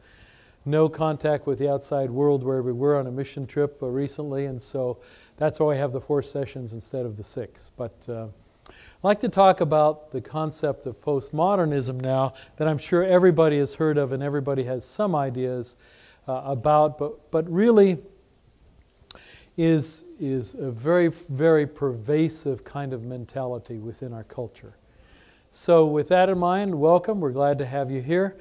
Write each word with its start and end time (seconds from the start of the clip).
no 0.64 0.88
contact 0.88 1.46
with 1.46 1.60
the 1.60 1.70
outside 1.70 2.10
world 2.10 2.42
where 2.42 2.60
we 2.60 2.72
were 2.72 2.98
on 2.98 3.06
a 3.06 3.12
mission 3.12 3.46
trip 3.46 3.80
uh, 3.80 3.86
recently, 3.86 4.46
and 4.46 4.60
so 4.60 4.98
that's 5.36 5.60
why 5.60 5.74
I 5.74 5.76
have 5.76 5.92
the 5.92 6.00
four 6.00 6.24
sessions 6.24 6.72
instead 6.72 7.06
of 7.06 7.16
the 7.16 7.22
six. 7.22 7.70
But 7.76 7.94
uh, 8.08 8.26
I'd 8.66 8.74
like 9.04 9.20
to 9.20 9.28
talk 9.28 9.60
about 9.60 10.10
the 10.10 10.20
concept 10.20 10.86
of 10.86 11.00
postmodernism 11.00 12.00
now 12.00 12.34
that 12.56 12.66
I'm 12.66 12.78
sure 12.78 13.04
everybody 13.04 13.58
has 13.58 13.74
heard 13.74 13.96
of 13.96 14.10
and 14.10 14.24
everybody 14.24 14.64
has 14.64 14.84
some 14.84 15.14
ideas 15.14 15.76
uh, 16.26 16.42
about, 16.44 16.98
but, 16.98 17.30
but 17.30 17.48
really 17.48 17.98
is, 19.56 20.04
is 20.18 20.54
a 20.54 20.70
very, 20.70 21.08
very 21.08 21.66
pervasive 21.66 22.64
kind 22.64 22.92
of 22.92 23.04
mentality 23.04 23.78
within 23.78 24.12
our 24.12 24.24
culture. 24.24 24.76
So, 25.50 25.86
with 25.86 26.08
that 26.08 26.28
in 26.28 26.38
mind, 26.38 26.74
welcome. 26.74 27.20
We're 27.20 27.30
glad 27.30 27.58
to 27.58 27.66
have 27.66 27.90
you 27.90 28.02
here. 28.02 28.36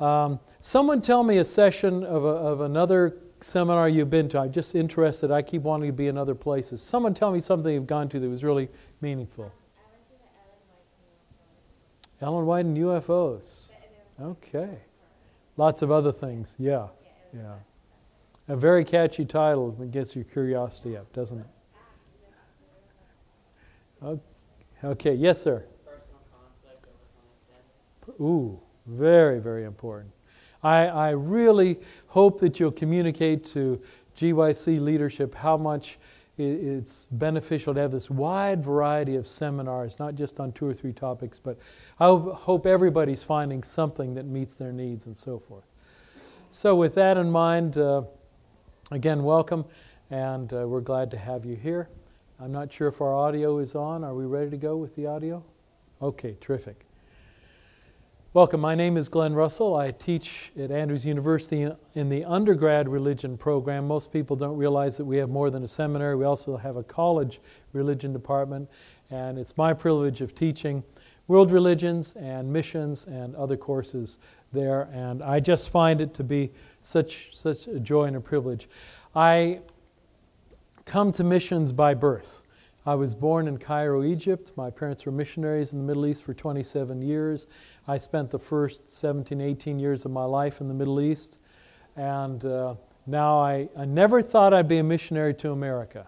Um, 0.00 0.38
someone 0.60 1.00
tell 1.00 1.24
me 1.24 1.38
a 1.38 1.44
session 1.44 2.04
of, 2.04 2.24
a, 2.24 2.28
of 2.28 2.60
another 2.60 3.16
seminar 3.40 3.88
you've 3.88 4.10
been 4.10 4.28
to. 4.30 4.40
I'm 4.40 4.52
just 4.52 4.74
interested. 4.74 5.30
I 5.30 5.42
keep 5.42 5.62
wanting 5.62 5.88
to 5.88 5.92
be 5.92 6.08
in 6.08 6.18
other 6.18 6.34
places. 6.34 6.82
Someone 6.82 7.14
tell 7.14 7.32
me 7.32 7.40
something 7.40 7.72
you've 7.72 7.86
gone 7.86 8.08
to 8.10 8.20
that 8.20 8.28
was 8.28 8.44
really 8.44 8.68
meaningful. 9.00 9.52
Ellen 12.20 12.46
White 12.46 12.64
and 12.64 12.76
UFOs. 12.76 13.68
Okay. 14.20 14.78
Lots 15.56 15.82
of 15.82 15.90
other 15.90 16.12
things. 16.12 16.56
Yeah. 16.58 16.88
Yeah. 17.32 17.54
A 18.48 18.56
very 18.56 18.84
catchy 18.84 19.26
title 19.26 19.72
that 19.72 19.90
gets 19.90 20.16
your 20.16 20.24
curiosity 20.24 20.96
up, 20.96 21.12
doesn't 21.12 21.44
it? 24.02 24.18
Okay, 24.82 25.14
yes, 25.14 25.42
sir. 25.42 25.64
Ooh, 28.20 28.58
very, 28.86 29.38
very 29.38 29.64
important. 29.64 30.10
I, 30.62 30.86
I 30.86 31.10
really 31.10 31.78
hope 32.06 32.40
that 32.40 32.58
you'll 32.58 32.72
communicate 32.72 33.44
to 33.46 33.80
GYC 34.16 34.80
leadership 34.80 35.34
how 35.34 35.56
much 35.56 35.98
it's 36.38 37.06
beneficial 37.10 37.74
to 37.74 37.80
have 37.80 37.90
this 37.90 38.08
wide 38.08 38.64
variety 38.64 39.16
of 39.16 39.26
seminars, 39.26 39.98
not 39.98 40.14
just 40.14 40.38
on 40.40 40.52
two 40.52 40.66
or 40.66 40.74
three 40.74 40.92
topics, 40.92 41.38
but 41.38 41.58
I 41.98 42.06
hope 42.06 42.64
everybody's 42.64 43.22
finding 43.22 43.62
something 43.62 44.14
that 44.14 44.24
meets 44.24 44.54
their 44.54 44.72
needs 44.72 45.06
and 45.06 45.16
so 45.16 45.38
forth. 45.38 45.64
So, 46.50 46.76
with 46.76 46.94
that 46.94 47.16
in 47.16 47.30
mind, 47.30 47.76
uh, 47.76 48.02
again, 48.90 49.22
welcome, 49.22 49.64
and 50.10 50.52
uh, 50.52 50.66
we're 50.66 50.80
glad 50.80 51.10
to 51.10 51.18
have 51.18 51.44
you 51.44 51.54
here. 51.54 51.88
I'm 52.40 52.52
not 52.52 52.72
sure 52.72 52.88
if 52.88 53.00
our 53.00 53.14
audio 53.14 53.58
is 53.58 53.74
on. 53.74 54.02
Are 54.02 54.14
we 54.14 54.24
ready 54.24 54.50
to 54.50 54.56
go 54.56 54.76
with 54.76 54.96
the 54.96 55.06
audio? 55.06 55.44
Okay, 56.00 56.36
terrific. 56.40 56.86
Welcome. 58.32 58.60
My 58.60 58.74
name 58.74 58.96
is 58.96 59.08
Glenn 59.08 59.34
Russell. 59.34 59.76
I 59.76 59.90
teach 59.90 60.52
at 60.58 60.70
Andrews 60.70 61.04
University 61.04 61.70
in 61.94 62.08
the 62.08 62.24
undergrad 62.24 62.88
religion 62.88 63.36
program. 63.36 63.86
Most 63.86 64.10
people 64.12 64.36
don't 64.36 64.56
realize 64.56 64.96
that 64.96 65.04
we 65.04 65.18
have 65.18 65.28
more 65.28 65.50
than 65.50 65.64
a 65.64 65.68
seminary. 65.68 66.16
We 66.16 66.24
also 66.24 66.56
have 66.56 66.76
a 66.76 66.82
college 66.82 67.40
religion 67.72 68.12
department, 68.12 68.70
and 69.10 69.38
it's 69.38 69.56
my 69.56 69.74
privilege 69.74 70.20
of 70.20 70.34
teaching 70.34 70.82
world 71.26 71.52
religions 71.52 72.14
and 72.14 72.50
missions 72.50 73.06
and 73.06 73.36
other 73.36 73.56
courses 73.56 74.16
there. 74.52 74.88
And 74.92 75.22
I 75.22 75.40
just 75.40 75.70
find 75.70 76.00
it 76.00 76.14
to 76.14 76.24
be 76.24 76.50
such 76.80 77.36
such 77.36 77.66
a 77.66 77.80
joy 77.80 78.04
and 78.04 78.16
a 78.16 78.20
privilege. 78.20 78.68
I 79.14 79.60
come 80.84 81.12
to 81.12 81.24
missions 81.24 81.72
by 81.72 81.94
birth. 81.94 82.42
I 82.86 82.94
was 82.94 83.14
born 83.14 83.48
in 83.48 83.58
Cairo, 83.58 84.02
Egypt. 84.02 84.52
My 84.56 84.70
parents 84.70 85.04
were 85.04 85.12
missionaries 85.12 85.74
in 85.74 85.78
the 85.78 85.84
Middle 85.84 86.06
East 86.06 86.22
for 86.22 86.32
27 86.32 87.02
years. 87.02 87.46
I 87.86 87.98
spent 87.98 88.30
the 88.30 88.38
first 88.38 88.90
17, 88.90 89.42
18 89.42 89.78
years 89.78 90.06
of 90.06 90.10
my 90.10 90.24
life 90.24 90.62
in 90.62 90.68
the 90.68 90.74
Middle 90.74 91.00
East. 91.00 91.38
And 91.96 92.42
uh, 92.46 92.76
now 93.06 93.38
I, 93.38 93.68
I 93.76 93.84
never 93.84 94.22
thought 94.22 94.54
I'd 94.54 94.68
be 94.68 94.78
a 94.78 94.82
missionary 94.82 95.34
to 95.34 95.50
America. 95.50 96.06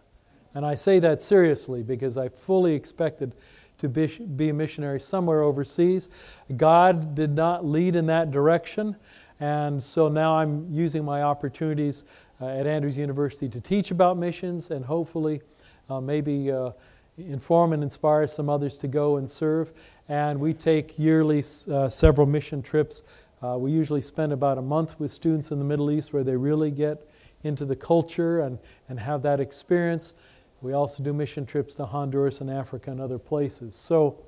And 0.54 0.64
I 0.64 0.74
say 0.74 0.98
that 1.00 1.20
seriously 1.20 1.82
because 1.82 2.16
I 2.16 2.28
fully 2.28 2.74
expected 2.74 3.34
to 3.80 3.88
be, 3.88 4.06
be 4.06 4.50
a 4.50 4.54
missionary 4.54 5.00
somewhere 5.00 5.42
overseas. 5.42 6.08
God 6.56 7.14
did 7.14 7.30
not 7.30 7.64
lead 7.64 7.96
in 7.96 8.06
that 8.06 8.30
direction. 8.30 8.96
And 9.40 9.82
so 9.82 10.08
now 10.08 10.36
I'm 10.36 10.66
using 10.70 11.04
my 11.04 11.22
opportunities 11.22 12.04
uh, 12.40 12.46
at 12.46 12.66
Andrews 12.66 12.96
University 12.96 13.48
to 13.48 13.60
teach 13.60 13.90
about 13.90 14.16
missions 14.16 14.70
and 14.70 14.84
hopefully 14.84 15.40
uh, 15.88 16.00
maybe 16.00 16.52
uh, 16.52 16.70
inform 17.18 17.72
and 17.72 17.82
inspire 17.82 18.26
some 18.26 18.48
others 18.48 18.76
to 18.78 18.88
go 18.88 19.16
and 19.16 19.30
serve. 19.30 19.72
And 20.08 20.38
we 20.38 20.54
take 20.54 20.98
yearly 20.98 21.42
uh, 21.70 21.88
several 21.88 22.26
mission 22.26 22.62
trips. 22.62 23.02
Uh, 23.42 23.56
we 23.58 23.72
usually 23.72 24.02
spend 24.02 24.32
about 24.32 24.58
a 24.58 24.62
month 24.62 24.98
with 25.00 25.10
students 25.10 25.50
in 25.50 25.58
the 25.58 25.64
Middle 25.64 25.90
East 25.90 26.12
where 26.12 26.24
they 26.24 26.36
really 26.36 26.70
get 26.70 27.08
into 27.42 27.64
the 27.64 27.76
culture 27.76 28.40
and, 28.40 28.58
and 28.88 29.00
have 29.00 29.22
that 29.22 29.40
experience. 29.40 30.14
We 30.62 30.74
also 30.74 31.02
do 31.02 31.12
mission 31.12 31.46
trips 31.46 31.74
to 31.76 31.86
Honduras 31.86 32.40
and 32.40 32.50
Africa 32.50 32.90
and 32.90 33.00
other 33.00 33.18
places. 33.18 33.74
So 33.74 34.18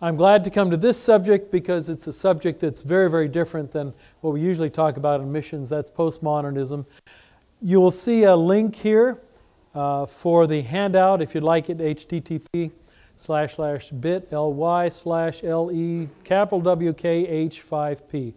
I'm 0.00 0.16
glad 0.16 0.44
to 0.44 0.50
come 0.50 0.70
to 0.70 0.76
this 0.76 0.96
subject 0.96 1.50
because 1.50 1.90
it's 1.90 2.06
a 2.06 2.12
subject 2.12 2.60
that's 2.60 2.82
very, 2.82 3.10
very 3.10 3.26
different 3.26 3.72
than 3.72 3.92
what 4.20 4.32
we 4.32 4.40
usually 4.40 4.70
talk 4.70 4.96
about 4.96 5.20
in 5.20 5.32
missions. 5.32 5.68
That's 5.68 5.90
postmodernism. 5.90 6.86
You 7.60 7.80
will 7.80 7.90
see 7.90 8.22
a 8.22 8.36
link 8.36 8.76
here 8.76 9.18
uh, 9.74 10.06
for 10.06 10.46
the 10.46 10.62
handout, 10.62 11.20
if 11.20 11.34
you'd 11.34 11.42
like 11.42 11.68
it, 11.70 11.78
http 11.78 12.70
slash 13.16 13.56
slash 13.56 13.90
bit 13.90 14.30
ly 14.32 14.88
slash 14.88 15.42
le 15.42 16.06
capital 16.22 16.62
WKH5P. 16.62 18.32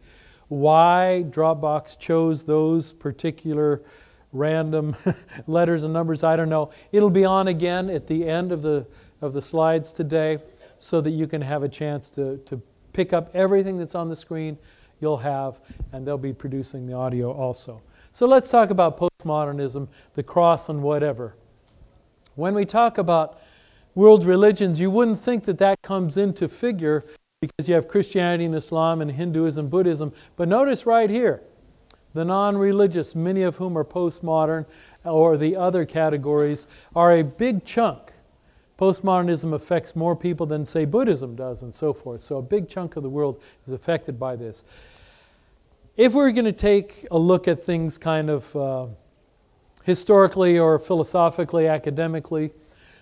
Why 0.47 1.23
Dropbox 1.29 1.97
chose 1.99 2.43
those 2.43 2.91
particular 2.91 3.81
random 4.33 4.95
letters 5.47 5.83
and 5.83 5.93
numbers, 5.93 6.23
I 6.23 6.35
don't 6.35 6.49
know. 6.49 6.71
It'll 6.91 7.09
be 7.09 7.25
on 7.25 7.47
again 7.47 7.89
at 7.89 8.07
the 8.07 8.27
end 8.27 8.51
of 8.51 8.61
the, 8.61 8.85
of 9.21 9.33
the 9.33 9.41
slides 9.41 9.91
today 9.91 10.39
so 10.77 11.01
that 11.01 11.11
you 11.11 11.27
can 11.27 11.41
have 11.41 11.63
a 11.63 11.69
chance 11.69 12.09
to, 12.11 12.37
to 12.45 12.61
pick 12.93 13.13
up 13.13 13.29
everything 13.35 13.77
that's 13.77 13.95
on 13.95 14.09
the 14.09 14.15
screen 14.15 14.57
you'll 14.99 15.17
have, 15.17 15.59
and 15.91 16.05
they'll 16.05 16.17
be 16.17 16.33
producing 16.33 16.85
the 16.85 16.93
audio 16.93 17.31
also. 17.31 17.81
So 18.13 18.27
let's 18.27 18.49
talk 18.49 18.69
about 18.69 18.97
postmodernism, 18.99 19.87
the 20.13 20.23
cross, 20.23 20.69
and 20.69 20.81
whatever. 20.81 21.35
When 22.35 22.53
we 22.53 22.65
talk 22.65 22.97
about 22.97 23.39
world 23.95 24.25
religions, 24.25 24.79
you 24.79 24.91
wouldn't 24.91 25.19
think 25.19 25.45
that 25.45 25.57
that 25.57 25.81
comes 25.81 26.17
into 26.17 26.47
figure 26.47 27.03
because 27.41 27.67
you 27.67 27.73
have 27.73 27.87
Christianity 27.87 28.45
and 28.45 28.55
Islam 28.55 29.01
and 29.01 29.11
Hinduism, 29.11 29.67
Buddhism. 29.67 30.13
But 30.35 30.47
notice 30.47 30.85
right 30.85 31.09
here, 31.09 31.41
the 32.13 32.25
non 32.25 32.57
religious, 32.57 33.15
many 33.15 33.43
of 33.43 33.57
whom 33.57 33.77
are 33.77 33.83
postmodern 33.83 34.65
or 35.03 35.37
the 35.37 35.55
other 35.55 35.85
categories, 35.85 36.67
are 36.95 37.17
a 37.17 37.23
big 37.23 37.65
chunk. 37.65 38.11
Postmodernism 38.79 39.53
affects 39.53 39.95
more 39.95 40.15
people 40.15 40.45
than, 40.45 40.65
say, 40.65 40.85
Buddhism 40.85 41.35
does, 41.35 41.61
and 41.61 41.73
so 41.73 41.93
forth. 41.93 42.21
So 42.21 42.37
a 42.37 42.41
big 42.41 42.67
chunk 42.67 42.95
of 42.95 43.03
the 43.03 43.09
world 43.09 43.39
is 43.67 43.73
affected 43.73 44.19
by 44.19 44.35
this. 44.35 44.63
If 45.97 46.13
we're 46.13 46.31
going 46.31 46.45
to 46.45 46.51
take 46.51 47.05
a 47.11 47.17
look 47.19 47.47
at 47.47 47.63
things 47.63 47.97
kind 47.97 48.29
of 48.29 48.55
uh, 48.55 48.87
historically 49.83 50.57
or 50.57 50.79
philosophically, 50.79 51.67
academically, 51.67 52.51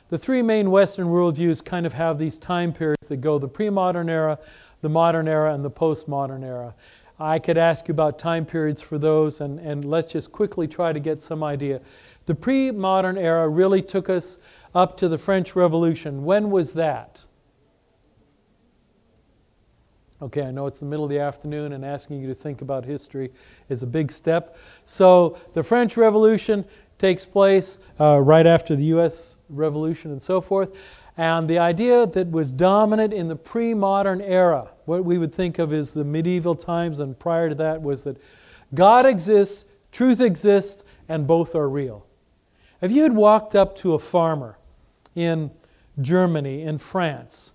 the 0.09 0.17
three 0.17 0.41
main 0.41 0.71
Western 0.71 1.07
worldviews 1.07 1.63
kind 1.63 1.85
of 1.85 1.93
have 1.93 2.17
these 2.17 2.37
time 2.37 2.73
periods 2.73 3.07
that 3.07 3.17
go 3.17 3.37
the 3.39 3.47
pre 3.47 3.69
modern 3.69 4.09
era, 4.09 4.39
the 4.81 4.89
modern 4.89 5.27
era, 5.27 5.53
and 5.53 5.63
the 5.63 5.71
postmodern 5.71 6.43
era. 6.43 6.73
I 7.19 7.39
could 7.39 7.57
ask 7.57 7.87
you 7.87 7.91
about 7.91 8.17
time 8.17 8.45
periods 8.45 8.81
for 8.81 8.97
those, 8.97 9.41
and, 9.41 9.59
and 9.59 9.83
let's 9.83 10.13
just 10.13 10.31
quickly 10.31 10.67
try 10.67 10.93
to 10.93 10.99
get 10.99 11.21
some 11.21 11.43
idea. 11.43 11.81
The 12.27 12.35
pre 12.35 12.71
modern 12.71 13.17
era 13.17 13.49
really 13.49 13.81
took 13.81 14.09
us 14.09 14.37
up 14.73 14.95
to 14.97 15.09
the 15.09 15.17
French 15.17 15.55
Revolution. 15.55 16.23
When 16.23 16.49
was 16.49 16.73
that? 16.73 17.25
Okay, 20.21 20.43
I 20.43 20.51
know 20.51 20.67
it's 20.67 20.81
the 20.81 20.85
middle 20.85 21.05
of 21.05 21.11
the 21.11 21.19
afternoon, 21.19 21.73
and 21.73 21.85
asking 21.85 22.21
you 22.21 22.27
to 22.27 22.33
think 22.33 22.61
about 22.61 22.85
history 22.85 23.31
is 23.69 23.83
a 23.83 23.87
big 23.87 24.11
step. 24.11 24.57
So, 24.85 25.37
the 25.53 25.63
French 25.63 25.97
Revolution 25.97 26.65
takes 26.97 27.25
place 27.25 27.79
uh, 27.99 28.19
right 28.19 28.45
after 28.45 28.75
the 28.75 28.83
U.S. 28.85 29.37
Revolution 29.49 30.11
and 30.11 30.21
so 30.21 30.41
forth. 30.41 30.75
And 31.17 31.49
the 31.49 31.59
idea 31.59 32.05
that 32.05 32.31
was 32.31 32.51
dominant 32.51 33.13
in 33.13 33.27
the 33.27 33.35
pre 33.35 33.73
modern 33.73 34.21
era, 34.21 34.69
what 34.89 35.05
we 35.05 35.19
would 35.19 35.33
think 35.33 35.59
of 35.59 35.71
as 35.71 35.93
the 35.93 36.03
medieval 36.03 36.55
times 36.55 36.99
and 36.99 37.17
prior 37.17 37.47
to 37.49 37.55
that 37.55 37.81
was 37.81 38.03
that 38.03 38.17
God 38.73 39.05
exists, 39.05 39.65
truth 39.91 40.19
exists, 40.19 40.83
and 41.07 41.27
both 41.27 41.55
are 41.55 41.69
real. 41.69 42.05
If 42.81 42.91
you 42.91 43.03
had 43.03 43.15
walked 43.15 43.55
up 43.55 43.75
to 43.77 43.93
a 43.93 43.99
farmer 43.99 44.57
in 45.15 45.51
Germany, 46.01 46.63
in 46.63 46.79
France, 46.79 47.53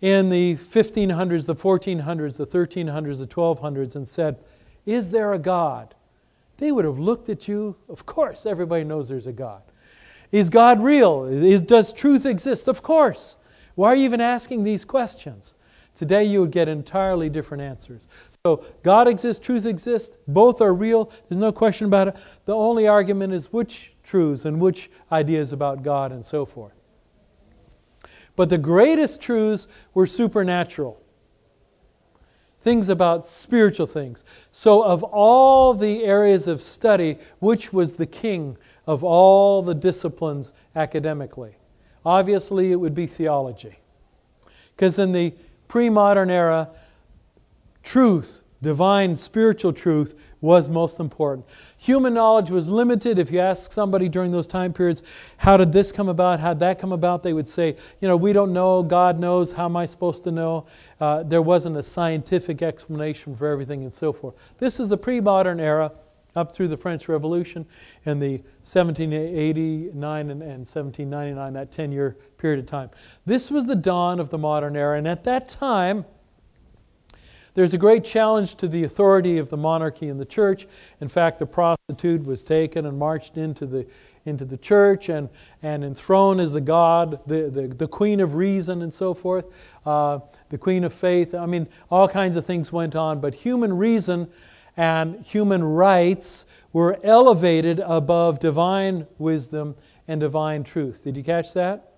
in 0.00 0.30
the 0.30 0.54
1500s, 0.54 1.46
the 1.46 1.54
1400s, 1.54 2.36
the 2.36 2.46
1300s, 2.46 3.18
the 3.18 3.26
1200s, 3.26 3.96
and 3.96 4.06
said, 4.06 4.38
Is 4.86 5.10
there 5.10 5.32
a 5.32 5.38
God? 5.38 5.94
They 6.58 6.70
would 6.70 6.84
have 6.84 6.98
looked 6.98 7.28
at 7.28 7.48
you. 7.48 7.74
Of 7.88 8.06
course, 8.06 8.46
everybody 8.46 8.84
knows 8.84 9.08
there's 9.08 9.26
a 9.26 9.32
God. 9.32 9.62
Is 10.30 10.48
God 10.48 10.82
real? 10.82 11.24
Is, 11.24 11.62
does 11.62 11.92
truth 11.92 12.24
exist? 12.24 12.68
Of 12.68 12.82
course. 12.82 13.36
Why 13.74 13.88
are 13.88 13.96
you 13.96 14.04
even 14.04 14.20
asking 14.20 14.62
these 14.62 14.84
questions? 14.84 15.54
Today 16.00 16.24
you 16.24 16.40
would 16.40 16.50
get 16.50 16.66
entirely 16.66 17.28
different 17.28 17.62
answers. 17.62 18.06
So, 18.42 18.64
God 18.82 19.06
exists, 19.06 19.44
truth 19.44 19.66
exists, 19.66 20.16
both 20.26 20.62
are 20.62 20.72
real, 20.72 21.12
there's 21.28 21.38
no 21.38 21.52
question 21.52 21.88
about 21.88 22.08
it. 22.08 22.16
The 22.46 22.54
only 22.54 22.88
argument 22.88 23.34
is 23.34 23.52
which 23.52 23.92
truths 24.02 24.46
and 24.46 24.62
which 24.62 24.90
ideas 25.12 25.52
about 25.52 25.82
God 25.82 26.10
and 26.10 26.24
so 26.24 26.46
forth. 26.46 26.72
But 28.34 28.48
the 28.48 28.56
greatest 28.56 29.20
truths 29.20 29.68
were 29.92 30.06
supernatural 30.06 31.02
things 32.62 32.88
about 32.88 33.26
spiritual 33.26 33.86
things. 33.86 34.24
So, 34.52 34.82
of 34.82 35.02
all 35.02 35.74
the 35.74 36.02
areas 36.04 36.48
of 36.48 36.62
study, 36.62 37.18
which 37.40 37.74
was 37.74 37.96
the 37.96 38.06
king 38.06 38.56
of 38.86 39.04
all 39.04 39.60
the 39.60 39.74
disciplines 39.74 40.54
academically? 40.74 41.56
Obviously, 42.06 42.72
it 42.72 42.76
would 42.76 42.94
be 42.94 43.06
theology. 43.06 43.80
Because 44.74 44.98
in 44.98 45.12
the 45.12 45.34
pre 45.70 45.88
modern 45.88 46.30
era, 46.30 46.68
truth, 47.84 48.42
divine 48.60 49.14
spiritual 49.14 49.72
truth, 49.72 50.16
was 50.40 50.68
most 50.68 50.98
important. 50.98 51.46
Human 51.78 52.12
knowledge 52.12 52.50
was 52.50 52.68
limited. 52.68 53.20
If 53.20 53.30
you 53.30 53.38
ask 53.38 53.70
somebody 53.70 54.08
during 54.08 54.32
those 54.32 54.48
time 54.48 54.72
periods, 54.72 55.04
how 55.36 55.56
did 55.56 55.70
this 55.70 55.92
come 55.92 56.08
about? 56.08 56.40
How 56.40 56.54
did 56.54 56.60
that 56.60 56.80
come 56.80 56.90
about? 56.90 57.22
They 57.22 57.32
would 57.32 57.46
say, 57.46 57.76
you 58.00 58.08
know, 58.08 58.16
we 58.16 58.32
don't 58.32 58.52
know. 58.52 58.82
God 58.82 59.20
knows. 59.20 59.52
How 59.52 59.66
am 59.66 59.76
I 59.76 59.86
supposed 59.86 60.24
to 60.24 60.32
know? 60.32 60.66
Uh, 60.98 61.22
there 61.22 61.42
wasn't 61.42 61.76
a 61.76 61.82
scientific 61.84 62.62
explanation 62.62 63.36
for 63.36 63.46
everything 63.46 63.84
and 63.84 63.94
so 63.94 64.12
forth. 64.12 64.34
This 64.58 64.80
is 64.80 64.88
the 64.88 64.96
pre 64.96 65.20
modern 65.20 65.60
era 65.60 65.92
up 66.36 66.52
through 66.52 66.68
the 66.68 66.76
French 66.76 67.08
Revolution 67.08 67.66
and 68.06 68.20
the 68.20 68.38
1789 68.62 70.30
and, 70.30 70.42
and 70.42 70.66
1799, 70.66 71.52
that 71.54 71.72
10 71.72 71.92
year 71.92 72.16
period 72.38 72.60
of 72.60 72.66
time. 72.66 72.90
This 73.26 73.50
was 73.50 73.66
the 73.66 73.76
dawn 73.76 74.20
of 74.20 74.30
the 74.30 74.38
modern 74.38 74.76
era. 74.76 74.98
And 74.98 75.06
at 75.06 75.24
that 75.24 75.48
time, 75.48 76.04
there's 77.54 77.74
a 77.74 77.78
great 77.78 78.04
challenge 78.04 78.54
to 78.56 78.68
the 78.68 78.84
authority 78.84 79.38
of 79.38 79.50
the 79.50 79.56
monarchy 79.56 80.08
and 80.08 80.20
the 80.20 80.24
church. 80.24 80.66
In 81.00 81.08
fact, 81.08 81.38
the 81.38 81.46
prostitute 81.46 82.24
was 82.24 82.42
taken 82.42 82.86
and 82.86 82.96
marched 82.98 83.36
into 83.36 83.66
the, 83.66 83.86
into 84.24 84.44
the 84.44 84.56
church 84.56 85.08
and, 85.08 85.28
and 85.62 85.84
enthroned 85.84 86.40
as 86.40 86.52
the 86.52 86.60
God, 86.60 87.20
the, 87.26 87.50
the, 87.50 87.68
the 87.68 87.88
queen 87.88 88.20
of 88.20 88.34
reason, 88.34 88.82
and 88.82 88.94
so 88.94 89.14
forth, 89.14 89.46
uh, 89.84 90.20
the 90.50 90.58
queen 90.58 90.84
of 90.84 90.92
faith. 90.92 91.34
I 91.34 91.46
mean, 91.46 91.66
all 91.90 92.08
kinds 92.08 92.36
of 92.36 92.46
things 92.46 92.72
went 92.72 92.94
on, 92.94 93.20
but 93.20 93.34
human 93.34 93.76
reason 93.76 94.30
and 94.76 95.24
human 95.24 95.64
rights 95.64 96.46
were 96.72 96.98
elevated 97.02 97.80
above 97.80 98.38
divine 98.38 99.06
wisdom 99.18 99.74
and 100.06 100.20
divine 100.20 100.64
truth. 100.64 101.04
Did 101.04 101.16
you 101.16 101.24
catch 101.24 101.52
that? 101.54 101.90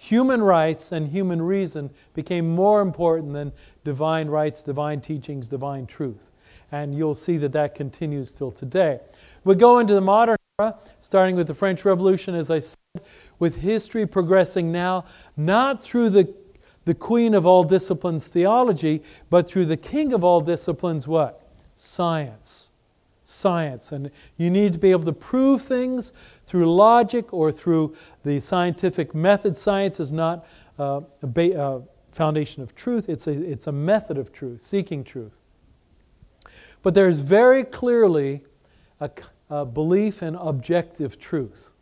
human 0.00 0.42
rights 0.42 0.92
and 0.92 1.08
human 1.08 1.42
reason 1.42 1.90
became 2.14 2.48
more 2.48 2.80
important 2.80 3.34
than 3.34 3.52
divine 3.84 4.28
rights, 4.28 4.62
divine 4.62 4.98
teachings, 4.98 5.46
divine 5.46 5.84
truth. 5.84 6.30
And 6.72 6.94
you'll 6.94 7.14
see 7.14 7.36
that 7.36 7.52
that 7.52 7.74
continues 7.74 8.32
till 8.32 8.50
today. 8.50 9.00
We 9.44 9.56
go 9.56 9.78
into 9.78 9.92
the 9.92 10.00
modern 10.00 10.38
era, 10.58 10.76
starting 11.02 11.36
with 11.36 11.48
the 11.48 11.54
French 11.54 11.84
Revolution, 11.84 12.34
as 12.34 12.50
I 12.50 12.60
said, 12.60 13.02
with 13.38 13.56
history 13.56 14.06
progressing 14.06 14.72
now, 14.72 15.04
not 15.36 15.82
through 15.82 16.08
the, 16.10 16.34
the 16.86 16.94
queen 16.94 17.34
of 17.34 17.44
all 17.44 17.62
disciplines, 17.62 18.26
theology, 18.26 19.02
but 19.28 19.46
through 19.46 19.66
the 19.66 19.76
king 19.76 20.14
of 20.14 20.24
all 20.24 20.40
disciplines, 20.40 21.06
what? 21.06 21.39
Science 21.80 22.70
science. 23.30 23.92
And 23.92 24.10
you 24.36 24.50
need 24.50 24.72
to 24.72 24.78
be 24.78 24.90
able 24.90 25.04
to 25.04 25.12
prove 25.12 25.62
things 25.62 26.12
through 26.46 26.74
logic 26.74 27.32
or 27.32 27.52
through 27.52 27.94
the 28.24 28.40
scientific 28.40 29.14
method. 29.14 29.56
Science 29.56 30.00
is 30.00 30.10
not 30.12 30.46
uh, 30.78 31.02
a 31.22 31.26
ba- 31.26 31.60
uh, 31.60 31.80
foundation 32.10 32.62
of 32.62 32.74
truth, 32.74 33.08
it's 33.08 33.28
a, 33.28 33.30
it's 33.30 33.68
a 33.68 33.72
method 33.72 34.18
of 34.18 34.32
truth, 34.32 34.62
seeking 34.62 35.04
truth. 35.04 35.32
But 36.82 36.94
there's 36.94 37.20
very 37.20 37.62
clearly 37.62 38.42
a, 38.98 39.10
a 39.48 39.64
belief 39.64 40.22
in 40.22 40.34
objective 40.34 41.20
truth. 41.20 41.72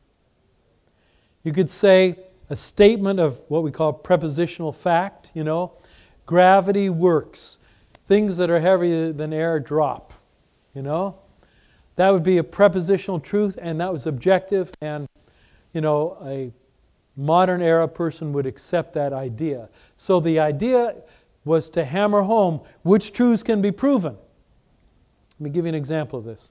You 1.45 1.53
could 1.53 1.71
say 1.71 2.17
a 2.51 2.57
statement 2.57 3.21
of 3.21 3.43
what 3.49 3.63
we 3.63 3.71
call 3.71 3.93
propositional 3.95 4.75
fact, 4.75 5.31
you 5.33 5.45
know, 5.45 5.73
gravity 6.27 6.91
works. 6.91 7.58
Things 8.09 8.37
that 8.39 8.51
are 8.51 8.59
heavier 8.59 9.13
than 9.13 9.33
air 9.33 9.61
drop, 9.61 10.13
you 10.75 10.83
know. 10.83 11.19
That 11.97 12.11
would 12.11 12.23
be 12.23 12.39
a 12.39 12.43
propositional 12.43 13.23
truth, 13.23 13.59
and 13.61 13.81
that 13.81 13.93
was 13.93 14.07
objective, 14.07 14.73
and 14.81 15.07
you 15.73 15.81
know, 15.81 16.17
a 16.25 16.53
modern 17.17 17.61
era 17.61 17.87
person 17.87 18.33
would 18.33 18.47
accept 18.47 18.95
that 18.95 19.13
idea. 19.13 19.69
So 19.97 20.21
the 20.21 20.39
idea 20.39 20.97
was 21.45 21.69
to 21.71 21.85
hammer 21.85 22.23
home 22.23 22.61
which 22.83 23.13
truths 23.13 23.43
can 23.43 23.61
be 23.61 23.73
proven. 23.73 24.17
Let 25.39 25.45
me 25.45 25.51
give 25.51 25.65
you 25.67 25.71
an 25.71 25.75
example 25.75 26.19
of 26.19 26.25
this. 26.25 26.49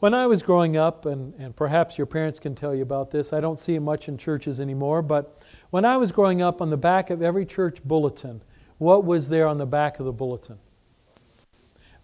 When 0.00 0.14
I 0.14 0.26
was 0.26 0.42
growing 0.42 0.78
up, 0.78 1.04
and, 1.04 1.34
and 1.38 1.54
perhaps 1.54 1.98
your 1.98 2.06
parents 2.06 2.40
can 2.40 2.54
tell 2.54 2.74
you 2.74 2.82
about 2.82 3.10
this, 3.10 3.34
I 3.34 3.40
don't 3.40 3.60
see 3.60 3.74
it 3.74 3.80
much 3.80 4.08
in 4.08 4.16
churches 4.16 4.58
anymore, 4.58 5.02
but 5.02 5.42
when 5.68 5.84
I 5.84 5.98
was 5.98 6.10
growing 6.10 6.40
up, 6.40 6.62
on 6.62 6.70
the 6.70 6.78
back 6.78 7.10
of 7.10 7.20
every 7.20 7.44
church 7.44 7.84
bulletin, 7.84 8.40
what 8.80 9.04
was 9.04 9.28
there 9.28 9.46
on 9.46 9.58
the 9.58 9.66
back 9.66 10.00
of 10.00 10.06
the 10.06 10.12
bulletin? 10.12 10.58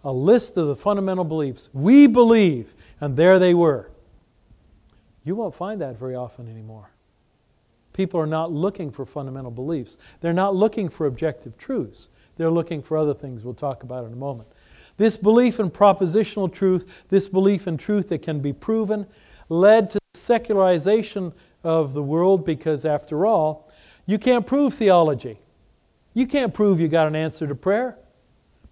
a 0.03 0.11
list 0.11 0.55
of 0.55 0.67
the 0.67 0.75
fundamental 0.75 1.25
beliefs. 1.25 1.69
We 1.73 2.07
believe, 2.07 2.75
and 3.01 3.17
there 3.17 3.39
they 3.39 3.53
were. 3.53 3.91
You 5.25 5.35
won't 5.35 5.53
find 5.53 5.81
that 5.81 5.99
very 5.99 6.15
often 6.15 6.47
anymore. 6.47 6.89
People 7.91 8.19
are 8.21 8.27
not 8.27 8.51
looking 8.51 8.89
for 8.89 9.05
fundamental 9.05 9.51
beliefs. 9.51 9.97
They're 10.21 10.31
not 10.31 10.55
looking 10.55 10.87
for 10.87 11.07
objective 11.07 11.57
truths. 11.57 12.07
They're 12.37 12.49
looking 12.49 12.81
for 12.81 12.95
other 12.95 13.13
things 13.13 13.43
we'll 13.43 13.55
talk 13.55 13.83
about 13.83 14.05
in 14.05 14.13
a 14.13 14.15
moment. 14.15 14.47
This 14.95 15.17
belief 15.17 15.59
in 15.59 15.71
propositional 15.71 16.51
truth, 16.53 17.03
this 17.09 17.27
belief 17.27 17.67
in 17.67 17.77
truth 17.77 18.07
that 18.07 18.21
can 18.21 18.39
be 18.39 18.53
proven, 18.53 19.07
led 19.49 19.89
to 19.89 19.99
secularization 20.13 21.33
of 21.65 21.93
the 21.93 22.03
world 22.03 22.45
because, 22.45 22.85
after 22.85 23.25
all, 23.25 23.69
you 24.05 24.17
can't 24.17 24.45
prove 24.45 24.75
theology. 24.75 25.39
You 26.17 26.25
can't 26.25 26.51
prove 26.51 26.81
you 26.81 26.87
got 26.87 27.05
an 27.05 27.15
answer 27.15 27.45
to 27.45 27.53
prayer. 27.53 27.95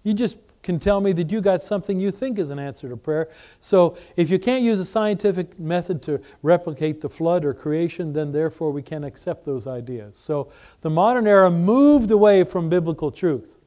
You 0.02 0.16
just 0.16 0.40
can 0.64 0.80
tell 0.80 1.00
me 1.00 1.14
that 1.14 1.32
you 1.32 1.42
got 1.42 1.62
something 1.62 2.00
you 2.00 2.10
think 2.10 2.40
is 2.40 2.50
an 2.50 2.58
answer 2.58 2.90
to 2.90 2.98
prayer. 2.98 3.30
So 3.60 3.98
if 4.16 4.32
you 4.32 4.40
can't 4.40 4.64
use 4.64 4.80
a 4.80 4.86
scientific 4.86 5.60
method 5.60 6.02
to 6.02 6.20
replicate 6.42 7.02
the 7.02 7.08
flood 7.08 7.46
or 7.46 7.54
creation, 7.54 8.14
then 8.14 8.32
therefore 8.32 8.72
we 8.72 8.82
can't 8.82 9.06
accept 9.06 9.46
those 9.46 9.68
ideas. 9.68 10.18
So 10.18 10.52
the 10.82 10.90
modern 10.90 11.28
era 11.28 11.52
moved 11.52 12.10
away 12.10 12.44
from 12.44 12.68
biblical 12.68 13.12
truth, 13.12 13.60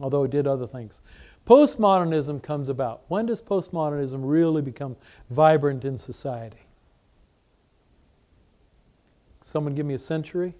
although 0.00 0.24
it 0.24 0.32
did 0.32 0.48
other 0.48 0.66
things. 0.66 1.00
Postmodernism 1.46 2.42
comes 2.42 2.68
about. 2.68 3.02
When 3.06 3.26
does 3.26 3.40
postmodernism 3.40 4.18
really 4.20 4.62
become 4.62 4.96
vibrant 5.30 5.84
in 5.84 5.96
society? 5.96 6.66
Someone 9.42 9.76
give 9.76 9.86
me 9.86 9.94
a 9.94 9.98
century? 10.00 10.54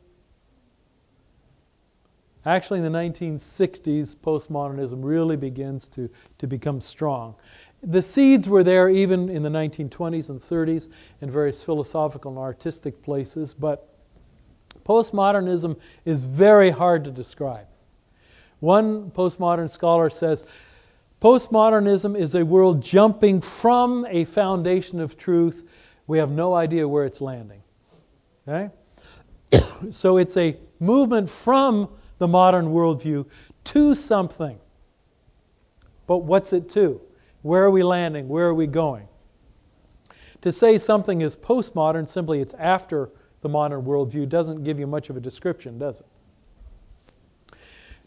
Actually, 2.46 2.80
in 2.80 2.92
the 2.92 2.98
1960s, 2.98 4.14
postmodernism 4.16 4.98
really 5.02 5.36
begins 5.36 5.88
to, 5.88 6.10
to 6.38 6.46
become 6.46 6.80
strong. 6.80 7.34
The 7.82 8.02
seeds 8.02 8.48
were 8.48 8.62
there 8.62 8.88
even 8.88 9.28
in 9.28 9.42
the 9.42 9.48
1920s 9.48 10.30
and 10.30 10.40
30s 10.40 10.88
in 11.20 11.30
various 11.30 11.62
philosophical 11.62 12.30
and 12.30 12.38
artistic 12.38 13.02
places, 13.02 13.54
but 13.54 13.88
postmodernism 14.84 15.78
is 16.04 16.24
very 16.24 16.70
hard 16.70 17.04
to 17.04 17.10
describe. 17.10 17.66
One 18.60 19.10
postmodern 19.10 19.70
scholar 19.70 20.10
says 20.10 20.44
postmodernism 21.20 22.18
is 22.18 22.34
a 22.34 22.44
world 22.44 22.82
jumping 22.82 23.40
from 23.40 24.06
a 24.08 24.24
foundation 24.24 25.00
of 25.00 25.16
truth. 25.16 25.68
We 26.06 26.18
have 26.18 26.30
no 26.30 26.54
idea 26.54 26.86
where 26.86 27.04
it's 27.04 27.20
landing. 27.20 27.62
Okay? 28.46 28.70
so 29.90 30.18
it's 30.18 30.36
a 30.36 30.56
movement 30.80 31.28
from 31.28 31.88
the 32.24 32.28
modern 32.28 32.68
worldview 32.68 33.26
to 33.64 33.94
something. 33.94 34.58
But 36.06 36.18
what's 36.18 36.54
it 36.54 36.70
to? 36.70 37.02
Where 37.42 37.62
are 37.64 37.70
we 37.70 37.82
landing? 37.82 38.28
Where 38.28 38.46
are 38.46 38.54
we 38.54 38.66
going? 38.66 39.08
To 40.40 40.50
say 40.50 40.78
something 40.78 41.20
is 41.20 41.36
postmodern, 41.36 42.08
simply 42.08 42.40
it's 42.40 42.54
after 42.54 43.10
the 43.42 43.50
modern 43.50 43.82
worldview, 43.82 44.26
doesn't 44.26 44.64
give 44.64 44.80
you 44.80 44.86
much 44.86 45.10
of 45.10 45.18
a 45.18 45.20
description, 45.20 45.76
does 45.78 46.00
it? 46.00 46.06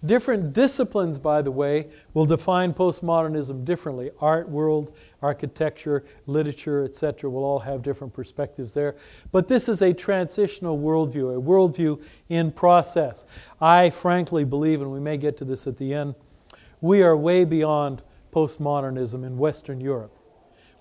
Different 0.04 0.52
disciplines, 0.52 1.20
by 1.20 1.44
the 1.44 1.52
way, 1.52 1.86
will 2.16 2.26
define 2.26 2.74
postmodernism 2.74 3.66
differently. 3.66 4.10
Art 4.20 4.50
world, 4.50 4.96
architecture, 5.22 6.06
literature, 6.26 6.84
etc., 6.84 7.30
will 7.30 7.44
all 7.44 7.60
have 7.60 7.82
different 7.82 8.14
perspectives 8.14 8.74
there. 8.74 8.96
But 9.32 9.48
this 9.48 9.68
is 9.68 9.82
a 9.82 9.94
transitional 9.94 10.78
worldview, 10.78 11.38
a 11.38 11.42
worldview 11.42 12.02
in 12.30 12.52
process. 12.52 13.26
I 13.60 13.90
frankly 13.90 14.44
believe, 14.44 14.82
and 14.82 14.92
we 14.92 15.00
may 15.00 15.18
get 15.18 15.38
to 15.38 15.46
this 15.46 15.68
at 15.68 15.78
the 15.78 15.94
end, 15.94 16.16
we 16.82 17.02
are 17.02 17.18
way 17.18 17.44
beyond 17.44 18.04
postmodernism 18.32 19.26
in 19.26 19.38
Western 19.38 19.82
Europe. 19.82 20.16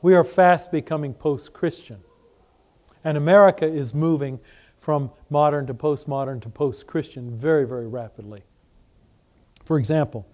We 0.02 0.14
are 0.14 0.24
fast 0.24 0.70
becoming 0.70 1.14
post 1.14 1.52
Christian. 1.52 2.02
And 3.02 3.16
America 3.16 3.66
is 3.66 3.94
moving 3.94 4.40
from 4.78 5.10
modern 5.30 5.66
to 5.66 5.74
postmodern 5.74 6.42
to 6.42 6.48
post 6.48 6.86
Christian 6.86 7.36
very, 7.36 7.66
very 7.66 7.86
rapidly. 7.86 8.42
For 9.64 9.78
example, 9.78 10.26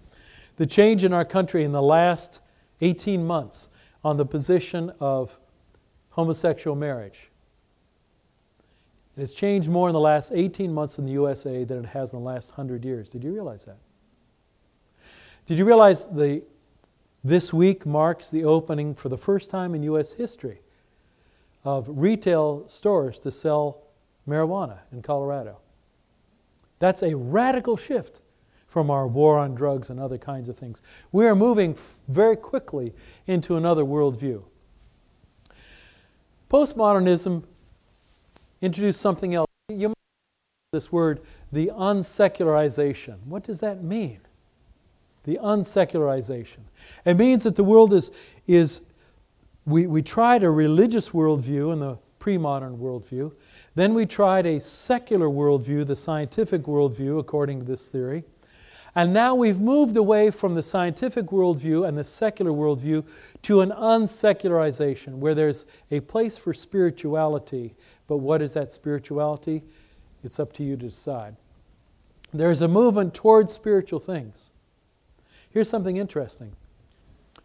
the 0.57 0.65
change 0.65 1.03
in 1.03 1.13
our 1.13 1.25
country 1.25 1.63
in 1.63 1.71
the 1.71 1.81
last 1.81 2.41
18 2.81 3.25
months 3.25 3.69
on 4.03 4.17
the 4.17 4.25
position 4.25 4.91
of 4.99 5.39
homosexual 6.11 6.75
marriage. 6.75 7.29
It 9.15 9.21
has 9.21 9.33
changed 9.33 9.69
more 9.69 9.89
in 9.89 9.93
the 9.93 9.99
last 9.99 10.31
18 10.33 10.73
months 10.73 10.97
in 10.97 11.05
the 11.05 11.11
USA 11.13 11.63
than 11.63 11.79
it 11.79 11.87
has 11.87 12.13
in 12.13 12.19
the 12.19 12.25
last 12.25 12.51
100 12.51 12.83
years. 12.83 13.11
Did 13.11 13.23
you 13.23 13.31
realize 13.31 13.65
that? 13.65 13.77
Did 15.45 15.57
you 15.57 15.65
realize 15.65 16.05
the, 16.05 16.43
this 17.23 17.53
week 17.53 17.85
marks 17.85 18.31
the 18.31 18.43
opening 18.45 18.95
for 18.95 19.09
the 19.09 19.17
first 19.17 19.49
time 19.49 19.75
in 19.75 19.83
U.S. 19.83 20.13
history 20.13 20.61
of 21.63 21.87
retail 21.89 22.67
stores 22.67 23.19
to 23.19 23.31
sell 23.31 23.83
marijuana 24.27 24.79
in 24.91 25.01
Colorado? 25.01 25.57
That's 26.79 27.03
a 27.03 27.15
radical 27.15 27.77
shift 27.77 28.21
from 28.73 28.89
our 28.89 29.05
war 29.05 29.37
on 29.37 29.53
drugs 29.53 29.91
and 29.91 29.99
other 29.99 30.17
kinds 30.17 30.49
of 30.49 30.57
things. 30.57 30.81
We 31.11 31.27
are 31.27 31.35
moving 31.35 31.77
very 32.07 32.35
quickly 32.35 32.91
into 33.27 33.55
another 33.55 33.83
worldview. 33.83 34.41
Postmodernism 36.49 37.43
introduced 38.63 38.99
something 38.99 39.35
else. 39.35 39.47
You 39.69 39.89
might 39.89 39.95
this 40.71 40.91
word, 40.91 41.21
the 41.51 41.67
unsecularization. 41.67 43.17
What 43.25 43.43
does 43.43 43.59
that 43.59 43.83
mean? 43.83 44.21
The 45.25 45.37
unsecularization. 45.43 46.61
It 47.05 47.15
means 47.15 47.43
that 47.43 47.55
the 47.55 47.63
world 47.63 47.93
is, 47.93 48.09
is 48.47 48.81
we, 49.67 49.85
we 49.85 50.01
tried 50.01 50.41
a 50.41 50.49
religious 50.49 51.09
worldview 51.11 51.73
in 51.73 51.79
the 51.79 51.99
pre 52.17 52.39
modern 52.39 52.79
worldview. 52.79 53.33
Then 53.75 53.93
we 53.93 54.07
tried 54.07 54.47
a 54.47 54.59
secular 54.59 55.27
worldview, 55.27 55.85
the 55.85 55.95
scientific 55.95 56.63
worldview, 56.63 57.19
according 57.19 57.59
to 57.59 57.65
this 57.65 57.87
theory. 57.87 58.23
And 58.95 59.11
now 59.11 59.33
we've 59.33 59.59
moved 59.59 59.97
away 59.97 60.29
from 60.29 60.53
the 60.53 60.61
scientific 60.61 61.27
worldview 61.27 61.87
and 61.87 61.97
the 61.97 62.03
secular 62.03 62.51
worldview 62.51 63.05
to 63.41 63.61
an 63.61 63.71
unsecularization, 63.71 65.15
where 65.15 65.33
there's 65.33 65.65
a 65.89 65.99
place 66.01 66.37
for 66.37 66.53
spirituality. 66.53 67.73
But 68.07 68.17
what 68.17 68.41
is 68.41 68.53
that 68.53 68.71
spirituality? 68.71 69.63
It's 70.23 70.39
up 70.39 70.53
to 70.53 70.63
you 70.63 70.77
to 70.77 70.89
decide. 70.89 71.35
There's 72.31 72.61
a 72.61 72.67
movement 72.67 73.13
towards 73.13 73.51
spiritual 73.51 73.99
things. 73.99 74.51
Here's 75.49 75.69
something 75.69 75.97
interesting. 75.97 76.55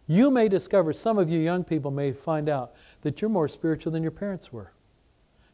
You 0.07 0.31
may 0.31 0.49
discover, 0.49 0.93
some 0.93 1.17
of 1.17 1.29
you 1.29 1.39
young 1.39 1.63
people 1.63 1.91
may 1.91 2.11
find 2.11 2.49
out, 2.49 2.73
that 3.01 3.21
you're 3.21 3.29
more 3.29 3.47
spiritual 3.47 3.91
than 3.91 4.01
your 4.01 4.11
parents 4.11 4.51
were. 4.51 4.71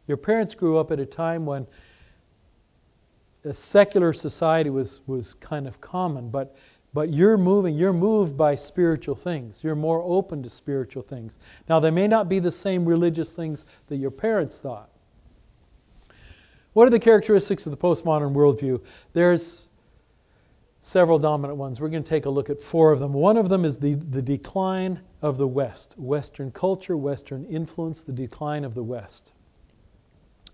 Your 0.08 0.18
parents 0.18 0.56
grew 0.56 0.78
up 0.78 0.92
at 0.92 1.00
a 1.00 1.06
time 1.06 1.46
when 1.46 1.68
a 3.46 3.54
secular 3.54 4.12
society 4.12 4.70
was, 4.70 5.02
was 5.06 5.36
kind 5.36 5.68
of 5.68 5.80
common, 5.80 6.30
but, 6.30 6.56
but 6.94 7.14
you're 7.14 7.38
moving, 7.38 7.76
you're 7.76 7.94
moved 7.94 8.36
by 8.36 8.56
spiritual 8.56 9.16
things. 9.16 9.64
You're 9.64 9.76
more 9.76 10.02
open 10.04 10.42
to 10.44 10.50
spiritual 10.50 11.04
things. 11.04 11.38
Now, 11.70 11.80
they 11.80 11.92
may 11.92 12.08
not 12.08 12.28
be 12.28 12.40
the 12.40 12.52
same 12.52 12.86
religious 12.86 13.36
things 13.36 13.66
that 13.88 13.98
your 13.98 14.12
parents 14.12 14.60
thought. 14.60 14.90
What 16.74 16.88
are 16.88 16.92
the 16.92 17.00
characteristics 17.00 17.66
of 17.66 17.72
the 17.72 17.78
postmodern 17.78 18.34
worldview? 18.34 18.82
There's 19.14 19.68
several 20.82 21.18
dominant 21.20 21.58
ones. 21.58 21.80
We're 21.80 21.90
going 21.90 22.04
to 22.04 22.10
take 22.10 22.26
a 22.26 22.30
look 22.30 22.50
at 22.50 22.62
four 22.62 22.92
of 22.92 23.00
them. 23.00 23.14
One 23.14 23.38
of 23.38 23.48
them 23.48 23.64
is 23.64 23.80
the, 23.80 23.94
the 23.94 24.22
decline 24.22 25.00
of 25.22 25.38
the 25.38 25.48
West, 25.48 25.96
Western 25.98 26.52
culture, 26.52 26.98
Western 26.98 27.46
influence, 27.46 28.02
the 28.02 28.12
decline 28.12 28.64
of 28.64 28.74
the 28.74 28.84
West. 28.84 29.34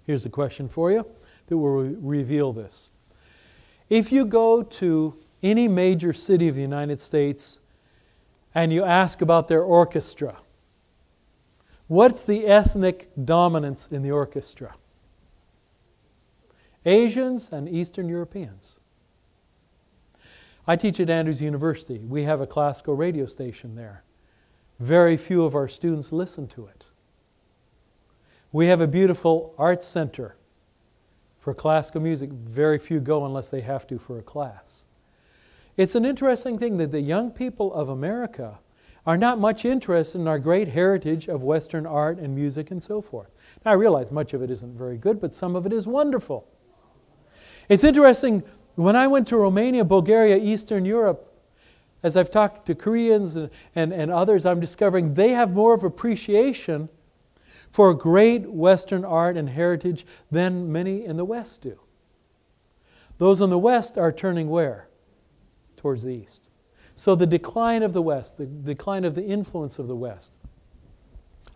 Here's 0.05 0.25
a 0.25 0.29
question 0.29 0.67
for 0.69 0.91
you 0.91 1.05
that 1.51 1.57
will 1.57 1.83
reveal 1.83 2.53
this. 2.53 2.89
If 3.89 4.09
you 4.09 4.23
go 4.23 4.63
to 4.63 5.13
any 5.43 5.67
major 5.67 6.13
city 6.13 6.47
of 6.47 6.55
the 6.55 6.61
United 6.61 7.01
States 7.01 7.59
and 8.55 8.71
you 8.71 8.85
ask 8.85 9.21
about 9.21 9.49
their 9.49 9.61
orchestra, 9.61 10.37
what's 11.89 12.23
the 12.23 12.47
ethnic 12.47 13.09
dominance 13.25 13.87
in 13.87 14.01
the 14.01 14.11
orchestra? 14.11 14.75
Asians 16.85 17.49
and 17.49 17.67
Eastern 17.67 18.07
Europeans. 18.07 18.79
I 20.65 20.77
teach 20.77 21.01
at 21.01 21.09
Andrews 21.09 21.41
University. 21.41 21.97
We 21.97 22.23
have 22.23 22.39
a 22.39 22.47
classical 22.47 22.95
radio 22.95 23.25
station 23.25 23.75
there. 23.75 24.05
Very 24.79 25.17
few 25.17 25.43
of 25.43 25.53
our 25.53 25.67
students 25.67 26.13
listen 26.13 26.47
to 26.47 26.67
it. 26.67 26.85
We 28.53 28.67
have 28.67 28.79
a 28.79 28.87
beautiful 28.87 29.53
arts 29.57 29.85
center 29.85 30.37
for 31.41 31.53
classical 31.53 31.99
music. 31.99 32.29
Very 32.29 32.79
few 32.79 33.01
go 33.01 33.25
unless 33.25 33.49
they 33.49 33.61
have 33.61 33.85
to 33.87 33.97
for 33.97 34.17
a 34.17 34.23
class. 34.23 34.85
It's 35.75 35.95
an 35.95 36.05
interesting 36.05 36.57
thing 36.57 36.77
that 36.77 36.91
the 36.91 37.01
young 37.01 37.31
people 37.31 37.73
of 37.73 37.89
America 37.89 38.59
are 39.05 39.17
not 39.17 39.39
much 39.39 39.65
interested 39.65 40.21
in 40.21 40.27
our 40.27 40.37
great 40.37 40.67
heritage 40.67 41.27
of 41.27 41.41
Western 41.41 41.87
art 41.87 42.19
and 42.19 42.35
music 42.35 42.69
and 42.69 42.81
so 42.81 43.01
forth. 43.01 43.31
Now, 43.65 43.71
I 43.71 43.73
realize 43.73 44.11
much 44.11 44.33
of 44.33 44.43
it 44.43 44.51
isn't 44.51 44.77
very 44.77 44.97
good, 44.97 45.19
but 45.19 45.33
some 45.33 45.55
of 45.55 45.65
it 45.65 45.73
is 45.73 45.87
wonderful. 45.87 46.47
It's 47.67 47.83
interesting, 47.83 48.43
when 48.75 48.95
I 48.95 49.07
went 49.07 49.27
to 49.29 49.37
Romania, 49.37 49.83
Bulgaria, 49.83 50.37
Eastern 50.37 50.85
Europe, 50.85 51.27
as 52.03 52.15
I've 52.15 52.29
talked 52.29 52.67
to 52.67 52.75
Koreans 52.75 53.35
and, 53.35 53.49
and, 53.75 53.91
and 53.91 54.11
others, 54.11 54.45
I'm 54.45 54.59
discovering 54.59 55.15
they 55.15 55.29
have 55.29 55.53
more 55.53 55.73
of 55.73 55.83
appreciation 55.83 56.89
for 57.71 57.93
great 57.93 58.51
Western 58.51 59.03
art 59.03 59.37
and 59.37 59.49
heritage 59.49 60.05
than 60.29 60.71
many 60.71 61.05
in 61.05 61.17
the 61.17 61.25
West 61.25 61.61
do. 61.61 61.79
Those 63.17 63.41
in 63.41 63.49
the 63.49 63.57
West 63.57 63.97
are 63.97 64.11
turning 64.11 64.49
where? 64.49 64.89
Towards 65.77 66.03
the 66.03 66.13
East. 66.13 66.49
So 66.95 67.15
the 67.15 67.25
decline 67.25 67.81
of 67.81 67.93
the 67.93 68.01
West, 68.01 68.37
the 68.37 68.45
decline 68.45 69.05
of 69.05 69.15
the 69.15 69.23
influence 69.23 69.79
of 69.79 69.87
the 69.87 69.95
West. 69.95 70.33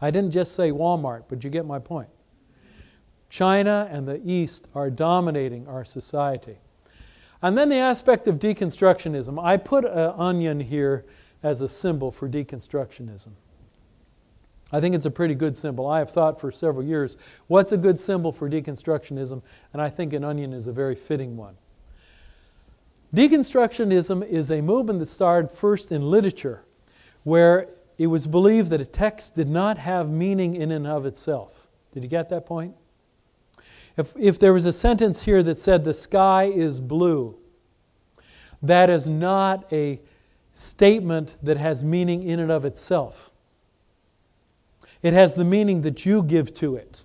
I 0.02 0.10
didn't 0.10 0.32
just 0.32 0.56
say 0.56 0.72
Walmart, 0.72 1.24
but 1.28 1.44
you 1.44 1.50
get 1.50 1.66
my 1.66 1.80
point. 1.80 2.10
China 3.30 3.88
and 3.92 4.08
the 4.08 4.22
East 4.24 4.68
are 4.74 4.90
dominating 4.90 5.68
our 5.68 5.84
society. 5.84 6.58
And 7.42 7.58
then 7.58 7.70
the 7.70 7.78
aspect 7.78 8.28
of 8.28 8.40
deconstructionism. 8.40 9.44
I 9.44 9.58
put 9.58 9.84
an 9.86 10.14
onion 10.18 10.60
here 10.60 11.06
as 11.44 11.62
a 11.62 11.68
symbol 11.68 12.12
for 12.12 12.30
deconstructionism. 12.30 13.32
I 14.72 14.82
think 14.82 14.96
it's 14.96 15.06
a 15.06 15.12
pretty 15.12 15.36
good 15.36 15.56
symbol. 15.56 15.88
I 15.88 16.00
have 16.00 16.10
thought 16.10 16.40
for 16.40 16.52
several 16.52 16.84
years, 16.84 17.18
what's 17.48 17.72
a 17.72 17.78
good 17.78 18.00
symbol 18.00 18.32
for 18.32 18.50
deconstructionism? 18.50 19.42
And 19.74 19.82
I 19.82 19.90
think 19.90 20.14
an 20.14 20.24
onion 20.24 20.54
is 20.54 20.68
a 20.68 20.74
very 20.74 20.96
fitting 20.96 21.38
one. 21.38 21.56
Deconstructionism 23.14 24.28
is 24.28 24.52
a 24.52 24.62
movement 24.62 25.00
that 25.00 25.06
started 25.06 25.52
first 25.52 25.92
in 25.92 26.02
literature, 26.02 26.66
where 27.24 27.70
it 27.98 28.08
was 28.08 28.28
believed 28.28 28.72
that 28.72 28.82
a 28.82 28.86
text 28.86 29.36
did 29.36 29.48
not 29.48 29.78
have 29.78 30.10
meaning 30.10 30.56
in 30.56 30.72
and 30.72 30.86
of 30.86 31.06
itself. 31.06 31.68
Did 31.94 32.04
you 32.04 32.10
get 32.10 32.30
that 32.30 32.46
point? 32.46 32.76
If, 33.96 34.14
if 34.20 34.40
there 34.40 34.52
was 34.52 34.66
a 34.66 34.74
sentence 34.74 35.22
here 35.22 35.42
that 35.44 35.58
said, 35.58 35.86
the 35.86 35.94
sky 35.94 36.46
is 36.46 36.82
blue, 36.82 37.38
that 38.62 38.90
is 38.90 39.08
not 39.08 39.72
a 39.72 40.02
statement 40.54 41.38
that 41.44 41.58
has 41.58 41.84
meaning 41.84 42.24
in 42.24 42.40
and 42.40 42.52
of 42.52 42.66
itself. 42.66 43.32
It 45.06 45.14
has 45.14 45.36
the 45.36 45.46
meaning 45.46 45.82
that 45.82 46.04
you 46.04 46.24
give 46.24 46.52
to 46.56 46.76
it 46.76 47.04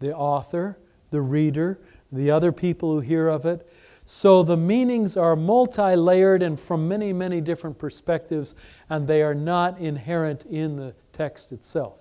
the 0.00 0.12
author, 0.12 0.76
the 1.12 1.20
reader, 1.20 1.78
the 2.10 2.32
other 2.32 2.50
people 2.50 2.90
who 2.90 2.98
hear 2.98 3.28
of 3.28 3.46
it. 3.46 3.70
So 4.04 4.42
the 4.42 4.56
meanings 4.56 5.16
are 5.16 5.36
multi 5.36 5.94
layered 5.94 6.42
and 6.42 6.58
from 6.58 6.88
many, 6.88 7.12
many 7.12 7.40
different 7.40 7.78
perspectives, 7.78 8.56
and 8.90 9.06
they 9.06 9.22
are 9.22 9.32
not 9.32 9.78
inherent 9.78 10.44
in 10.46 10.74
the 10.74 10.92
text 11.12 11.52
itself. 11.52 12.00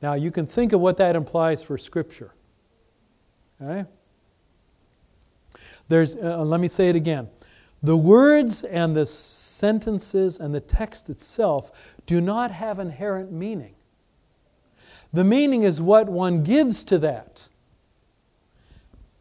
Now, 0.00 0.14
you 0.14 0.30
can 0.30 0.46
think 0.46 0.72
of 0.72 0.80
what 0.80 0.96
that 0.96 1.14
implies 1.14 1.62
for 1.62 1.76
Scripture. 1.76 2.32
Okay? 3.60 3.86
There's, 5.88 6.16
uh, 6.16 6.42
let 6.42 6.58
me 6.58 6.68
say 6.68 6.88
it 6.88 6.96
again. 6.96 7.28
The 7.84 7.96
words 7.98 8.64
and 8.64 8.96
the 8.96 9.04
sentences 9.04 10.38
and 10.38 10.54
the 10.54 10.60
text 10.60 11.10
itself 11.10 11.70
do 12.06 12.18
not 12.18 12.50
have 12.50 12.78
inherent 12.78 13.30
meaning. 13.30 13.74
The 15.12 15.22
meaning 15.22 15.64
is 15.64 15.82
what 15.82 16.08
one 16.08 16.42
gives 16.42 16.82
to 16.84 16.98
that. 17.00 17.48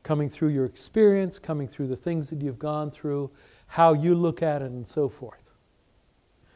coming 0.03 0.29
through 0.29 0.49
your 0.49 0.65
experience, 0.65 1.39
coming 1.39 1.67
through 1.67 1.87
the 1.87 1.95
things 1.95 2.29
that 2.29 2.41
you've 2.41 2.59
gone 2.59 2.91
through, 2.91 3.31
how 3.67 3.93
you 3.93 4.13
look 4.13 4.43
at 4.43 4.61
it, 4.61 4.71
and 4.71 4.87
so 4.87 5.09
forth. 5.09 5.51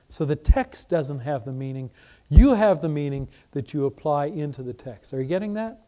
So 0.10 0.26
the 0.26 0.36
text 0.36 0.90
doesn't 0.90 1.20
have 1.20 1.46
the 1.46 1.52
meaning. 1.52 1.90
You 2.30 2.54
have 2.54 2.82
the 2.82 2.90
meaning 2.90 3.28
that 3.52 3.74
you 3.74 3.86
apply 3.86 4.28
into 4.28 4.64
the 4.64 4.74
text. 4.74 5.14
Are 5.14 5.22
you 5.22 5.28
getting 5.28 5.54
that? 5.54 5.82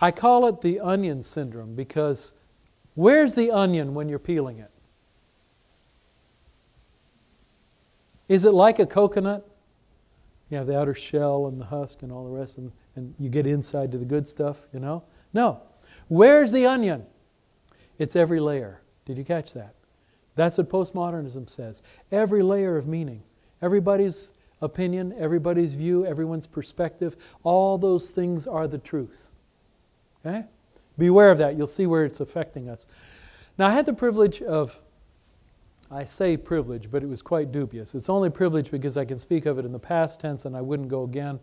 I 0.00 0.10
call 0.10 0.46
it 0.46 0.60
the 0.60 0.80
onion 0.80 1.22
syndrome 1.22 1.74
because 1.74 2.32
where's 2.96 3.34
the 3.34 3.52
onion 3.52 3.94
when 3.94 4.08
you're 4.08 4.18
peeling 4.18 4.58
it? 4.58 4.72
Is 8.28 8.44
it 8.44 8.50
like 8.50 8.80
a 8.80 8.86
coconut? 8.86 9.48
You 10.50 10.58
have 10.58 10.66
the 10.66 10.78
outer 10.78 10.94
shell 10.94 11.46
and 11.46 11.60
the 11.60 11.66
husk 11.66 12.02
and 12.02 12.10
all 12.10 12.24
the 12.24 12.30
rest, 12.30 12.58
and, 12.58 12.72
and 12.96 13.14
you 13.18 13.28
get 13.28 13.46
inside 13.46 13.92
to 13.92 13.98
the 13.98 14.04
good 14.04 14.28
stuff, 14.28 14.66
you 14.72 14.80
know? 14.80 15.04
No. 15.32 15.60
Where's 16.08 16.52
the 16.52 16.66
onion? 16.66 17.06
It's 17.98 18.16
every 18.16 18.40
layer. 18.40 18.80
Did 19.04 19.18
you 19.18 19.24
catch 19.24 19.52
that? 19.54 19.74
That's 20.34 20.58
what 20.58 20.68
postmodernism 20.68 21.48
says. 21.48 21.82
Every 22.12 22.42
layer 22.42 22.76
of 22.76 22.86
meaning, 22.86 23.22
everybody's 23.62 24.30
opinion, 24.60 25.14
everybody's 25.18 25.74
view, 25.74 26.04
everyone's 26.06 26.46
perspective, 26.46 27.16
all 27.42 27.78
those 27.78 28.10
things 28.10 28.46
are 28.46 28.68
the 28.68 28.78
truth. 28.78 29.28
Okay? 30.24 30.44
Beware 30.98 31.30
of 31.30 31.38
that. 31.38 31.56
You'll 31.56 31.66
see 31.66 31.86
where 31.86 32.04
it's 32.04 32.20
affecting 32.20 32.68
us. 32.68 32.86
Now, 33.58 33.68
I 33.68 33.72
had 33.72 33.86
the 33.86 33.92
privilege 33.92 34.42
of, 34.42 34.80
I 35.90 36.04
say 36.04 36.36
privilege, 36.36 36.90
but 36.90 37.02
it 37.02 37.06
was 37.06 37.22
quite 37.22 37.52
dubious. 37.52 37.94
It's 37.94 38.08
only 38.08 38.30
privilege 38.30 38.70
because 38.70 38.96
I 38.96 39.04
can 39.04 39.18
speak 39.18 39.46
of 39.46 39.58
it 39.58 39.64
in 39.64 39.72
the 39.72 39.78
past 39.78 40.20
tense 40.20 40.44
and 40.44 40.56
I 40.56 40.60
wouldn't 40.60 40.88
go 40.88 41.04
again. 41.04 41.40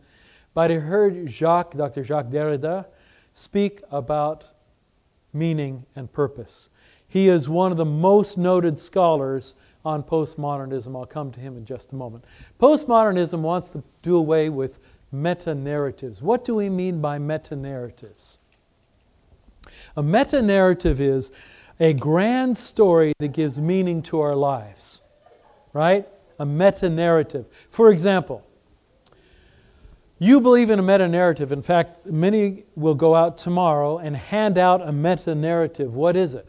But 0.54 0.72
I 0.72 0.76
heard 0.76 1.30
Jacques, 1.30 1.76
Dr. 1.76 2.04
Jacques 2.04 2.28
Derrida, 2.28 2.86
speak 3.34 3.82
about 3.92 4.52
meaning 5.34 5.86
and 5.96 6.12
purpose. 6.12 6.70
He 7.08 7.30
is 7.30 7.50
one 7.50 7.72
of 7.72 7.78
the 7.78 7.86
most 7.86 8.38
noted 8.38 8.78
scholars 8.78 9.56
on 9.86 10.04
postmodernism. 10.04 10.96
I'll 10.96 11.06
come 11.06 11.32
to 11.32 11.40
him 11.40 11.58
in 11.58 11.66
just 11.66 11.94
a 11.94 11.96
moment. 11.96 12.26
Postmodernism 12.60 13.40
wants 13.40 13.72
to 13.72 13.84
do 14.02 14.16
away 14.18 14.50
with 14.50 14.80
meta 15.12 15.54
narratives. 15.54 16.22
What 16.22 16.44
do 16.44 16.56
we 16.56 16.70
mean 16.70 17.02
by 17.02 17.20
meta 17.20 17.56
narratives? 17.56 18.40
A 19.96 20.04
meta 20.04 20.42
narrative 20.42 21.00
is 21.00 21.32
a 21.80 21.94
grand 21.94 22.58
story 22.58 23.14
that 23.20 23.30
gives 23.30 23.62
meaning 23.62 24.02
to 24.04 24.22
our 24.22 24.36
lives, 24.36 25.02
right? 25.72 26.08
A 26.40 26.46
meta 26.46 26.90
narrative. 26.90 27.46
For 27.70 27.92
example, 27.92 28.44
you 30.18 30.40
believe 30.40 30.70
in 30.70 30.80
a 30.80 30.84
meta 30.84 31.08
narrative. 31.08 31.52
In 31.52 31.62
fact, 31.62 32.06
many 32.06 32.64
will 32.76 32.96
go 32.96 33.14
out 33.14 33.38
tomorrow 33.38 33.98
and 33.98 34.16
hand 34.16 34.58
out 34.58 34.82
a 34.82 34.92
meta 34.92 35.36
narrative. 35.36 35.94
What 35.94 36.16
is 36.16 36.34
it? 36.34 36.48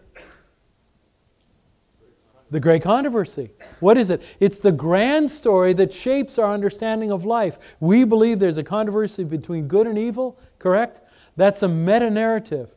The 2.51 2.61
great 2.61 2.83
controversy. 2.83 3.51
What 3.81 3.99
is 3.99 4.11
it? 4.11 4.23
It's 4.39 4.61
the 4.61 4.71
grand 4.71 5.29
story 5.29 5.73
that 5.73 5.93
shapes 5.93 6.39
our 6.39 6.53
understanding 6.53 7.11
of 7.11 7.25
life. 7.25 7.59
We 7.81 8.05
believe 8.05 8.39
there's 8.39 8.59
a 8.59 8.63
controversy 8.63 9.25
between 9.25 9.67
good 9.67 9.87
and 9.87 9.99
evil, 9.99 10.39
correct? 10.59 11.01
That's 11.37 11.63
a 11.63 11.69
meta 11.69 12.11
narrative. 12.11 12.74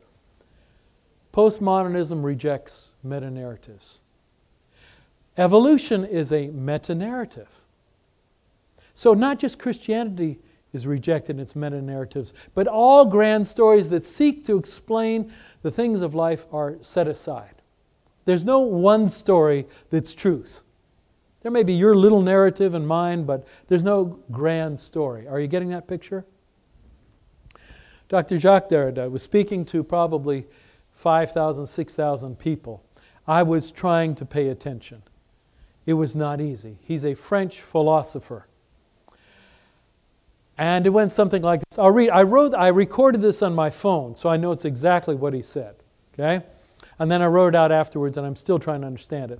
Postmodernism 1.38 2.24
rejects 2.24 2.90
meta 3.04 3.30
narratives. 3.30 4.00
Evolution 5.36 6.04
is 6.04 6.32
a 6.32 6.48
meta 6.48 6.96
narrative. 6.96 7.60
So, 8.92 9.14
not 9.14 9.38
just 9.38 9.56
Christianity 9.56 10.40
is 10.72 10.84
rejected 10.84 11.36
in 11.36 11.40
its 11.40 11.54
meta 11.54 11.80
narratives, 11.80 12.34
but 12.54 12.66
all 12.66 13.04
grand 13.04 13.46
stories 13.46 13.88
that 13.90 14.04
seek 14.04 14.44
to 14.46 14.58
explain 14.58 15.32
the 15.62 15.70
things 15.70 16.02
of 16.02 16.12
life 16.12 16.44
are 16.50 16.76
set 16.80 17.06
aside. 17.06 17.62
There's 18.24 18.44
no 18.44 18.58
one 18.58 19.06
story 19.06 19.68
that's 19.90 20.16
truth. 20.16 20.64
There 21.42 21.52
may 21.52 21.62
be 21.62 21.72
your 21.72 21.94
little 21.94 22.20
narrative 22.20 22.74
and 22.74 22.84
mine, 22.84 23.22
but 23.22 23.46
there's 23.68 23.84
no 23.84 24.18
grand 24.32 24.80
story. 24.80 25.28
Are 25.28 25.38
you 25.38 25.46
getting 25.46 25.68
that 25.68 25.86
picture? 25.86 26.24
Dr. 28.08 28.38
Jacques 28.38 28.70
Derrida 28.70 29.08
was 29.08 29.22
speaking 29.22 29.64
to 29.66 29.84
probably 29.84 30.44
5,000, 30.98 31.64
6,000 31.66 32.40
people. 32.40 32.82
I 33.24 33.44
was 33.44 33.70
trying 33.70 34.16
to 34.16 34.24
pay 34.24 34.48
attention. 34.48 35.04
It 35.86 35.92
was 35.92 36.16
not 36.16 36.40
easy. 36.40 36.78
He's 36.82 37.06
a 37.06 37.14
French 37.14 37.60
philosopher. 37.60 38.48
And 40.58 40.86
it 40.86 40.90
went 40.90 41.12
something 41.12 41.40
like 41.40 41.60
this. 41.60 41.78
I'll 41.78 41.92
read. 41.92 42.10
I 42.10 42.24
wrote 42.24 42.52
I 42.52 42.66
recorded 42.68 43.20
this 43.20 43.42
on 43.42 43.54
my 43.54 43.70
phone, 43.70 44.16
so 44.16 44.28
I 44.28 44.36
know 44.36 44.50
it's 44.50 44.64
exactly 44.64 45.14
what 45.14 45.34
he 45.34 45.40
said. 45.40 45.76
Okay? 46.14 46.44
And 46.98 47.12
then 47.12 47.22
I 47.22 47.26
wrote 47.26 47.54
it 47.54 47.54
out 47.54 47.70
afterwards, 47.70 48.16
and 48.16 48.26
I'm 48.26 48.34
still 48.34 48.58
trying 48.58 48.80
to 48.80 48.88
understand 48.88 49.30
it. 49.30 49.38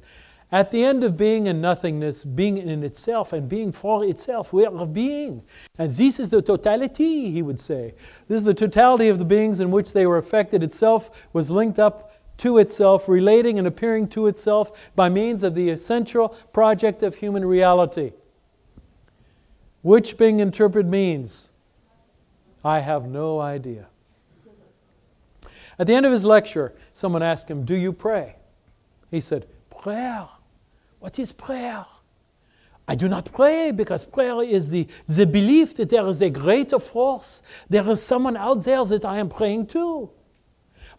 At 0.51 0.71
the 0.71 0.83
end 0.83 1.05
of 1.05 1.17
being 1.17 1.47
and 1.47 1.61
nothingness, 1.61 2.25
being 2.25 2.57
in 2.57 2.83
itself 2.83 3.35
and 3.35 3.49
being 3.49 3.71
for 3.71 4.03
itself, 4.05 4.51
we 4.51 4.65
are 4.65 4.87
being. 4.87 5.43
And 5.77 5.91
this 5.91 6.19
is 6.19 6.31
the 6.31 6.41
totality, 6.41 7.31
he 7.31 7.43
would 7.43 7.61
say. 7.61 7.95
This 8.29 8.39
is 8.39 8.45
the 8.45 8.55
totality 8.55 9.09
of 9.09 9.19
the 9.19 9.27
beings 9.27 9.61
in 9.61 9.71
which 9.71 9.93
they 9.93 10.07
were 10.07 10.17
affected. 10.17 10.63
Itself 10.63 11.29
was 11.35 11.51
linked 11.51 11.79
up 11.79 12.15
to 12.39 12.59
itself, 12.59 13.09
relating 13.09 13.59
and 13.59 13.67
appearing 13.67 14.09
to 14.09 14.27
itself 14.27 14.91
by 14.97 15.11
means 15.11 15.43
of 15.43 15.55
the 15.55 15.69
essential 15.69 16.31
project 16.53 17.03
of 17.03 17.17
human 17.17 17.45
reality. 17.45 18.13
Which 19.83 20.17
being 20.17 20.41
interpreted 20.41 20.91
means, 20.91 21.51
I 22.65 22.81
have 22.81 23.07
no 23.07 23.39
idea. 23.39 23.87
At 25.79 25.87
the 25.87 25.95
end 25.95 26.07
of 26.07 26.13
his 26.13 26.25
lecture, 26.25 26.75
someone 26.93 27.23
asked 27.23 27.51
him, 27.51 27.65
Do 27.65 27.75
you 27.75 27.93
pray? 27.93 28.37
He 29.11 29.21
said, 29.21 29.47
Prayer. 29.71 30.27
What 31.01 31.19
is 31.19 31.33
prayer? 31.33 31.87
I 32.87 32.95
do 32.95 33.09
not 33.09 33.31
pray 33.33 33.71
because 33.71 34.05
prayer 34.05 34.43
is 34.43 34.71
the, 34.71 34.89
the 35.07 35.27
belief 35.27 35.77
that 35.77 35.91
there 35.91 36.07
is 36.09 36.23
a 36.23 36.31
greater 36.31 36.79
force. 36.79 37.43
There 37.69 37.89
is 37.91 38.03
someone 38.03 38.37
out 38.37 38.65
there 38.65 38.83
that 38.85 39.05
I 39.05 39.19
am 39.19 39.29
praying 39.29 39.67
to. 39.69 40.11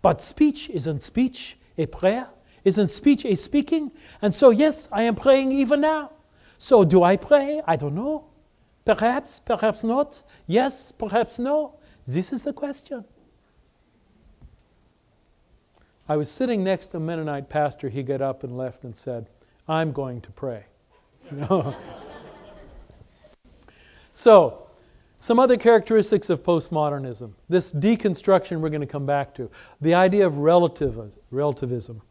But 0.02 0.22
speech 0.22 0.70
isn't 0.70 1.02
speech 1.02 1.58
a 1.78 1.88
prayer? 1.88 2.28
Isn't 2.64 2.90
speech 2.90 3.26
a 3.26 3.36
speaking? 3.36 3.92
And 4.22 4.36
so, 4.36 4.52
yes, 4.52 4.88
I 4.92 5.04
am 5.04 5.16
praying 5.16 5.52
even 5.52 5.82
now. 5.82 6.12
So, 6.60 6.84
do 6.84 7.04
I 7.04 7.18
pray? 7.18 7.62
I 7.66 7.76
don't 7.76 7.96
know. 7.96 8.26
Perhaps, 8.86 9.40
perhaps 9.40 9.84
not. 9.84 10.22
Yes, 10.46 10.92
perhaps 10.92 11.40
no. 11.40 11.80
This 12.06 12.32
is 12.32 12.44
the 12.44 12.54
question. 12.54 13.06
I 16.08 16.18
was 16.18 16.30
sitting 16.30 16.64
next 16.64 16.88
to 16.88 16.98
a 16.98 17.00
Mennonite 17.00 17.50
pastor. 17.50 17.90
He 17.90 18.04
got 18.04 18.22
up 18.22 18.44
and 18.44 18.58
left 18.58 18.84
and 18.84 18.96
said, 18.96 19.30
I'm 19.70 19.94
going 19.94 20.20
to 20.22 20.32
pray. 20.32 20.66
So, 24.12 24.68
some 25.20 25.40
other 25.40 25.56
characteristics 25.56 26.30
of 26.30 26.44
postmodernism. 26.44 27.32
This 27.48 27.72
deconstruction 27.72 28.60
we're 28.60 28.68
going 28.68 28.82
to 28.82 28.88
come 28.88 29.06
back 29.06 29.34
to. 29.36 29.50
The 29.80 29.94
idea 29.94 30.28
of 30.28 30.40
relativism. 30.40 32.02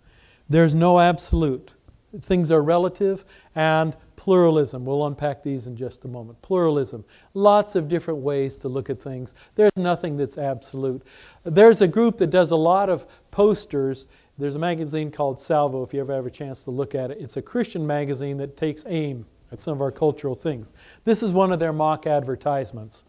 There's 0.48 0.74
no 0.74 1.00
absolute. 1.00 1.74
Things 2.22 2.50
are 2.50 2.62
relative 2.62 3.26
and 3.54 3.94
pluralism. 4.16 4.86
We'll 4.86 5.06
unpack 5.06 5.42
these 5.42 5.66
in 5.66 5.76
just 5.76 6.06
a 6.06 6.08
moment. 6.08 6.40
Pluralism. 6.40 7.04
Lots 7.34 7.76
of 7.76 7.88
different 7.88 8.20
ways 8.20 8.56
to 8.60 8.68
look 8.68 8.88
at 8.88 9.02
things. 9.02 9.34
There's 9.54 9.76
nothing 9.76 10.16
that's 10.16 10.38
absolute. 10.38 11.02
There's 11.44 11.82
a 11.82 11.88
group 11.88 12.16
that 12.18 12.28
does 12.28 12.52
a 12.52 12.56
lot 12.56 12.88
of 12.88 13.06
posters 13.30 14.06
there's 14.38 14.54
a 14.54 14.58
magazine 14.58 15.10
called 15.10 15.40
Salvo, 15.40 15.82
if 15.82 15.92
you 15.92 16.00
ever 16.00 16.14
have 16.14 16.26
a 16.26 16.30
chance 16.30 16.62
to 16.64 16.70
look 16.70 16.94
at 16.94 17.10
it. 17.10 17.18
It's 17.20 17.36
a 17.36 17.42
Christian 17.42 17.86
magazine 17.86 18.36
that 18.36 18.56
takes 18.56 18.84
aim 18.86 19.26
at 19.50 19.60
some 19.60 19.72
of 19.72 19.80
our 19.80 19.90
cultural 19.90 20.34
things. 20.34 20.72
This 21.04 21.22
is 21.22 21.32
one 21.32 21.52
of 21.52 21.58
their 21.58 21.72
mock 21.72 22.06
advertisements. 22.06 23.04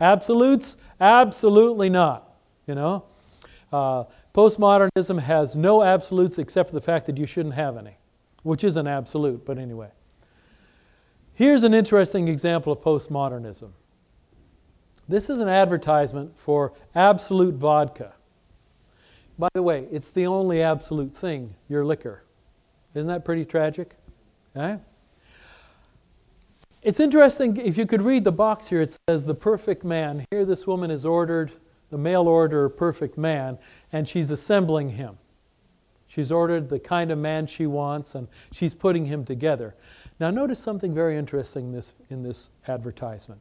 Absolutes? 0.00 0.76
Absolutely 1.00 1.88
not. 1.88 2.34
You 2.66 2.74
know? 2.74 3.04
Uh, 3.72 4.04
postmodernism 4.34 5.20
has 5.20 5.56
no 5.56 5.82
absolutes 5.82 6.38
except 6.38 6.68
for 6.68 6.74
the 6.74 6.80
fact 6.80 7.06
that 7.06 7.16
you 7.16 7.26
shouldn't 7.26 7.54
have 7.54 7.76
any, 7.76 7.96
which 8.42 8.62
is 8.62 8.76
an 8.76 8.86
absolute, 8.86 9.44
but 9.46 9.58
anyway. 9.58 9.90
Here's 11.32 11.64
an 11.64 11.74
interesting 11.74 12.28
example 12.28 12.72
of 12.72 12.80
postmodernism. 12.80 13.70
This 15.08 15.28
is 15.28 15.40
an 15.40 15.48
advertisement 15.48 16.38
for 16.38 16.72
Absolut 16.94 17.54
vodka. 17.54 18.14
By 19.38 19.48
the 19.54 19.62
way, 19.62 19.86
it's 19.90 20.10
the 20.10 20.26
only 20.26 20.62
absolute 20.62 21.14
thing, 21.14 21.54
your 21.68 21.84
liquor. 21.84 22.22
Isn't 22.94 23.08
that 23.08 23.24
pretty 23.24 23.44
tragic? 23.44 23.96
Okay? 24.56 24.80
It's 26.82 27.00
interesting, 27.00 27.56
if 27.56 27.78
you 27.78 27.86
could 27.86 28.02
read 28.02 28.24
the 28.24 28.32
box 28.32 28.68
here, 28.68 28.82
it 28.82 28.96
says 29.08 29.24
the 29.24 29.34
perfect 29.34 29.84
man. 29.84 30.24
Here, 30.30 30.44
this 30.44 30.66
woman 30.66 30.90
is 30.90 31.04
ordered, 31.06 31.50
the 31.90 31.98
mail 31.98 32.28
order, 32.28 32.68
perfect 32.68 33.16
man, 33.16 33.58
and 33.92 34.06
she's 34.06 34.30
assembling 34.30 34.90
him. 34.90 35.18
She's 36.06 36.30
ordered 36.30 36.68
the 36.68 36.78
kind 36.78 37.10
of 37.10 37.18
man 37.18 37.46
she 37.46 37.66
wants, 37.66 38.14
and 38.14 38.28
she's 38.52 38.74
putting 38.74 39.06
him 39.06 39.24
together. 39.24 39.74
Now, 40.20 40.30
notice 40.30 40.60
something 40.60 40.94
very 40.94 41.16
interesting 41.16 41.72
this, 41.72 41.94
in 42.10 42.22
this 42.22 42.50
advertisement. 42.68 43.40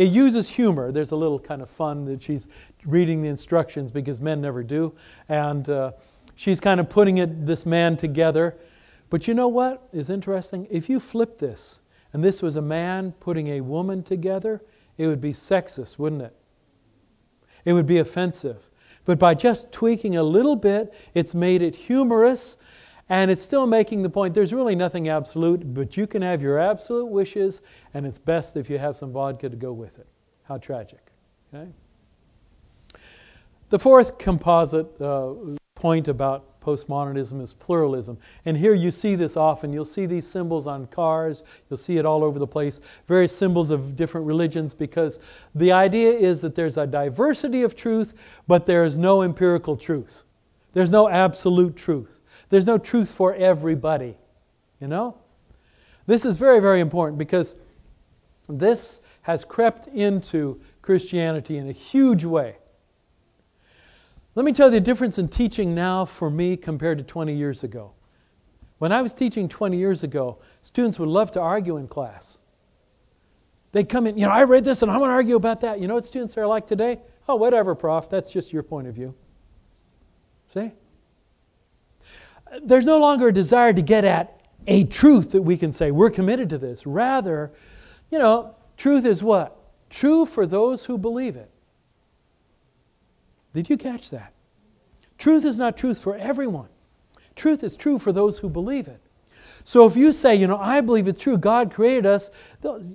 It 0.00 0.12
uses 0.12 0.48
humor. 0.48 0.92
There's 0.92 1.10
a 1.10 1.16
little 1.16 1.38
kind 1.38 1.60
of 1.60 1.68
fun 1.68 2.06
that 2.06 2.22
she's 2.22 2.48
reading 2.86 3.20
the 3.20 3.28
instructions 3.28 3.90
because 3.90 4.18
men 4.18 4.40
never 4.40 4.62
do. 4.62 4.94
And 5.28 5.68
uh, 5.68 5.92
she's 6.36 6.58
kind 6.58 6.80
of 6.80 6.88
putting 6.88 7.18
it, 7.18 7.44
this 7.44 7.66
man 7.66 7.98
together. 7.98 8.56
But 9.10 9.28
you 9.28 9.34
know 9.34 9.46
what 9.46 9.86
is 9.92 10.08
interesting? 10.08 10.66
If 10.70 10.88
you 10.88 11.00
flip 11.00 11.38
this, 11.38 11.80
and 12.14 12.24
this 12.24 12.40
was 12.40 12.56
a 12.56 12.62
man 12.62 13.12
putting 13.20 13.48
a 13.48 13.60
woman 13.60 14.02
together, 14.02 14.62
it 14.96 15.06
would 15.06 15.20
be 15.20 15.34
sexist, 15.34 15.98
wouldn't 15.98 16.22
it? 16.22 16.34
It 17.66 17.74
would 17.74 17.84
be 17.84 17.98
offensive. 17.98 18.70
But 19.04 19.18
by 19.18 19.34
just 19.34 19.70
tweaking 19.70 20.16
a 20.16 20.22
little 20.22 20.56
bit, 20.56 20.94
it's 21.12 21.34
made 21.34 21.60
it 21.60 21.76
humorous 21.76 22.56
and 23.10 23.28
it's 23.28 23.42
still 23.42 23.66
making 23.66 24.02
the 24.02 24.08
point 24.08 24.34
there's 24.34 24.52
really 24.52 24.76
nothing 24.76 25.08
absolute, 25.08 25.74
but 25.74 25.96
you 25.96 26.06
can 26.06 26.22
have 26.22 26.40
your 26.40 26.58
absolute 26.58 27.06
wishes, 27.06 27.60
and 27.92 28.06
it's 28.06 28.18
best 28.18 28.56
if 28.56 28.70
you 28.70 28.78
have 28.78 28.96
some 28.96 29.12
vodka 29.12 29.50
to 29.50 29.56
go 29.56 29.72
with 29.72 29.98
it. 29.98 30.06
How 30.44 30.58
tragic. 30.58 31.00
Okay? 31.52 31.68
The 33.68 33.78
fourth 33.80 34.16
composite 34.16 35.00
uh, 35.00 35.34
point 35.74 36.06
about 36.06 36.60
postmodernism 36.60 37.42
is 37.42 37.52
pluralism. 37.52 38.18
And 38.44 38.56
here 38.56 38.74
you 38.74 38.90
see 38.90 39.16
this 39.16 39.36
often. 39.36 39.72
You'll 39.72 39.84
see 39.84 40.06
these 40.06 40.26
symbols 40.26 40.66
on 40.66 40.86
cars, 40.86 41.42
you'll 41.68 41.78
see 41.78 41.96
it 41.96 42.06
all 42.06 42.22
over 42.22 42.38
the 42.38 42.46
place, 42.46 42.80
various 43.08 43.36
symbols 43.36 43.70
of 43.70 43.96
different 43.96 44.26
religions, 44.26 44.72
because 44.72 45.18
the 45.54 45.72
idea 45.72 46.12
is 46.12 46.42
that 46.42 46.54
there's 46.54 46.76
a 46.76 46.86
diversity 46.86 47.62
of 47.62 47.74
truth, 47.74 48.14
but 48.46 48.66
there's 48.66 48.96
no 48.96 49.22
empirical 49.22 49.76
truth. 49.76 50.22
There's 50.74 50.92
no 50.92 51.08
absolute 51.08 51.74
truth. 51.74 52.19
There's 52.50 52.66
no 52.66 52.78
truth 52.78 53.10
for 53.10 53.34
everybody. 53.34 54.16
You 54.80 54.88
know? 54.88 55.16
This 56.06 56.24
is 56.24 56.36
very, 56.36 56.60
very 56.60 56.80
important 56.80 57.18
because 57.18 57.56
this 58.48 59.00
has 59.22 59.44
crept 59.44 59.86
into 59.88 60.60
Christianity 60.82 61.56
in 61.56 61.68
a 61.68 61.72
huge 61.72 62.24
way. 62.24 62.56
Let 64.34 64.44
me 64.44 64.52
tell 64.52 64.68
you 64.68 64.72
the 64.72 64.80
difference 64.80 65.18
in 65.18 65.28
teaching 65.28 65.74
now 65.74 66.04
for 66.04 66.30
me 66.30 66.56
compared 66.56 66.98
to 66.98 67.04
20 67.04 67.34
years 67.34 67.62
ago. 67.64 67.92
When 68.78 68.92
I 68.92 69.02
was 69.02 69.12
teaching 69.12 69.48
20 69.48 69.76
years 69.76 70.02
ago, 70.02 70.38
students 70.62 70.98
would 70.98 71.08
love 71.08 71.30
to 71.32 71.40
argue 71.40 71.76
in 71.76 71.86
class. 71.86 72.38
They'd 73.72 73.88
come 73.88 74.06
in, 74.06 74.16
you 74.18 74.26
know, 74.26 74.32
I 74.32 74.44
read 74.44 74.64
this 74.64 74.82
and 74.82 74.90
I 74.90 74.96
want 74.96 75.10
to 75.10 75.14
argue 75.14 75.36
about 75.36 75.60
that. 75.60 75.80
You 75.80 75.86
know 75.86 75.94
what 75.94 76.06
students 76.06 76.36
are 76.38 76.46
like 76.46 76.66
today? 76.66 77.00
Oh, 77.28 77.36
whatever, 77.36 77.74
prof, 77.74 78.08
that's 78.08 78.32
just 78.32 78.52
your 78.52 78.62
point 78.62 78.88
of 78.88 78.94
view. 78.94 79.14
See? 80.52 80.72
There's 82.62 82.86
no 82.86 82.98
longer 82.98 83.28
a 83.28 83.32
desire 83.32 83.72
to 83.72 83.82
get 83.82 84.04
at 84.04 84.40
a 84.66 84.84
truth 84.84 85.30
that 85.32 85.42
we 85.42 85.56
can 85.56 85.72
say 85.72 85.90
we're 85.90 86.10
committed 86.10 86.50
to 86.50 86.58
this. 86.58 86.86
Rather, 86.86 87.52
you 88.10 88.18
know, 88.18 88.54
truth 88.76 89.04
is 89.04 89.22
what? 89.22 89.56
True 89.88 90.24
for 90.26 90.46
those 90.46 90.84
who 90.84 90.98
believe 90.98 91.36
it. 91.36 91.50
Did 93.54 93.68
you 93.68 93.76
catch 93.76 94.10
that? 94.10 94.32
Truth 95.18 95.44
is 95.44 95.58
not 95.58 95.76
truth 95.76 96.00
for 96.00 96.16
everyone. 96.16 96.68
Truth 97.34 97.62
is 97.62 97.76
true 97.76 97.98
for 97.98 98.12
those 98.12 98.38
who 98.38 98.48
believe 98.48 98.88
it. 98.88 99.00
So 99.64 99.84
if 99.84 99.96
you 99.96 100.12
say, 100.12 100.34
you 100.34 100.46
know, 100.46 100.58
I 100.58 100.80
believe 100.80 101.08
it's 101.08 101.22
true, 101.22 101.36
God 101.36 101.72
created 101.72 102.06
us, 102.06 102.30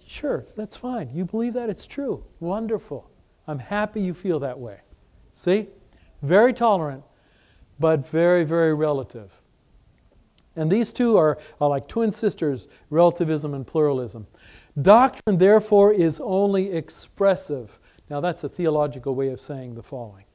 sure, 0.07 0.45
that's 0.55 0.75
fine. 0.75 1.09
You 1.13 1.25
believe 1.25 1.53
that? 1.53 1.69
It's 1.69 1.85
true. 1.85 2.23
Wonderful. 2.39 3.09
I'm 3.47 3.59
happy 3.59 4.01
you 4.01 4.13
feel 4.13 4.39
that 4.39 4.59
way. 4.59 4.79
See? 5.33 5.67
Very 6.21 6.53
tolerant, 6.53 7.03
but 7.79 8.07
very, 8.07 8.43
very 8.43 8.73
relative. 8.73 9.41
And 10.55 10.71
these 10.71 10.93
two 10.93 11.17
are, 11.17 11.37
are 11.59 11.69
like 11.69 11.87
twin 11.87 12.11
sisters 12.11 12.67
relativism 12.89 13.53
and 13.53 13.65
pluralism. 13.67 14.27
Doctrine, 14.81 15.37
therefore, 15.37 15.93
is 15.93 16.19
only 16.19 16.71
expressive. 16.71 17.79
Now, 18.09 18.21
that's 18.21 18.43
a 18.43 18.49
theological 18.49 19.15
way 19.15 19.29
of 19.29 19.39
saying 19.39 19.75
the 19.75 19.83
following 19.83 20.25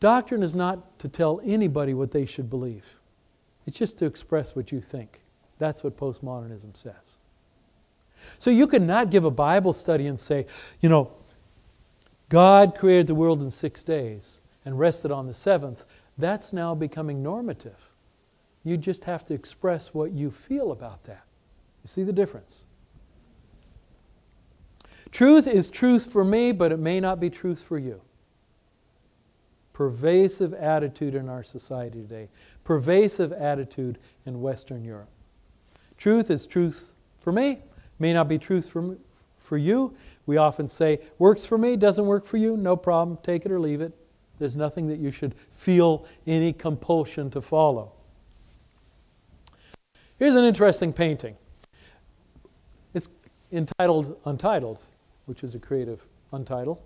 Doctrine 0.00 0.42
is 0.42 0.54
not 0.54 0.98
to 1.00 1.08
tell 1.08 1.40
anybody 1.44 1.94
what 1.94 2.12
they 2.12 2.24
should 2.24 2.48
believe, 2.48 2.84
it's 3.66 3.78
just 3.78 3.98
to 3.98 4.06
express 4.06 4.54
what 4.54 4.72
you 4.72 4.80
think. 4.80 5.20
That's 5.58 5.82
what 5.82 5.96
postmodernism 5.96 6.76
says. 6.76 7.16
So 8.38 8.50
you 8.50 8.66
cannot 8.66 9.10
give 9.10 9.24
a 9.24 9.30
Bible 9.30 9.72
study 9.72 10.06
and 10.06 10.18
say, 10.18 10.46
you 10.80 10.88
know, 10.88 11.12
God 12.28 12.76
created 12.76 13.06
the 13.06 13.14
world 13.14 13.42
in 13.42 13.50
six 13.50 13.82
days 13.82 14.40
and 14.64 14.78
rested 14.78 15.10
on 15.10 15.26
the 15.26 15.34
seventh. 15.34 15.84
That's 16.16 16.52
now 16.52 16.74
becoming 16.74 17.22
normative. 17.22 17.87
You 18.68 18.76
just 18.76 19.04
have 19.04 19.24
to 19.24 19.34
express 19.34 19.94
what 19.94 20.12
you 20.12 20.30
feel 20.30 20.72
about 20.72 21.04
that. 21.04 21.24
You 21.82 21.88
see 21.88 22.04
the 22.04 22.12
difference? 22.12 22.66
Truth 25.10 25.46
is 25.46 25.70
truth 25.70 26.12
for 26.12 26.22
me, 26.22 26.52
but 26.52 26.70
it 26.70 26.78
may 26.78 27.00
not 27.00 27.18
be 27.18 27.30
truth 27.30 27.62
for 27.62 27.78
you. 27.78 28.02
Pervasive 29.72 30.52
attitude 30.52 31.14
in 31.14 31.30
our 31.30 31.42
society 31.42 32.02
today, 32.02 32.28
pervasive 32.62 33.32
attitude 33.32 33.98
in 34.26 34.42
Western 34.42 34.84
Europe. 34.84 35.08
Truth 35.96 36.30
is 36.30 36.44
truth 36.44 36.92
for 37.20 37.32
me, 37.32 37.60
may 37.98 38.12
not 38.12 38.28
be 38.28 38.36
truth 38.36 38.68
for, 38.68 38.98
for 39.38 39.56
you. 39.56 39.94
We 40.26 40.36
often 40.36 40.68
say, 40.68 41.00
works 41.18 41.46
for 41.46 41.56
me, 41.56 41.74
doesn't 41.78 42.04
work 42.04 42.26
for 42.26 42.36
you, 42.36 42.54
no 42.54 42.76
problem, 42.76 43.16
take 43.22 43.46
it 43.46 43.50
or 43.50 43.60
leave 43.60 43.80
it. 43.80 43.94
There's 44.38 44.58
nothing 44.58 44.88
that 44.88 44.98
you 44.98 45.10
should 45.10 45.34
feel 45.50 46.04
any 46.26 46.52
compulsion 46.52 47.30
to 47.30 47.40
follow. 47.40 47.92
Here's 50.18 50.34
an 50.34 50.44
interesting 50.44 50.92
painting. 50.92 51.36
It's 52.92 53.08
entitled 53.52 54.18
Untitled, 54.24 54.84
which 55.26 55.44
is 55.44 55.54
a 55.54 55.58
creative 55.60 56.04
untitled. 56.32 56.78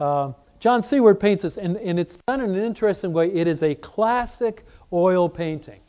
Uh, 0.00 0.32
John 0.58 0.82
Swihart 0.82 1.20
paints 1.20 1.42
this, 1.44 1.56
and, 1.56 1.76
and 1.78 2.00
it's 2.00 2.18
done 2.26 2.40
in 2.40 2.50
an 2.50 2.64
interesting 2.64 3.12
way. 3.12 3.32
It 3.32 3.46
is 3.46 3.62
a 3.62 3.74
classic 3.76 4.64
oil 4.92 5.28
painting. 5.28 5.80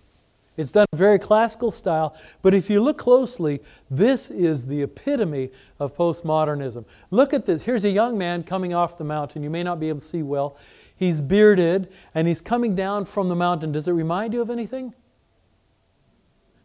It's 0.57 0.71
done 0.71 0.85
very 0.93 1.17
classical 1.17 1.71
style, 1.71 2.15
but 2.41 2.53
if 2.53 2.69
you 2.69 2.81
look 2.81 2.97
closely, 2.97 3.61
this 3.89 4.29
is 4.29 4.67
the 4.67 4.83
epitome 4.83 5.49
of 5.79 5.95
postmodernism. 5.95 6.85
Look 7.09 7.33
at 7.33 7.45
this. 7.45 7.63
Here's 7.63 7.83
a 7.83 7.89
young 7.89 8.17
man 8.17 8.43
coming 8.43 8.73
off 8.73 8.97
the 8.97 9.03
mountain. 9.03 9.43
You 9.43 9.49
may 9.49 9.63
not 9.63 9.79
be 9.79 9.89
able 9.89 9.99
to 9.99 10.05
see 10.05 10.21
well. 10.23 10.57
He's 10.95 11.19
bearded, 11.19 11.91
and 12.13 12.27
he's 12.27 12.41
coming 12.41 12.75
down 12.75 13.05
from 13.05 13.27
the 13.27 13.35
mountain. 13.35 13.71
Does 13.71 13.87
it 13.87 13.93
remind 13.93 14.33
you 14.33 14.41
of 14.41 14.51
anything? 14.51 14.93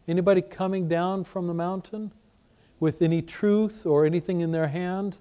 Anybody 0.07 0.41
coming 0.41 0.87
down 0.87 1.23
from 1.23 1.47
the 1.47 1.53
mountain 1.53 2.13
with 2.79 3.01
any 3.01 3.21
truth 3.21 3.85
or 3.85 4.05
anything 4.05 4.41
in 4.41 4.51
their 4.51 4.67
hand? 4.67 5.17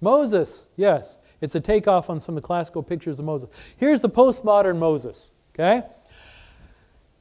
Moses, 0.00 0.66
yes. 0.76 1.16
It's 1.40 1.54
a 1.54 1.60
takeoff 1.60 2.10
on 2.10 2.20
some 2.20 2.36
of 2.36 2.42
the 2.42 2.46
classical 2.46 2.82
pictures 2.82 3.18
of 3.18 3.24
Moses. 3.24 3.48
Here's 3.76 4.00
the 4.00 4.10
postmodern 4.10 4.78
Moses, 4.78 5.30
okay? 5.54 5.86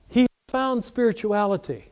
He 0.09 0.27
found 0.49 0.83
spirituality. 0.83 1.91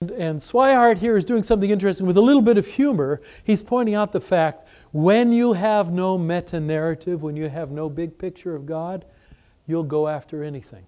And, 0.00 0.10
and 0.10 0.38
Swihart 0.40 0.98
here 0.98 1.16
is 1.16 1.24
doing 1.24 1.42
something 1.42 1.70
interesting 1.70 2.06
with 2.06 2.16
a 2.16 2.20
little 2.20 2.42
bit 2.42 2.58
of 2.58 2.66
humor. 2.66 3.22
He's 3.42 3.62
pointing 3.62 3.94
out 3.94 4.12
the 4.12 4.20
fact 4.20 4.68
when 4.92 5.32
you 5.32 5.54
have 5.54 5.90
no 5.90 6.18
meta 6.18 6.60
narrative, 6.60 7.22
when 7.22 7.34
you 7.34 7.48
have 7.48 7.70
no 7.70 7.88
big 7.88 8.18
picture 8.18 8.54
of 8.54 8.66
God, 8.66 9.04
you'll 9.66 9.84
go 9.84 10.06
after 10.06 10.44
anything. 10.44 10.84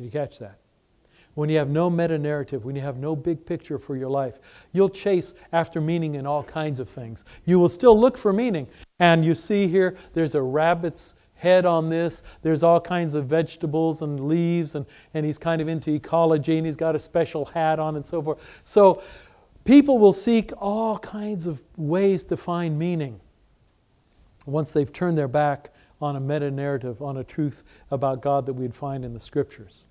Did 0.00 0.06
you 0.06 0.10
catch 0.10 0.38
that? 0.38 0.58
when 1.34 1.48
you 1.48 1.58
have 1.58 1.68
no 1.68 1.88
meta 1.88 2.18
narrative, 2.18 2.64
when 2.64 2.74
you 2.74 2.82
have 2.82 2.96
no 2.96 3.14
big 3.14 3.46
picture 3.46 3.78
for 3.78 3.96
your 3.96 4.10
life, 4.10 4.40
you'll 4.72 4.88
chase 4.88 5.32
after 5.52 5.80
meaning 5.80 6.16
in 6.16 6.26
all 6.26 6.42
kinds 6.42 6.80
of 6.80 6.88
things. 6.88 7.24
You 7.44 7.58
will 7.58 7.68
still 7.68 7.98
look 7.98 8.18
for 8.18 8.32
meaning. 8.32 8.66
And 8.98 9.24
you 9.24 9.34
see 9.34 9.68
here, 9.68 9.96
there's 10.12 10.34
a 10.34 10.42
rabbit's 10.42 11.14
head 11.34 11.64
on 11.64 11.88
this. 11.88 12.22
There's 12.42 12.62
all 12.62 12.80
kinds 12.80 13.14
of 13.14 13.26
vegetables 13.26 14.02
and 14.02 14.28
leaves, 14.28 14.74
and, 14.74 14.84
and 15.14 15.24
he's 15.24 15.38
kind 15.38 15.62
of 15.62 15.68
into 15.68 15.92
ecology, 15.92 16.58
and 16.58 16.66
he's 16.66 16.76
got 16.76 16.96
a 16.96 17.00
special 17.00 17.46
hat 17.46 17.78
on, 17.78 17.96
and 17.96 18.04
so 18.04 18.20
forth. 18.20 18.42
So 18.64 19.02
people 19.64 19.98
will 19.98 20.12
seek 20.12 20.52
all 20.58 20.98
kinds 20.98 21.46
of 21.46 21.62
ways 21.76 22.24
to 22.24 22.36
find 22.36 22.78
meaning 22.78 23.20
once 24.46 24.72
they've 24.72 24.92
turned 24.92 25.16
their 25.16 25.28
back 25.28 25.72
on 26.02 26.16
a 26.16 26.20
meta 26.20 26.50
narrative, 26.50 27.00
on 27.02 27.18
a 27.18 27.24
truth 27.24 27.62
about 27.90 28.20
God 28.20 28.46
that 28.46 28.54
we'd 28.54 28.74
find 28.74 29.04
in 29.04 29.14
the 29.14 29.20
scriptures. 29.20 29.86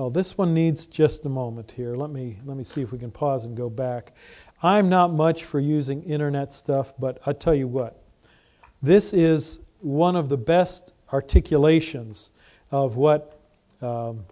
Oh, 0.00 0.08
this 0.08 0.38
one 0.38 0.54
needs 0.54 0.86
just 0.86 1.26
a 1.26 1.28
moment 1.28 1.72
here. 1.72 1.96
Let 1.96 2.10
me, 2.10 2.38
let 2.44 2.56
me 2.56 2.62
see 2.62 2.82
if 2.82 2.92
we 2.92 2.98
can 2.98 3.10
pause 3.10 3.44
and 3.44 3.56
go 3.56 3.68
back. 3.68 4.12
I'm 4.62 4.88
not 4.88 5.12
much 5.12 5.44
for 5.44 5.58
using 5.58 6.04
internet 6.04 6.52
stuff, 6.52 6.92
but 7.00 7.18
I 7.26 7.32
tell 7.32 7.54
you 7.54 7.66
what, 7.66 8.00
this 8.80 9.12
is 9.12 9.58
one 9.80 10.14
of 10.14 10.28
the 10.28 10.36
best 10.36 10.92
articulations 11.12 12.30
of 12.70 12.94
what, 12.94 13.40
um, 13.82 14.24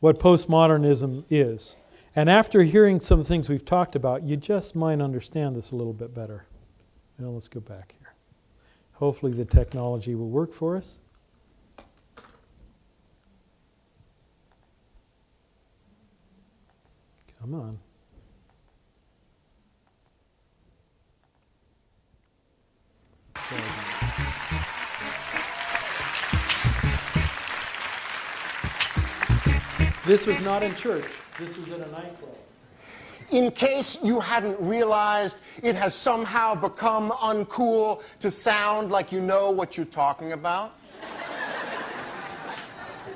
what 0.00 0.18
postmodernism 0.18 1.24
is. 1.30 1.76
And 2.16 2.28
after 2.28 2.64
hearing 2.64 2.98
some 2.98 3.22
things 3.22 3.48
we've 3.48 3.64
talked 3.64 3.94
about, 3.94 4.24
you 4.24 4.36
just 4.36 4.74
might 4.74 5.00
understand 5.00 5.54
this 5.54 5.70
a 5.70 5.76
little 5.76 5.92
bit 5.92 6.14
better. 6.14 6.46
Now 7.18 7.28
let's 7.28 7.48
go 7.48 7.60
back 7.60 7.94
here. 7.98 8.12
Hopefully 8.94 9.32
the 9.32 9.44
technology 9.44 10.16
will 10.16 10.30
work 10.30 10.52
for 10.52 10.76
us. 10.76 10.96
Come 17.46 17.60
on. 17.60 17.78
This 30.04 30.26
was 30.26 30.40
not 30.40 30.64
in 30.64 30.74
church. 30.74 31.04
This 31.38 31.56
was 31.56 31.68
in 31.68 31.74
a 31.74 31.86
nightclub. 31.86 32.30
In 33.30 33.52
case 33.52 33.98
you 34.02 34.18
hadn't 34.18 34.60
realized, 34.60 35.40
it 35.62 35.76
has 35.76 35.94
somehow 35.94 36.56
become 36.56 37.12
uncool 37.12 38.02
to 38.18 38.28
sound 38.28 38.90
like 38.90 39.12
you 39.12 39.20
know 39.20 39.52
what 39.52 39.76
you're 39.76 39.86
talking 39.86 40.32
about. 40.32 40.72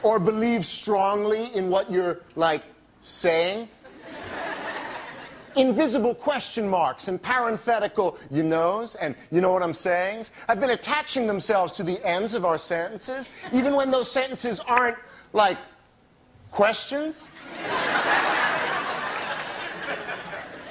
or 0.05 0.21
believe 0.21 0.65
strongly 0.65 1.53
in 1.57 1.69
what 1.69 1.91
you're, 1.91 2.21
like, 2.37 2.63
saying. 3.03 3.69
Invisible 5.57 6.15
question 6.15 6.69
marks 6.69 7.09
and 7.09 7.21
parenthetical 7.21 8.19
you 8.31 8.43
knows 8.43 8.95
and 8.97 9.17
you 9.33 9.41
know 9.41 9.53
what 9.53 9.63
I'm 9.63 9.75
saying 9.75 10.25
have 10.49 10.61
been 10.61 10.71
attaching 10.71 11.27
themselves 11.27 11.73
to 11.75 11.83
the 11.83 12.05
ends 12.07 12.35
of 12.35 12.45
our 12.45 12.59
sentences, 12.59 13.29
even 13.53 13.75
when 13.75 13.91
those 13.91 14.11
sentences 14.11 14.61
aren't 14.61 14.97
like 15.33 15.59
questions. 16.51 17.29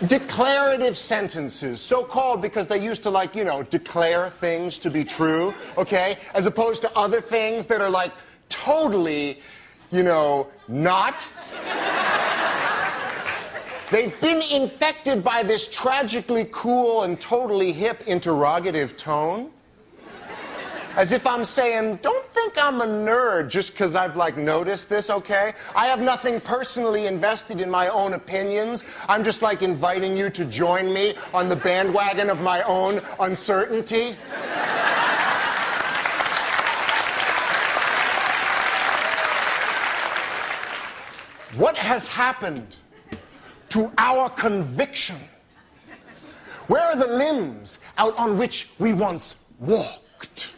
Declarative 0.08 0.98
sentences, 0.98 1.82
so 1.82 2.06
called 2.06 2.42
because 2.42 2.68
they 2.68 2.82
used 2.82 3.04
to, 3.04 3.10
like, 3.10 3.36
you 3.36 3.44
know, 3.44 3.63
declare 3.63 4.30
things 4.30 4.80
to 4.80 4.89
be 4.89 5.04
true, 5.04 5.54
okay? 5.78 6.18
As 6.34 6.46
opposed 6.46 6.82
to 6.84 6.98
other 6.98 7.20
things 7.20 7.65
that 7.65 7.82
are, 7.82 7.89
like, 7.89 8.13
totally, 8.48 9.42
you 9.92 10.04
know, 10.04 10.48
not. 10.70 11.28
They've 13.91 14.21
been 14.21 14.43
infected 14.52 15.23
by 15.23 15.41
this 15.41 15.67
tragically 15.67 16.47
cool 16.52 17.04
and 17.04 17.19
totally 17.19 17.71
hip 17.71 18.04
interrogative 18.06 18.95
tone. 18.97 19.49
As 20.95 21.12
if 21.12 21.25
I'm 21.25 21.43
saying, 21.43 21.99
don't 22.04 22.25
think 22.28 22.54
I'm 22.62 22.82
a 22.82 22.86
nerd 22.86 23.49
just 23.49 23.71
because 23.71 23.95
I've 23.95 24.15
like 24.15 24.38
noticed 24.38 24.89
this, 24.89 25.10
okay? 25.10 25.54
I 25.75 25.88
have 25.88 26.02
nothing 26.02 26.39
personally 26.39 27.08
invested 27.08 27.62
in 27.62 27.69
my 27.69 27.88
own 27.88 28.13
opinions. 28.13 28.84
I'm 29.08 29.23
just 29.23 29.41
like 29.41 29.63
inviting 29.63 30.15
you 30.15 30.30
to 30.32 30.45
join 30.45 30.93
me 30.93 31.15
on 31.34 31.49
the 31.49 31.56
bandwagon 31.56 32.30
of 32.30 32.41
my 32.41 32.62
own 32.63 33.02
uncertainty. 33.19 34.15
what 41.56 41.75
has 41.75 42.08
happened 42.08 42.75
to 43.70 43.92
our 43.98 44.30
conviction? 44.30 45.18
Where 46.68 46.84
are 46.84 46.96
the 46.96 47.08
limbs 47.08 47.80
out 47.98 48.16
on 48.18 48.38
which 48.38 48.72
we 48.78 48.94
once 48.94 49.38
walked? 49.60 50.56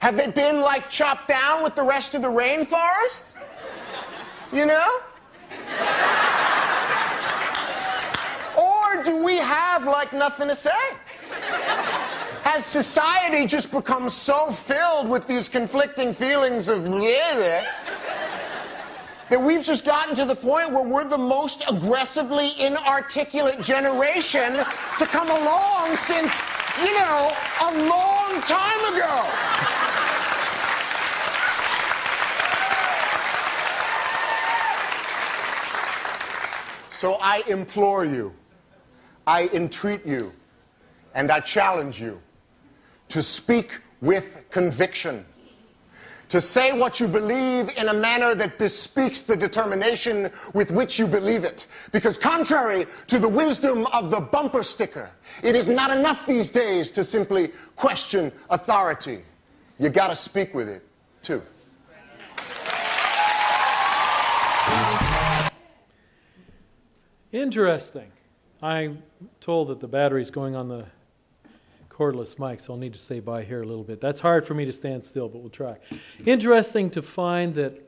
Have 0.00 0.16
they 0.16 0.30
been 0.30 0.60
like 0.60 0.88
chopped 0.88 1.28
down 1.28 1.62
with 1.62 1.74
the 1.74 1.82
rest 1.82 2.14
of 2.14 2.22
the 2.22 2.28
rainforest? 2.28 3.34
You 4.52 4.66
know? 4.66 5.00
Or 8.58 9.02
do 9.04 9.24
we 9.24 9.36
have 9.36 9.84
like 9.84 10.12
nothing 10.12 10.48
to 10.48 10.56
say? 10.56 10.70
Has 12.42 12.64
society 12.64 13.46
just 13.46 13.70
become 13.70 14.08
so 14.08 14.50
filled 14.50 15.08
with 15.08 15.26
these 15.26 15.48
conflicting 15.48 16.12
feelings 16.12 16.68
of 16.68 16.86
yeah, 16.86 17.64
that 19.32 19.40
we've 19.40 19.64
just 19.64 19.86
gotten 19.86 20.14
to 20.14 20.26
the 20.26 20.34
point 20.34 20.70
where 20.72 20.86
we're 20.86 21.08
the 21.08 21.16
most 21.16 21.64
aggressively 21.66 22.50
inarticulate 22.60 23.58
generation 23.62 24.52
to 24.98 25.06
come 25.06 25.30
along 25.30 25.96
since, 25.96 26.38
you 26.82 26.92
know, 26.98 27.34
a 27.62 27.70
long 27.88 28.42
time 28.42 28.92
ago? 28.92 29.24
So 36.90 37.14
I 37.14 37.42
implore 37.48 38.04
you, 38.04 38.34
I 39.26 39.48
entreat 39.54 40.04
you, 40.04 40.34
and 41.14 41.32
I 41.32 41.40
challenge 41.40 41.98
you 41.98 42.20
to 43.08 43.22
speak 43.22 43.80
with 44.02 44.44
conviction, 44.50 45.24
to 46.32 46.40
say 46.40 46.72
what 46.72 46.98
you 46.98 47.06
believe 47.06 47.68
in 47.76 47.88
a 47.88 47.92
manner 47.92 48.34
that 48.34 48.56
bespeaks 48.56 49.20
the 49.20 49.36
determination 49.36 50.30
with 50.54 50.70
which 50.70 50.98
you 50.98 51.06
believe 51.06 51.44
it. 51.44 51.66
Because, 51.92 52.16
contrary 52.16 52.86
to 53.08 53.18
the 53.18 53.28
wisdom 53.28 53.86
of 53.92 54.10
the 54.10 54.18
bumper 54.18 54.62
sticker, 54.62 55.10
it 55.42 55.54
is 55.54 55.68
not 55.68 55.94
enough 55.94 56.24
these 56.24 56.50
days 56.50 56.90
to 56.92 57.04
simply 57.04 57.50
question 57.76 58.32
authority. 58.48 59.24
You 59.78 59.90
gotta 59.90 60.16
speak 60.16 60.54
with 60.54 60.70
it, 60.70 60.82
too. 61.20 61.42
Interesting. 67.30 68.10
I'm 68.62 69.02
told 69.42 69.68
that 69.68 69.80
the 69.80 69.88
battery's 69.88 70.30
going 70.30 70.56
on 70.56 70.68
the 70.68 70.86
cordless 72.02 72.38
mic, 72.38 72.60
so 72.60 72.72
I'll 72.72 72.78
need 72.78 72.94
to 72.94 72.98
stay 72.98 73.20
by 73.20 73.44
here 73.44 73.62
a 73.62 73.66
little 73.66 73.84
bit. 73.84 74.00
That's 74.00 74.18
hard 74.18 74.44
for 74.44 74.54
me 74.54 74.64
to 74.64 74.72
stand 74.72 75.04
still, 75.04 75.28
but 75.28 75.40
we'll 75.40 75.50
try. 75.50 75.76
Interesting 76.26 76.90
to 76.90 77.02
find 77.02 77.54
that 77.54 77.80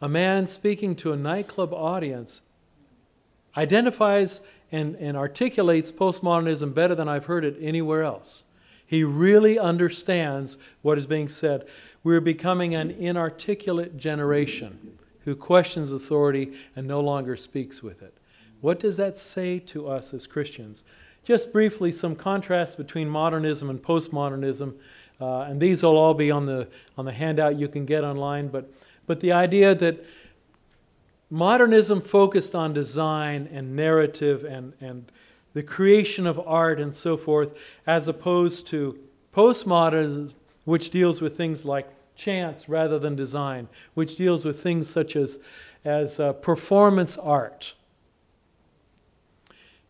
a 0.00 0.08
man 0.08 0.46
speaking 0.46 0.94
to 0.96 1.12
a 1.12 1.16
nightclub 1.16 1.72
audience 1.72 2.42
identifies 3.56 4.42
and, 4.70 4.94
and 4.96 5.16
articulates 5.16 5.90
postmodernism 5.90 6.72
better 6.72 6.94
than 6.94 7.08
I've 7.08 7.24
heard 7.24 7.44
it 7.44 7.56
anywhere 7.60 8.04
else. 8.04 8.44
He 8.86 9.02
really 9.02 9.58
understands 9.58 10.56
what 10.82 10.96
is 10.96 11.06
being 11.06 11.28
said. 11.28 11.66
We're 12.04 12.20
becoming 12.20 12.76
an 12.76 12.92
inarticulate 12.92 13.96
generation 13.96 14.98
who 15.24 15.34
questions 15.34 15.90
authority 15.90 16.52
and 16.76 16.86
no 16.86 17.00
longer 17.00 17.36
speaks 17.36 17.82
with 17.82 18.02
it. 18.02 18.16
What 18.60 18.78
does 18.78 18.96
that 18.98 19.18
say 19.18 19.58
to 19.60 19.88
us 19.88 20.14
as 20.14 20.26
Christians? 20.26 20.84
Just 21.28 21.52
briefly, 21.52 21.92
some 21.92 22.16
contrasts 22.16 22.74
between 22.74 23.06
modernism 23.06 23.68
and 23.68 23.82
postmodernism, 23.82 24.72
uh, 25.20 25.40
and 25.40 25.60
these 25.60 25.82
will 25.82 25.98
all 25.98 26.14
be 26.14 26.30
on 26.30 26.46
the, 26.46 26.66
on 26.96 27.04
the 27.04 27.12
handout 27.12 27.58
you 27.58 27.68
can 27.68 27.84
get 27.84 28.02
online. 28.02 28.48
But, 28.48 28.72
but 29.06 29.20
the 29.20 29.32
idea 29.32 29.74
that 29.74 30.02
modernism 31.28 32.00
focused 32.00 32.54
on 32.54 32.72
design 32.72 33.46
and 33.52 33.76
narrative 33.76 34.42
and, 34.42 34.72
and 34.80 35.12
the 35.52 35.62
creation 35.62 36.26
of 36.26 36.40
art 36.46 36.80
and 36.80 36.94
so 36.94 37.18
forth, 37.18 37.54
as 37.86 38.08
opposed 38.08 38.66
to 38.68 38.98
postmodernism, 39.34 40.32
which 40.64 40.88
deals 40.88 41.20
with 41.20 41.36
things 41.36 41.66
like 41.66 41.90
chance 42.16 42.70
rather 42.70 42.98
than 42.98 43.14
design, 43.14 43.68
which 43.92 44.16
deals 44.16 44.46
with 44.46 44.62
things 44.62 44.88
such 44.88 45.14
as, 45.14 45.40
as 45.84 46.18
uh, 46.18 46.32
performance 46.32 47.18
art 47.18 47.74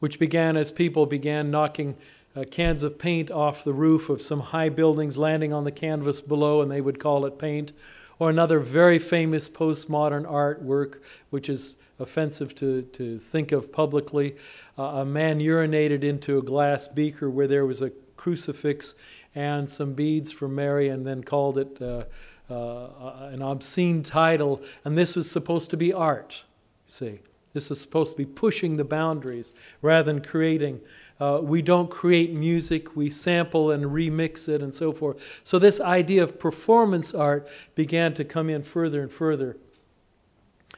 which 0.00 0.18
began 0.18 0.56
as 0.56 0.70
people 0.70 1.06
began 1.06 1.50
knocking 1.50 1.96
uh, 2.36 2.44
cans 2.44 2.82
of 2.82 2.98
paint 2.98 3.30
off 3.30 3.64
the 3.64 3.72
roof 3.72 4.08
of 4.08 4.20
some 4.20 4.40
high 4.40 4.68
buildings, 4.68 5.18
landing 5.18 5.52
on 5.52 5.64
the 5.64 5.72
canvas 5.72 6.20
below, 6.20 6.62
and 6.62 6.70
they 6.70 6.80
would 6.80 7.00
call 7.00 7.24
it 7.24 7.38
paint. 7.38 7.72
Or 8.18 8.30
another 8.30 8.58
very 8.58 8.98
famous 8.98 9.48
postmodern 9.48 10.24
artwork, 10.24 11.00
which 11.30 11.48
is 11.48 11.76
offensive 11.98 12.54
to, 12.56 12.82
to 12.82 13.18
think 13.18 13.52
of 13.52 13.72
publicly. 13.72 14.36
Uh, 14.78 14.82
a 14.82 15.04
man 15.04 15.40
urinated 15.40 16.02
into 16.02 16.38
a 16.38 16.42
glass 16.42 16.86
beaker 16.88 17.30
where 17.30 17.46
there 17.46 17.66
was 17.66 17.82
a 17.82 17.90
crucifix 18.16 18.94
and 19.34 19.68
some 19.68 19.94
beads 19.94 20.32
for 20.32 20.48
Mary, 20.48 20.88
and 20.88 21.06
then 21.06 21.22
called 21.22 21.58
it 21.58 21.80
uh, 21.80 22.04
uh, 22.50 23.28
an 23.30 23.42
obscene 23.42 24.02
title. 24.02 24.62
And 24.84 24.96
this 24.96 25.14
was 25.16 25.30
supposed 25.30 25.70
to 25.70 25.76
be 25.76 25.92
art, 25.92 26.44
see. 26.86 27.20
This 27.54 27.70
is 27.70 27.80
supposed 27.80 28.12
to 28.12 28.18
be 28.18 28.26
pushing 28.26 28.76
the 28.76 28.84
boundaries 28.84 29.52
rather 29.80 30.12
than 30.12 30.22
creating. 30.22 30.80
Uh, 31.18 31.40
we 31.42 31.62
don't 31.62 31.90
create 31.90 32.32
music, 32.32 32.94
we 32.94 33.10
sample 33.10 33.70
and 33.70 33.84
remix 33.84 34.48
it 34.48 34.62
and 34.62 34.74
so 34.74 34.92
forth. 34.92 35.40
So, 35.44 35.58
this 35.58 35.80
idea 35.80 36.22
of 36.22 36.38
performance 36.38 37.14
art 37.14 37.48
began 37.74 38.14
to 38.14 38.24
come 38.24 38.50
in 38.50 38.62
further 38.62 39.02
and 39.02 39.10
further. 39.10 39.56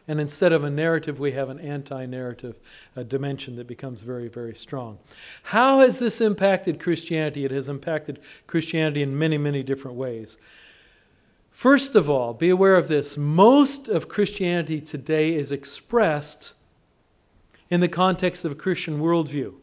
And 0.08 0.20
instead 0.20 0.52
of 0.52 0.64
a 0.64 0.70
narrative, 0.70 1.20
we 1.20 1.32
have 1.32 1.50
an 1.50 1.60
anti 1.60 2.06
narrative 2.06 2.58
dimension 3.06 3.56
that 3.56 3.66
becomes 3.66 4.02
very, 4.02 4.28
very 4.28 4.54
strong. 4.54 4.98
How 5.42 5.80
has 5.80 5.98
this 5.98 6.20
impacted 6.20 6.80
Christianity? 6.80 7.44
It 7.44 7.50
has 7.50 7.68
impacted 7.68 8.20
Christianity 8.46 9.02
in 9.02 9.16
many, 9.16 9.38
many 9.38 9.62
different 9.62 9.96
ways. 9.96 10.38
First 11.50 11.94
of 11.94 12.08
all, 12.08 12.32
be 12.32 12.48
aware 12.48 12.76
of 12.76 12.88
this 12.88 13.18
most 13.18 13.88
of 13.88 14.08
Christianity 14.08 14.80
today 14.80 15.34
is 15.34 15.52
expressed 15.52 16.54
in 17.70 17.80
the 17.80 17.88
context 17.88 18.44
of 18.44 18.52
a 18.52 18.56
Christian 18.56 19.00
worldview. 19.00 19.54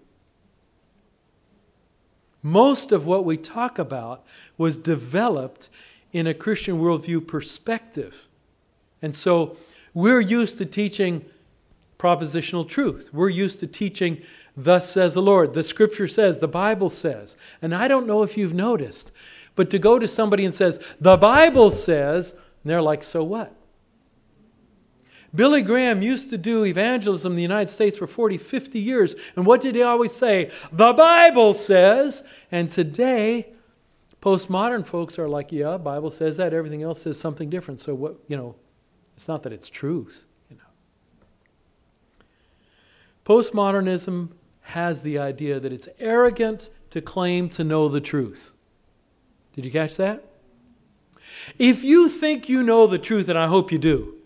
Most 2.41 2.91
of 2.91 3.05
what 3.05 3.25
we 3.25 3.35
talk 3.35 3.77
about 3.77 4.25
was 4.57 4.77
developed 4.77 5.69
in 6.13 6.27
a 6.27 6.33
Christian 6.33 6.79
worldview 6.79 7.27
perspective. 7.27 8.27
And 9.01 9.15
so 9.15 9.57
we're 9.93 10.21
used 10.21 10.57
to 10.59 10.65
teaching 10.65 11.25
propositional 11.99 12.67
truth. 12.67 13.09
We're 13.11 13.29
used 13.29 13.59
to 13.59 13.67
teaching, 13.67 14.21
thus 14.55 14.89
says 14.89 15.15
the 15.15 15.21
Lord. 15.21 15.53
The 15.53 15.63
scripture 15.63 16.07
says, 16.07 16.39
the 16.39 16.47
Bible 16.47 16.89
says. 16.89 17.35
And 17.61 17.75
I 17.75 17.87
don't 17.87 18.07
know 18.07 18.23
if 18.23 18.37
you've 18.37 18.53
noticed, 18.53 19.11
but 19.55 19.69
to 19.71 19.79
go 19.79 19.99
to 19.99 20.07
somebody 20.07 20.45
and 20.45 20.53
says, 20.53 20.79
the 21.01 21.17
Bible 21.17 21.71
says, 21.71 22.31
and 22.31 22.71
they're 22.71 22.81
like, 22.81 23.03
so 23.03 23.23
what? 23.23 23.53
Billy 25.35 25.61
Graham 25.61 26.01
used 26.01 26.29
to 26.29 26.37
do 26.37 26.63
evangelism 26.63 27.33
in 27.33 27.35
the 27.35 27.41
United 27.41 27.69
States 27.69 27.97
for 27.97 28.07
40, 28.07 28.37
50 28.37 28.79
years. 28.79 29.15
And 29.35 29.45
what 29.45 29.61
did 29.61 29.75
he 29.75 29.83
always 29.83 30.13
say? 30.13 30.51
The 30.71 30.93
Bible 30.93 31.53
says. 31.53 32.23
And 32.51 32.69
today, 32.69 33.53
postmodern 34.21 34.85
folks 34.85 35.19
are 35.19 35.27
like, 35.27 35.51
yeah, 35.51 35.77
Bible 35.77 36.09
says 36.09 36.37
that. 36.37 36.53
Everything 36.53 36.81
else 36.81 37.01
says 37.01 37.19
something 37.19 37.49
different. 37.49 37.79
So 37.79 37.93
what, 37.93 38.17
you 38.27 38.37
know, 38.37 38.55
it's 39.15 39.27
not 39.27 39.43
that 39.43 39.53
it's 39.53 39.69
truth, 39.69 40.25
you 40.49 40.57
know. 40.57 40.63
Postmodernism 43.25 44.29
has 44.61 45.01
the 45.01 45.17
idea 45.17 45.59
that 45.59 45.73
it's 45.73 45.89
arrogant 45.99 46.69
to 46.89 47.01
claim 47.01 47.49
to 47.49 47.63
know 47.63 47.89
the 47.89 48.01
truth. 48.01 48.53
Did 49.53 49.65
you 49.65 49.71
catch 49.71 49.97
that? 49.97 50.23
If 51.57 51.83
you 51.83 52.09
think 52.09 52.47
you 52.47 52.63
know 52.63 52.87
the 52.87 52.99
truth, 52.99 53.27
and 53.27 53.37
I 53.37 53.47
hope 53.47 53.71
you 53.71 53.77
do, 53.77 54.16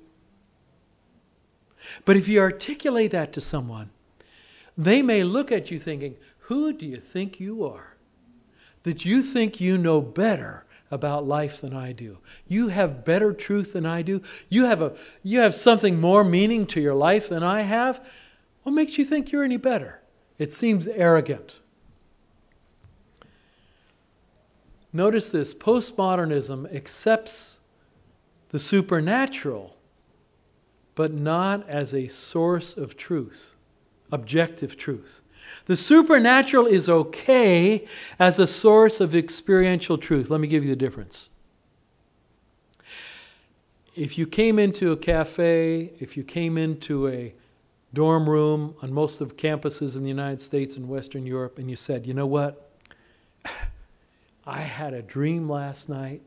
but 2.06 2.18
if 2.18 2.28
you 2.28 2.40
articulate 2.40 3.12
that 3.12 3.34
to 3.34 3.42
someone, 3.42 3.90
they 4.78 5.02
may 5.02 5.24
look 5.24 5.52
at 5.52 5.72
you 5.72 5.80
thinking, 5.80 6.16
Who 6.40 6.74
do 6.74 6.86
you 6.86 6.98
think 6.98 7.40
you 7.40 7.64
are? 7.66 7.96
That 8.84 9.06
you 9.06 9.22
think 9.22 9.62
you 9.62 9.78
know 9.78 10.02
better 10.02 10.66
about 10.90 11.26
life 11.26 11.62
than 11.62 11.74
I 11.74 11.94
do. 11.94 12.18
You 12.48 12.68
have 12.68 13.06
better 13.06 13.32
truth 13.32 13.74
than 13.74 13.86
I 13.86 14.02
do. 14.02 14.22
You 14.50 14.66
have, 14.66 14.82
a, 14.82 14.94
you 15.24 15.40
have 15.40 15.56
something 15.56 16.02
more 16.02 16.24
meaning 16.24 16.66
to 16.68 16.82
your 16.82 16.96
life 16.96 17.30
than 17.30 17.44
I 17.44 17.62
have. 17.62 18.06
What 18.64 18.74
makes 18.74 18.98
you 18.98 19.06
think 19.06 19.32
you're 19.32 19.44
any 19.44 19.58
better? 19.58 20.02
It 20.38 20.52
seems 20.52 20.88
arrogant. 20.88 21.60
Notice 24.92 25.30
this 25.30 25.54
postmodernism 25.54 26.74
accepts 26.76 27.60
the 28.50 28.60
supernatural 28.60 29.78
but 31.02 31.14
not 31.16 31.68
as 31.68 31.96
a 31.96 32.08
source 32.08 32.78
of 32.78 32.96
truth, 32.96 33.56
objective 34.12 34.78
truth. 34.78 35.20
The 35.66 35.76
supernatural 35.76 36.68
is 36.68 36.88
okay 36.88 37.88
as 38.20 38.38
a 38.38 38.46
source 38.46 39.02
of 39.02 39.16
experiential 39.16 39.98
truth. 39.98 40.30
Let 40.30 40.40
me 40.40 40.48
give 40.48 40.64
you 40.64 40.70
the 40.70 40.76
difference. 40.76 41.30
If 43.96 44.20
you 44.20 44.28
came 44.28 44.60
into 44.60 44.92
a 44.92 44.96
cafe, 44.96 45.92
if 46.00 46.16
you 46.16 46.24
came 46.24 46.56
into 46.56 47.08
a 47.08 47.34
dorm 47.96 48.30
room 48.30 48.76
on 48.84 48.94
most 48.94 49.22
of 49.22 49.38
campuses 49.38 49.96
in 49.96 50.04
the 50.04 50.10
United 50.10 50.44
States 50.44 50.78
and 50.78 50.88
Western 50.88 51.26
Europe, 51.26 51.58
and 51.58 51.68
you 51.68 51.78
said, 51.78 52.06
you 52.06 52.14
know 52.14 52.28
what? 52.28 52.70
I 54.46 54.60
had 54.60 54.94
a 54.94 55.02
dream 55.02 55.50
last 55.50 55.90
night 55.90 56.22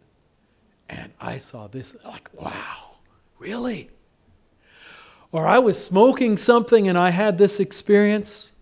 and 0.88 1.12
I 1.20 1.38
saw 1.38 1.68
this. 1.68 1.94
Like, 2.04 2.28
wow, 2.34 2.96
really? 3.38 3.88
Or 5.34 5.48
I 5.48 5.58
was 5.58 5.84
smoking 5.84 6.36
something 6.36 6.86
and 6.86 6.96
I 6.96 7.10
had 7.10 7.38
this 7.38 7.58
experience, 7.58 8.52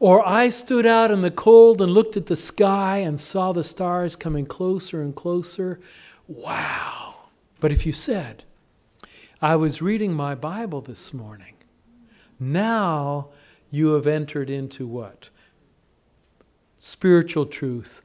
or 0.00 0.26
I 0.26 0.48
stood 0.48 0.84
out 0.84 1.12
in 1.12 1.20
the 1.22 1.30
cold 1.30 1.80
and 1.80 1.92
looked 1.92 2.16
at 2.16 2.26
the 2.26 2.34
sky 2.34 2.96
and 2.96 3.20
saw 3.20 3.52
the 3.52 3.62
stars 3.62 4.16
coming 4.16 4.44
closer 4.44 5.00
and 5.00 5.14
closer. 5.14 5.78
Wow. 6.26 7.28
But 7.60 7.70
if 7.70 7.86
you 7.86 7.92
said, 7.92 8.42
I 9.40 9.54
was 9.54 9.80
reading 9.80 10.12
my 10.14 10.34
Bible 10.34 10.80
this 10.80 11.14
morning, 11.14 11.54
now 12.40 13.28
you 13.70 13.92
have 13.92 14.08
entered 14.08 14.50
into 14.50 14.84
what? 14.84 15.28
Spiritual 16.80 17.46
truth 17.46 18.02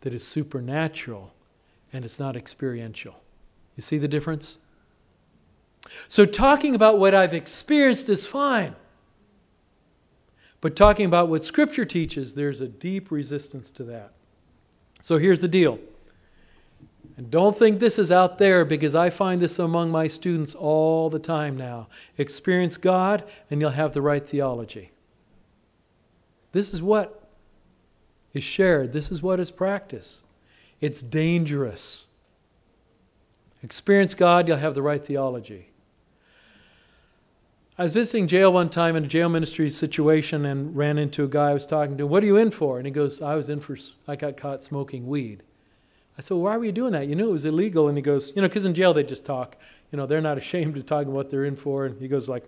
that 0.00 0.12
is 0.12 0.26
supernatural 0.26 1.32
and 1.92 2.04
it's 2.04 2.18
not 2.18 2.34
experiential. 2.34 3.22
You 3.76 3.82
see 3.82 3.98
the 3.98 4.08
difference? 4.08 4.58
So, 6.08 6.24
talking 6.24 6.74
about 6.74 6.98
what 6.98 7.14
I've 7.14 7.34
experienced 7.34 8.08
is 8.08 8.26
fine. 8.26 8.74
But 10.60 10.76
talking 10.76 11.06
about 11.06 11.28
what 11.28 11.44
Scripture 11.44 11.84
teaches, 11.84 12.34
there's 12.34 12.60
a 12.60 12.68
deep 12.68 13.10
resistance 13.10 13.70
to 13.72 13.84
that. 13.84 14.12
So, 15.00 15.18
here's 15.18 15.40
the 15.40 15.48
deal. 15.48 15.78
And 17.16 17.30
don't 17.30 17.56
think 17.56 17.78
this 17.78 17.98
is 17.98 18.10
out 18.10 18.38
there 18.38 18.64
because 18.64 18.94
I 18.94 19.10
find 19.10 19.40
this 19.40 19.58
among 19.58 19.90
my 19.90 20.08
students 20.08 20.54
all 20.54 21.10
the 21.10 21.18
time 21.18 21.56
now. 21.56 21.88
Experience 22.16 22.76
God 22.76 23.24
and 23.50 23.60
you'll 23.60 23.70
have 23.70 23.92
the 23.92 24.00
right 24.00 24.26
theology. 24.26 24.92
This 26.52 26.72
is 26.72 26.80
what 26.80 27.28
is 28.32 28.42
shared, 28.42 28.92
this 28.92 29.10
is 29.10 29.22
what 29.22 29.40
is 29.40 29.50
practiced. 29.50 30.24
It's 30.80 31.02
dangerous. 31.02 32.06
Experience 33.62 34.14
God, 34.14 34.48
you'll 34.48 34.56
have 34.56 34.74
the 34.74 34.82
right 34.82 35.04
theology. 35.04 35.71
I 37.78 37.84
was 37.84 37.94
visiting 37.94 38.26
jail 38.26 38.52
one 38.52 38.68
time 38.68 38.96
in 38.96 39.04
a 39.04 39.08
jail 39.08 39.30
ministry 39.30 39.70
situation 39.70 40.44
and 40.44 40.76
ran 40.76 40.98
into 40.98 41.24
a 41.24 41.28
guy 41.28 41.50
I 41.50 41.54
was 41.54 41.64
talking 41.64 41.96
to. 41.98 42.06
What 42.06 42.22
are 42.22 42.26
you 42.26 42.36
in 42.36 42.50
for? 42.50 42.76
And 42.76 42.86
he 42.86 42.92
goes, 42.92 43.22
I 43.22 43.34
was 43.34 43.48
in 43.48 43.60
for, 43.60 43.76
I 44.06 44.14
got 44.14 44.36
caught 44.36 44.62
smoking 44.62 45.06
weed. 45.06 45.42
I 46.18 46.20
said, 46.20 46.36
why 46.36 46.56
were 46.58 46.66
you 46.66 46.72
doing 46.72 46.92
that? 46.92 47.08
You 47.08 47.16
knew 47.16 47.30
it 47.30 47.32
was 47.32 47.46
illegal. 47.46 47.88
And 47.88 47.96
he 47.96 48.02
goes, 48.02 48.34
you 48.36 48.42
know, 48.42 48.48
because 48.48 48.66
in 48.66 48.74
jail 48.74 48.92
they 48.92 49.02
just 49.02 49.24
talk. 49.24 49.56
You 49.90 49.96
know, 49.96 50.04
they're 50.04 50.20
not 50.20 50.36
ashamed 50.42 50.74
to 50.74 50.82
talk 50.82 51.04
about 51.04 51.14
what 51.14 51.30
they're 51.30 51.46
in 51.46 51.56
for. 51.56 51.86
And 51.86 51.98
he 51.98 52.08
goes 52.08 52.28
like, 52.28 52.44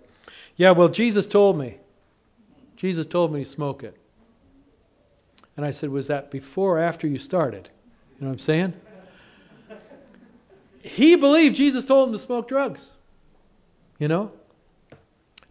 yeah, 0.57 0.71
well, 0.71 0.89
Jesus 0.89 1.25
told 1.25 1.57
me. 1.57 1.77
Jesus 2.75 3.05
told 3.05 3.33
me 3.33 3.43
to 3.43 3.49
smoke 3.49 3.83
it. 3.83 3.97
And 5.57 5.65
I 5.65 5.71
said, 5.71 5.89
was 5.89 6.07
that 6.07 6.29
before 6.29 6.77
or 6.77 6.81
after 6.81 7.07
you 7.07 7.17
started? 7.17 7.69
You 8.19 8.25
know 8.25 8.27
what 8.27 8.33
I'm 8.33 8.39
saying? 8.39 8.73
He 10.81 11.15
believed 11.15 11.55
Jesus 11.55 11.83
told 11.83 12.09
him 12.09 12.13
to 12.13 12.19
smoke 12.19 12.47
drugs. 12.47 12.91
You 13.97 14.07
know? 14.07 14.31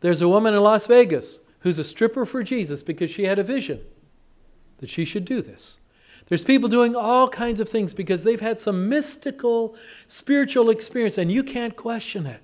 There's 0.04 0.20
a 0.20 0.28
woman 0.28 0.52
in 0.52 0.62
Las 0.62 0.86
Vegas 0.86 1.40
who's 1.60 1.78
a 1.78 1.82
stripper 1.82 2.26
for 2.26 2.42
Jesus 2.42 2.82
because 2.82 3.08
she 3.08 3.24
had 3.24 3.38
a 3.38 3.42
vision 3.42 3.80
that 4.76 4.90
she 4.90 5.02
should 5.02 5.24
do 5.24 5.40
this. 5.40 5.78
There's 6.26 6.44
people 6.44 6.68
doing 6.68 6.94
all 6.94 7.26
kinds 7.26 7.58
of 7.58 7.70
things 7.70 7.94
because 7.94 8.22
they've 8.22 8.38
had 8.38 8.60
some 8.60 8.90
mystical 8.90 9.74
spiritual 10.06 10.68
experience 10.68 11.16
and 11.16 11.32
you 11.32 11.42
can't 11.42 11.74
question 11.74 12.26
it. 12.26 12.42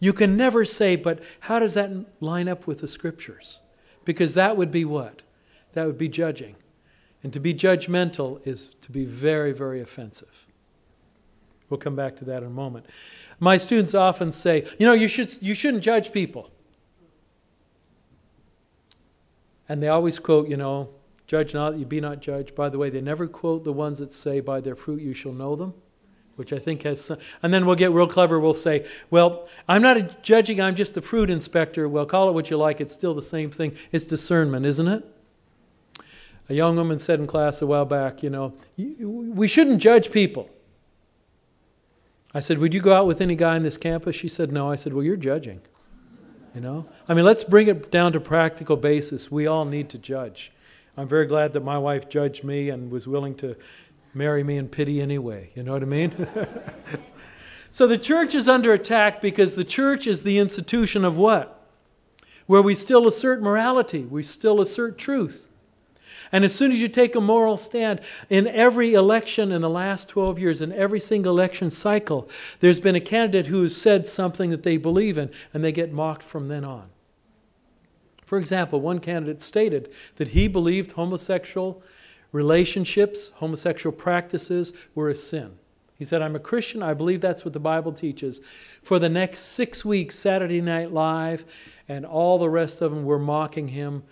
You 0.00 0.12
can 0.12 0.36
never 0.36 0.64
say, 0.64 0.96
but 0.96 1.22
how 1.38 1.60
does 1.60 1.74
that 1.74 1.92
line 2.20 2.48
up 2.48 2.66
with 2.66 2.80
the 2.80 2.88
scriptures? 2.88 3.60
Because 4.04 4.34
that 4.34 4.56
would 4.56 4.72
be 4.72 4.84
what? 4.84 5.22
That 5.74 5.86
would 5.86 5.98
be 5.98 6.08
judging. 6.08 6.56
And 7.22 7.32
to 7.32 7.38
be 7.38 7.54
judgmental 7.54 8.44
is 8.44 8.74
to 8.80 8.90
be 8.90 9.04
very, 9.04 9.52
very 9.52 9.80
offensive. 9.80 10.48
We'll 11.70 11.78
come 11.78 11.94
back 11.94 12.16
to 12.16 12.24
that 12.24 12.42
in 12.42 12.48
a 12.48 12.50
moment. 12.50 12.86
My 13.38 13.58
students 13.58 13.94
often 13.94 14.32
say, 14.32 14.66
you 14.76 14.86
know, 14.86 14.92
you, 14.92 15.06
should, 15.06 15.40
you 15.40 15.54
shouldn't 15.54 15.84
judge 15.84 16.10
people. 16.10 16.50
And 19.68 19.82
they 19.82 19.88
always 19.88 20.18
quote, 20.18 20.48
you 20.48 20.56
know, 20.56 20.90
judge 21.26 21.54
not, 21.54 21.76
you 21.78 21.84
be 21.84 22.00
not 22.00 22.20
judged. 22.20 22.54
By 22.54 22.68
the 22.68 22.78
way, 22.78 22.90
they 22.90 23.00
never 23.00 23.26
quote 23.26 23.64
the 23.64 23.72
ones 23.72 23.98
that 23.98 24.12
say, 24.12 24.40
by 24.40 24.60
their 24.60 24.76
fruit 24.76 25.00
you 25.00 25.12
shall 25.12 25.32
know 25.32 25.56
them, 25.56 25.74
which 26.36 26.52
I 26.52 26.58
think 26.58 26.82
has 26.82 27.04
some, 27.04 27.18
and 27.42 27.52
then 27.52 27.66
we'll 27.66 27.74
get 27.74 27.90
real 27.90 28.06
clever. 28.06 28.38
We'll 28.38 28.54
say, 28.54 28.86
well, 29.10 29.48
I'm 29.68 29.82
not 29.82 30.22
judging, 30.22 30.60
I'm 30.60 30.76
just 30.76 30.96
a 30.96 31.02
fruit 31.02 31.30
inspector. 31.30 31.88
Well, 31.88 32.06
call 32.06 32.28
it 32.28 32.32
what 32.32 32.50
you 32.50 32.56
like, 32.56 32.80
it's 32.80 32.94
still 32.94 33.14
the 33.14 33.22
same 33.22 33.50
thing. 33.50 33.76
It's 33.90 34.04
discernment, 34.04 34.66
isn't 34.66 34.88
it? 34.88 35.04
A 36.48 36.54
young 36.54 36.76
woman 36.76 37.00
said 37.00 37.18
in 37.18 37.26
class 37.26 37.60
a 37.60 37.66
while 37.66 37.84
back, 37.84 38.22
you 38.22 38.30
know, 38.30 38.54
we 38.76 39.48
shouldn't 39.48 39.82
judge 39.82 40.12
people. 40.12 40.48
I 42.36 42.40
said, 42.40 42.58
Would 42.58 42.74
you 42.74 42.82
go 42.82 42.92
out 42.92 43.06
with 43.06 43.22
any 43.22 43.34
guy 43.34 43.56
on 43.56 43.62
this 43.62 43.78
campus? 43.78 44.14
She 44.14 44.28
said, 44.28 44.52
No. 44.52 44.70
I 44.70 44.76
said, 44.76 44.92
Well, 44.92 45.02
you're 45.02 45.16
judging. 45.16 45.62
You 46.56 46.62
know? 46.62 46.86
I 47.06 47.12
mean, 47.12 47.26
let's 47.26 47.44
bring 47.44 47.68
it 47.68 47.90
down 47.90 48.14
to 48.14 48.20
practical 48.20 48.78
basis. 48.78 49.30
We 49.30 49.46
all 49.46 49.66
need 49.66 49.90
to 49.90 49.98
judge. 49.98 50.50
I'm 50.96 51.06
very 51.06 51.26
glad 51.26 51.52
that 51.52 51.62
my 51.62 51.76
wife 51.76 52.08
judged 52.08 52.44
me 52.44 52.70
and 52.70 52.90
was 52.90 53.06
willing 53.06 53.34
to 53.36 53.56
marry 54.14 54.42
me 54.42 54.56
in 54.56 54.68
pity 54.68 55.02
anyway. 55.02 55.50
You 55.54 55.64
know 55.64 55.74
what 55.74 55.82
I 55.82 55.84
mean? 55.84 56.26
so 57.70 57.86
the 57.86 57.98
church 57.98 58.34
is 58.34 58.48
under 58.48 58.72
attack 58.72 59.20
because 59.20 59.54
the 59.54 59.64
church 59.64 60.06
is 60.06 60.22
the 60.22 60.38
institution 60.38 61.04
of 61.04 61.18
what? 61.18 61.60
Where 62.46 62.62
we 62.62 62.74
still 62.74 63.06
assert 63.06 63.42
morality, 63.42 64.06
we 64.06 64.22
still 64.22 64.62
assert 64.62 64.96
truth. 64.96 65.48
And 66.36 66.44
as 66.44 66.54
soon 66.54 66.70
as 66.70 66.82
you 66.82 66.88
take 66.88 67.14
a 67.14 67.20
moral 67.22 67.56
stand, 67.56 67.98
in 68.28 68.46
every 68.46 68.92
election 68.92 69.50
in 69.52 69.62
the 69.62 69.70
last 69.70 70.06
12 70.10 70.38
years, 70.38 70.60
in 70.60 70.70
every 70.70 71.00
single 71.00 71.32
election 71.32 71.70
cycle, 71.70 72.28
there's 72.60 72.78
been 72.78 72.94
a 72.94 73.00
candidate 73.00 73.46
who 73.46 73.62
has 73.62 73.74
said 73.74 74.06
something 74.06 74.50
that 74.50 74.62
they 74.62 74.76
believe 74.76 75.16
in, 75.16 75.30
and 75.54 75.64
they 75.64 75.72
get 75.72 75.94
mocked 75.94 76.22
from 76.22 76.48
then 76.48 76.62
on. 76.62 76.90
For 78.26 78.36
example, 78.36 78.82
one 78.82 78.98
candidate 78.98 79.40
stated 79.40 79.90
that 80.16 80.28
he 80.28 80.46
believed 80.46 80.92
homosexual 80.92 81.82
relationships, 82.32 83.30
homosexual 83.36 83.96
practices 83.96 84.74
were 84.94 85.08
a 85.08 85.16
sin. 85.16 85.56
He 85.98 86.04
said, 86.04 86.20
I'm 86.20 86.36
a 86.36 86.38
Christian. 86.38 86.82
I 86.82 86.92
believe 86.92 87.22
that's 87.22 87.46
what 87.46 87.54
the 87.54 87.60
Bible 87.60 87.92
teaches. 87.92 88.40
For 88.82 88.98
the 88.98 89.08
next 89.08 89.38
six 89.38 89.86
weeks, 89.86 90.14
Saturday 90.18 90.60
Night 90.60 90.92
Live 90.92 91.46
and 91.88 92.04
all 92.04 92.38
the 92.38 92.50
rest 92.50 92.82
of 92.82 92.90
them 92.90 93.06
were 93.06 93.18
mocking 93.18 93.68
him 93.68 94.02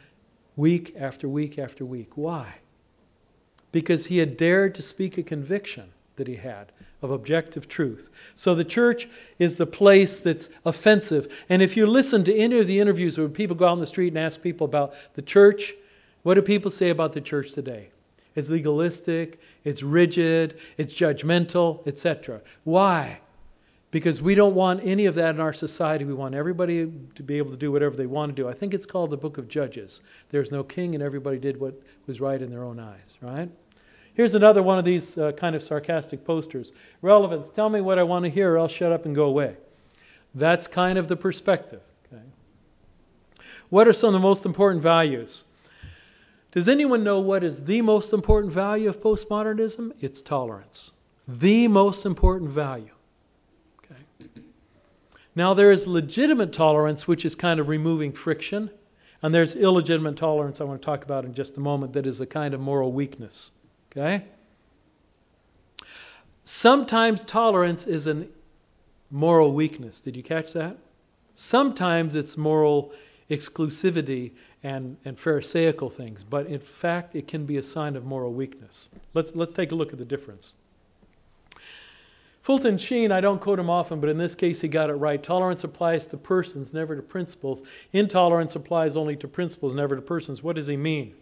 week 0.56 0.94
after 0.98 1.28
week 1.28 1.58
after 1.58 1.84
week. 1.84 2.16
Why? 2.16 2.56
Because 3.72 4.06
he 4.06 4.18
had 4.18 4.36
dared 4.36 4.74
to 4.76 4.82
speak 4.82 5.18
a 5.18 5.22
conviction 5.22 5.90
that 6.16 6.28
he 6.28 6.36
had 6.36 6.70
of 7.02 7.10
objective 7.10 7.68
truth. 7.68 8.08
So 8.34 8.54
the 8.54 8.64
church 8.64 9.08
is 9.38 9.56
the 9.56 9.66
place 9.66 10.20
that's 10.20 10.48
offensive. 10.64 11.44
And 11.48 11.60
if 11.60 11.76
you 11.76 11.86
listen 11.86 12.24
to 12.24 12.34
any 12.34 12.58
of 12.58 12.66
the 12.66 12.80
interviews 12.80 13.18
where 13.18 13.28
people 13.28 13.56
go 13.56 13.66
out 13.66 13.72
on 13.72 13.80
the 13.80 13.86
street 13.86 14.08
and 14.08 14.18
ask 14.18 14.40
people 14.40 14.64
about 14.64 14.94
the 15.14 15.22
church, 15.22 15.74
what 16.22 16.34
do 16.34 16.42
people 16.42 16.70
say 16.70 16.88
about 16.88 17.12
the 17.12 17.20
church 17.20 17.52
today? 17.52 17.90
It's 18.34 18.48
legalistic, 18.48 19.38
it's 19.64 19.82
rigid, 19.82 20.58
it's 20.78 20.94
judgmental, 20.94 21.86
etc. 21.86 22.40
Why? 22.64 23.20
Because 23.94 24.20
we 24.20 24.34
don't 24.34 24.56
want 24.56 24.80
any 24.82 25.06
of 25.06 25.14
that 25.14 25.36
in 25.36 25.40
our 25.40 25.52
society. 25.52 26.04
We 26.04 26.14
want 26.14 26.34
everybody 26.34 26.90
to 27.14 27.22
be 27.22 27.36
able 27.36 27.52
to 27.52 27.56
do 27.56 27.70
whatever 27.70 27.94
they 27.94 28.06
want 28.06 28.34
to 28.34 28.42
do. 28.42 28.48
I 28.48 28.52
think 28.52 28.74
it's 28.74 28.86
called 28.86 29.10
the 29.10 29.16
book 29.16 29.38
of 29.38 29.46
Judges. 29.46 30.00
There's 30.30 30.50
no 30.50 30.64
king, 30.64 30.96
and 30.96 31.02
everybody 31.02 31.38
did 31.38 31.60
what 31.60 31.80
was 32.08 32.20
right 32.20 32.42
in 32.42 32.50
their 32.50 32.64
own 32.64 32.80
eyes, 32.80 33.16
right? 33.20 33.48
Here's 34.14 34.34
another 34.34 34.64
one 34.64 34.80
of 34.80 34.84
these 34.84 35.16
uh, 35.16 35.30
kind 35.30 35.54
of 35.54 35.62
sarcastic 35.62 36.24
posters. 36.24 36.72
Relevance, 37.02 37.52
tell 37.52 37.68
me 37.68 37.80
what 37.80 38.00
I 38.00 38.02
want 38.02 38.24
to 38.24 38.32
hear, 38.32 38.54
or 38.54 38.58
I'll 38.58 38.66
shut 38.66 38.90
up 38.90 39.06
and 39.06 39.14
go 39.14 39.26
away. 39.26 39.58
That's 40.34 40.66
kind 40.66 40.98
of 40.98 41.06
the 41.06 41.14
perspective. 41.14 41.82
Okay? 42.12 42.24
What 43.68 43.86
are 43.86 43.92
some 43.92 44.08
of 44.08 44.14
the 44.14 44.18
most 44.18 44.44
important 44.44 44.82
values? 44.82 45.44
Does 46.50 46.68
anyone 46.68 47.04
know 47.04 47.20
what 47.20 47.44
is 47.44 47.62
the 47.62 47.80
most 47.80 48.12
important 48.12 48.52
value 48.52 48.88
of 48.88 49.00
postmodernism? 49.00 49.92
It's 50.00 50.20
tolerance. 50.20 50.90
The 51.28 51.68
most 51.68 52.04
important 52.04 52.50
value. 52.50 52.93
Now, 55.36 55.52
there 55.54 55.70
is 55.70 55.86
legitimate 55.86 56.52
tolerance, 56.52 57.08
which 57.08 57.24
is 57.24 57.34
kind 57.34 57.58
of 57.58 57.68
removing 57.68 58.12
friction, 58.12 58.70
and 59.20 59.34
there's 59.34 59.56
illegitimate 59.56 60.16
tolerance 60.16 60.60
I 60.60 60.64
want 60.64 60.80
to 60.80 60.84
talk 60.84 61.04
about 61.04 61.24
in 61.24 61.34
just 61.34 61.56
a 61.56 61.60
moment 61.60 61.92
that 61.94 62.06
is 62.06 62.20
a 62.20 62.26
kind 62.26 62.54
of 62.54 62.60
moral 62.60 62.92
weakness. 62.92 63.50
Okay? 63.90 64.24
Sometimes 66.44 67.24
tolerance 67.24 67.86
is 67.86 68.06
a 68.06 68.26
moral 69.10 69.52
weakness. 69.52 70.00
Did 70.00 70.16
you 70.16 70.22
catch 70.22 70.52
that? 70.52 70.76
Sometimes 71.36 72.14
it's 72.14 72.36
moral 72.36 72.92
exclusivity 73.30 74.32
and, 74.62 74.96
and 75.04 75.18
Pharisaical 75.18 75.90
things, 75.90 76.22
but 76.22 76.46
in 76.46 76.60
fact, 76.60 77.14
it 77.14 77.26
can 77.26 77.46
be 77.46 77.56
a 77.56 77.62
sign 77.62 77.96
of 77.96 78.04
moral 78.04 78.32
weakness. 78.32 78.88
Let's, 79.14 79.34
let's 79.34 79.52
take 79.52 79.72
a 79.72 79.74
look 79.74 79.92
at 79.92 79.98
the 79.98 80.04
difference. 80.04 80.54
Fulton 82.44 82.76
Sheen, 82.76 83.10
I 83.10 83.22
don't 83.22 83.40
quote 83.40 83.58
him 83.58 83.70
often, 83.70 84.00
but 84.00 84.10
in 84.10 84.18
this 84.18 84.34
case 84.34 84.60
he 84.60 84.68
got 84.68 84.90
it 84.90 84.94
right. 84.96 85.22
Tolerance 85.22 85.64
applies 85.64 86.06
to 86.08 86.18
persons, 86.18 86.74
never 86.74 86.94
to 86.94 87.00
principles. 87.00 87.62
Intolerance 87.90 88.54
applies 88.54 88.98
only 88.98 89.16
to 89.16 89.26
principles, 89.26 89.74
never 89.74 89.96
to 89.96 90.02
persons. 90.02 90.42
What 90.42 90.56
does 90.56 90.66
he 90.66 90.76
mean? 90.76 91.14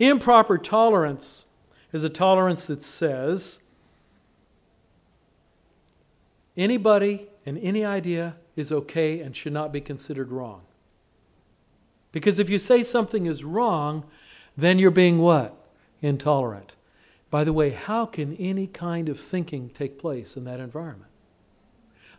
Improper 0.00 0.58
tolerance 0.58 1.44
is 1.92 2.02
a 2.02 2.08
tolerance 2.08 2.66
that 2.66 2.82
says 2.82 3.60
anybody 6.56 7.28
and 7.46 7.56
any 7.58 7.84
idea 7.84 8.34
is 8.56 8.72
okay 8.72 9.20
and 9.20 9.36
should 9.36 9.52
not 9.52 9.72
be 9.72 9.80
considered 9.80 10.32
wrong. 10.32 10.62
Because 12.10 12.40
if 12.40 12.50
you 12.50 12.58
say 12.58 12.82
something 12.82 13.26
is 13.26 13.44
wrong, 13.44 14.02
then 14.56 14.80
you're 14.80 14.90
being 14.90 15.20
what? 15.20 15.54
Intolerant. 16.02 16.74
By 17.34 17.42
the 17.42 17.52
way, 17.52 17.70
how 17.70 18.06
can 18.06 18.36
any 18.36 18.68
kind 18.68 19.08
of 19.08 19.18
thinking 19.18 19.68
take 19.70 19.98
place 19.98 20.36
in 20.36 20.44
that 20.44 20.60
environment? 20.60 21.10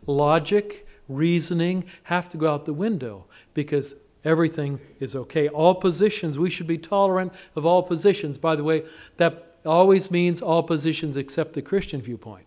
Logic, 0.06 0.86
reasoning 1.08 1.86
have 2.02 2.28
to 2.28 2.36
go 2.36 2.52
out 2.52 2.66
the 2.66 2.74
window 2.74 3.24
because 3.54 3.94
everything 4.26 4.78
is 5.00 5.16
okay. 5.16 5.48
All 5.48 5.74
positions, 5.74 6.38
we 6.38 6.50
should 6.50 6.66
be 6.66 6.76
tolerant 6.76 7.32
of 7.54 7.64
all 7.64 7.82
positions. 7.82 8.36
By 8.36 8.56
the 8.56 8.62
way, 8.62 8.84
that 9.16 9.56
always 9.64 10.10
means 10.10 10.42
all 10.42 10.62
positions 10.62 11.16
except 11.16 11.54
the 11.54 11.62
Christian 11.62 12.02
viewpoint, 12.02 12.44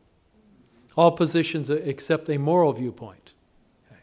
all 0.95 1.13
positions 1.13 1.71
except 1.71 2.29
a 2.29 2.37
moral 2.37 2.71
viewpoint. 2.71 3.33
Okay. 3.89 4.01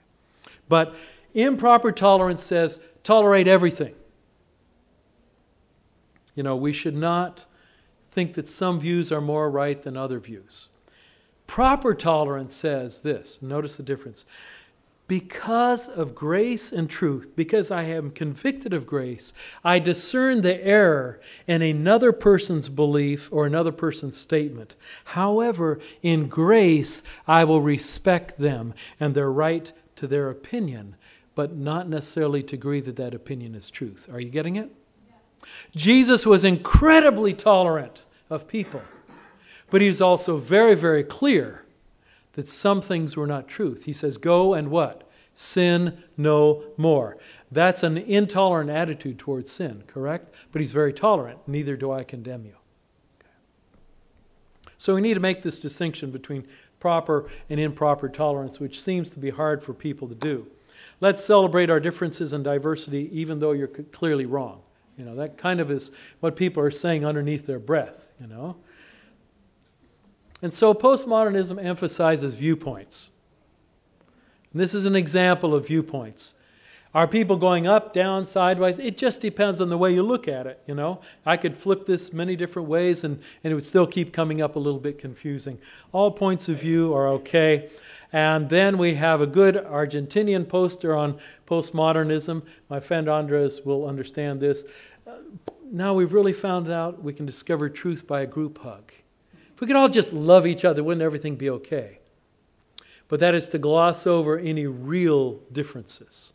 But 0.68 0.96
improper 1.34 1.92
tolerance 1.92 2.42
says 2.42 2.80
tolerate 3.04 3.46
everything. 3.46 3.94
You 6.34 6.42
know, 6.42 6.56
we 6.56 6.72
should 6.72 6.96
not 6.96 7.46
think 8.16 8.32
that 8.32 8.48
some 8.48 8.80
views 8.80 9.12
are 9.12 9.20
more 9.20 9.50
right 9.50 9.82
than 9.82 9.94
other 9.94 10.18
views. 10.18 10.68
Proper 11.46 11.94
tolerance 11.94 12.56
says 12.56 13.00
this 13.00 13.42
notice 13.42 13.76
the 13.76 13.82
difference 13.82 14.24
because 15.06 15.86
of 15.86 16.14
grace 16.14 16.72
and 16.72 16.88
truth, 16.88 17.36
because 17.36 17.70
I 17.70 17.82
am 17.82 18.10
convicted 18.10 18.72
of 18.72 18.86
grace, 18.86 19.34
I 19.62 19.78
discern 19.78 20.40
the 20.40 20.64
error 20.64 21.20
in 21.46 21.60
another 21.60 22.10
person's 22.10 22.70
belief 22.70 23.28
or 23.30 23.44
another 23.44 23.70
person's 23.70 24.16
statement. 24.16 24.76
However, 25.04 25.78
in 26.02 26.26
grace, 26.26 27.02
I 27.28 27.44
will 27.44 27.60
respect 27.60 28.38
them 28.38 28.72
and 28.98 29.14
their 29.14 29.30
right 29.30 29.70
to 29.96 30.06
their 30.06 30.30
opinion, 30.30 30.96
but 31.34 31.54
not 31.54 31.86
necessarily 31.86 32.42
to 32.44 32.56
agree 32.56 32.80
that 32.80 32.96
that 32.96 33.14
opinion 33.14 33.54
is 33.54 33.68
truth. 33.68 34.08
Are 34.10 34.20
you 34.20 34.30
getting 34.30 34.56
it? 34.56 34.72
Jesus 35.76 36.24
was 36.24 36.44
incredibly 36.44 37.34
tolerant 37.34 38.05
of 38.30 38.48
people, 38.48 38.82
but 39.70 39.80
he 39.80 40.00
also 40.00 40.36
very, 40.36 40.74
very 40.74 41.04
clear 41.04 41.64
that 42.32 42.48
some 42.48 42.80
things 42.80 43.16
were 43.16 43.26
not 43.26 43.48
truth. 43.48 43.84
He 43.84 43.92
says, 43.92 44.18
Go 44.18 44.54
and 44.54 44.70
what? 44.70 45.08
Sin 45.34 46.02
no 46.16 46.64
more. 46.76 47.18
That's 47.50 47.82
an 47.82 47.98
intolerant 47.98 48.70
attitude 48.70 49.18
towards 49.18 49.50
sin, 49.50 49.84
correct? 49.86 50.34
But 50.52 50.60
he's 50.60 50.72
very 50.72 50.92
tolerant. 50.92 51.40
Neither 51.46 51.76
do 51.76 51.92
I 51.92 52.04
condemn 52.04 52.44
you. 52.44 52.54
Okay. 53.20 53.30
So 54.78 54.94
we 54.94 55.00
need 55.00 55.14
to 55.14 55.20
make 55.20 55.42
this 55.42 55.58
distinction 55.58 56.10
between 56.10 56.46
proper 56.80 57.28
and 57.48 57.60
improper 57.60 58.08
tolerance, 58.08 58.60
which 58.60 58.82
seems 58.82 59.10
to 59.10 59.18
be 59.18 59.30
hard 59.30 59.62
for 59.62 59.74
people 59.74 60.08
to 60.08 60.14
do. 60.14 60.46
Let's 61.00 61.24
celebrate 61.24 61.68
our 61.68 61.80
differences 61.80 62.32
and 62.32 62.42
diversity, 62.42 63.10
even 63.12 63.38
though 63.38 63.52
you're 63.52 63.66
clearly 63.68 64.26
wrong. 64.26 64.62
You 64.96 65.04
know, 65.04 65.14
that 65.16 65.36
kind 65.36 65.60
of 65.60 65.70
is 65.70 65.90
what 66.20 66.36
people 66.36 66.62
are 66.62 66.70
saying 66.70 67.04
underneath 67.04 67.46
their 67.46 67.58
breath, 67.58 68.05
you 68.20 68.26
know. 68.26 68.56
And 70.42 70.52
so 70.52 70.74
postmodernism 70.74 71.62
emphasizes 71.62 72.34
viewpoints. 72.34 73.10
And 74.52 74.60
this 74.60 74.74
is 74.74 74.86
an 74.86 74.96
example 74.96 75.54
of 75.54 75.66
viewpoints. 75.66 76.34
Are 76.94 77.06
people 77.06 77.36
going 77.36 77.66
up, 77.66 77.92
down, 77.92 78.24
sideways? 78.24 78.78
It 78.78 78.96
just 78.96 79.20
depends 79.20 79.60
on 79.60 79.68
the 79.68 79.76
way 79.76 79.92
you 79.92 80.02
look 80.02 80.28
at 80.28 80.46
it, 80.46 80.62
you 80.66 80.74
know. 80.74 81.02
I 81.26 81.36
could 81.36 81.54
flip 81.54 81.84
this 81.84 82.12
many 82.12 82.36
different 82.36 82.68
ways 82.68 83.04
and, 83.04 83.20
and 83.44 83.50
it 83.50 83.54
would 83.54 83.66
still 83.66 83.86
keep 83.86 84.14
coming 84.14 84.40
up 84.40 84.56
a 84.56 84.58
little 84.58 84.80
bit 84.80 84.98
confusing. 84.98 85.58
All 85.92 86.10
points 86.10 86.48
of 86.48 86.58
view 86.58 86.94
are 86.94 87.08
okay. 87.08 87.68
And 88.14 88.48
then 88.48 88.78
we 88.78 88.94
have 88.94 89.20
a 89.20 89.26
good 89.26 89.56
Argentinian 89.56 90.48
poster 90.48 90.94
on 90.94 91.18
postmodernism. 91.46 92.42
My 92.70 92.80
friend 92.80 93.10
Andres 93.10 93.60
will 93.62 93.86
understand 93.86 94.40
this. 94.40 94.64
Now 95.70 95.94
we've 95.94 96.12
really 96.12 96.32
found 96.32 96.70
out 96.70 97.02
we 97.02 97.12
can 97.12 97.26
discover 97.26 97.68
truth 97.68 98.06
by 98.06 98.20
a 98.20 98.26
group 98.26 98.58
hug. 98.58 98.92
If 99.54 99.60
we 99.60 99.66
could 99.66 99.76
all 99.76 99.88
just 99.88 100.12
love 100.12 100.46
each 100.46 100.64
other, 100.64 100.84
wouldn't 100.84 101.02
everything 101.02 101.36
be 101.36 101.48
okay? 101.50 102.00
But 103.08 103.20
that 103.20 103.34
is 103.34 103.48
to 103.50 103.58
gloss 103.58 104.06
over 104.06 104.38
any 104.38 104.66
real 104.66 105.40
differences. 105.52 106.32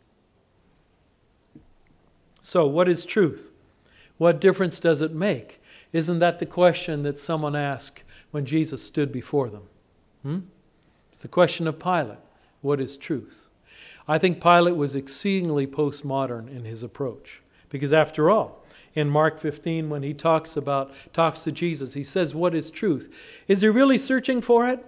So, 2.40 2.66
what 2.66 2.88
is 2.88 3.04
truth? 3.04 3.52
What 4.18 4.40
difference 4.40 4.80
does 4.80 5.02
it 5.02 5.12
make? 5.12 5.60
Isn't 5.92 6.18
that 6.18 6.38
the 6.38 6.46
question 6.46 7.02
that 7.02 7.18
someone 7.18 7.54
asked 7.54 8.02
when 8.30 8.46
Jesus 8.46 8.82
stood 8.82 9.12
before 9.12 9.50
them? 9.50 9.62
Hmm? 10.22 10.38
It's 11.12 11.22
the 11.22 11.28
question 11.28 11.66
of 11.66 11.78
Pilate. 11.78 12.18
What 12.60 12.80
is 12.80 12.96
truth? 12.96 13.48
I 14.08 14.18
think 14.18 14.42
Pilate 14.42 14.76
was 14.76 14.96
exceedingly 14.96 15.66
postmodern 15.66 16.48
in 16.48 16.64
his 16.64 16.82
approach. 16.82 17.42
Because 17.68 17.92
after 17.92 18.30
all, 18.30 18.61
in 18.94 19.08
Mark 19.08 19.38
15 19.38 19.88
when 19.88 20.02
he 20.02 20.14
talks 20.14 20.56
about 20.56 20.92
talks 21.12 21.44
to 21.44 21.52
Jesus. 21.52 21.94
He 21.94 22.04
says, 22.04 22.34
"What 22.34 22.54
is 22.54 22.70
truth?" 22.70 23.08
Is 23.48 23.62
he 23.62 23.68
really 23.68 23.98
searching 23.98 24.40
for 24.40 24.68
it? 24.68 24.84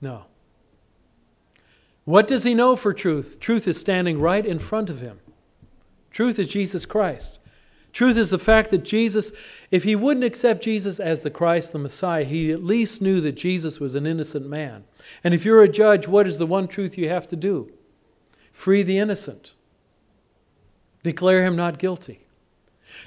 No. 0.00 0.26
What 2.04 2.26
does 2.26 2.44
he 2.44 2.54
know 2.54 2.76
for 2.76 2.92
truth? 2.92 3.38
Truth 3.40 3.66
is 3.66 3.78
standing 3.78 4.20
right 4.20 4.46
in 4.46 4.58
front 4.58 4.90
of 4.90 5.00
him. 5.00 5.18
Truth 6.10 6.38
is 6.38 6.48
Jesus 6.48 6.86
Christ. 6.86 7.40
Truth 7.92 8.18
is 8.18 8.28
the 8.28 8.38
fact 8.38 8.70
that 8.72 8.84
Jesus, 8.84 9.32
if 9.70 9.84
he 9.84 9.96
wouldn't 9.96 10.24
accept 10.24 10.62
Jesus 10.62 11.00
as 11.00 11.22
the 11.22 11.30
Christ, 11.30 11.72
the 11.72 11.78
Messiah, 11.78 12.24
he 12.24 12.52
at 12.52 12.62
least 12.62 13.00
knew 13.00 13.22
that 13.22 13.32
Jesus 13.32 13.80
was 13.80 13.94
an 13.94 14.06
innocent 14.06 14.46
man. 14.46 14.84
And 15.24 15.32
if 15.32 15.46
you're 15.46 15.62
a 15.62 15.68
judge, 15.68 16.06
what 16.06 16.26
is 16.26 16.36
the 16.36 16.46
one 16.46 16.68
truth 16.68 16.98
you 16.98 17.08
have 17.08 17.26
to 17.28 17.36
do? 17.36 17.72
Free 18.52 18.82
the 18.82 18.98
innocent, 18.98 19.54
declare 21.02 21.42
him 21.44 21.56
not 21.56 21.78
guilty. 21.78 22.25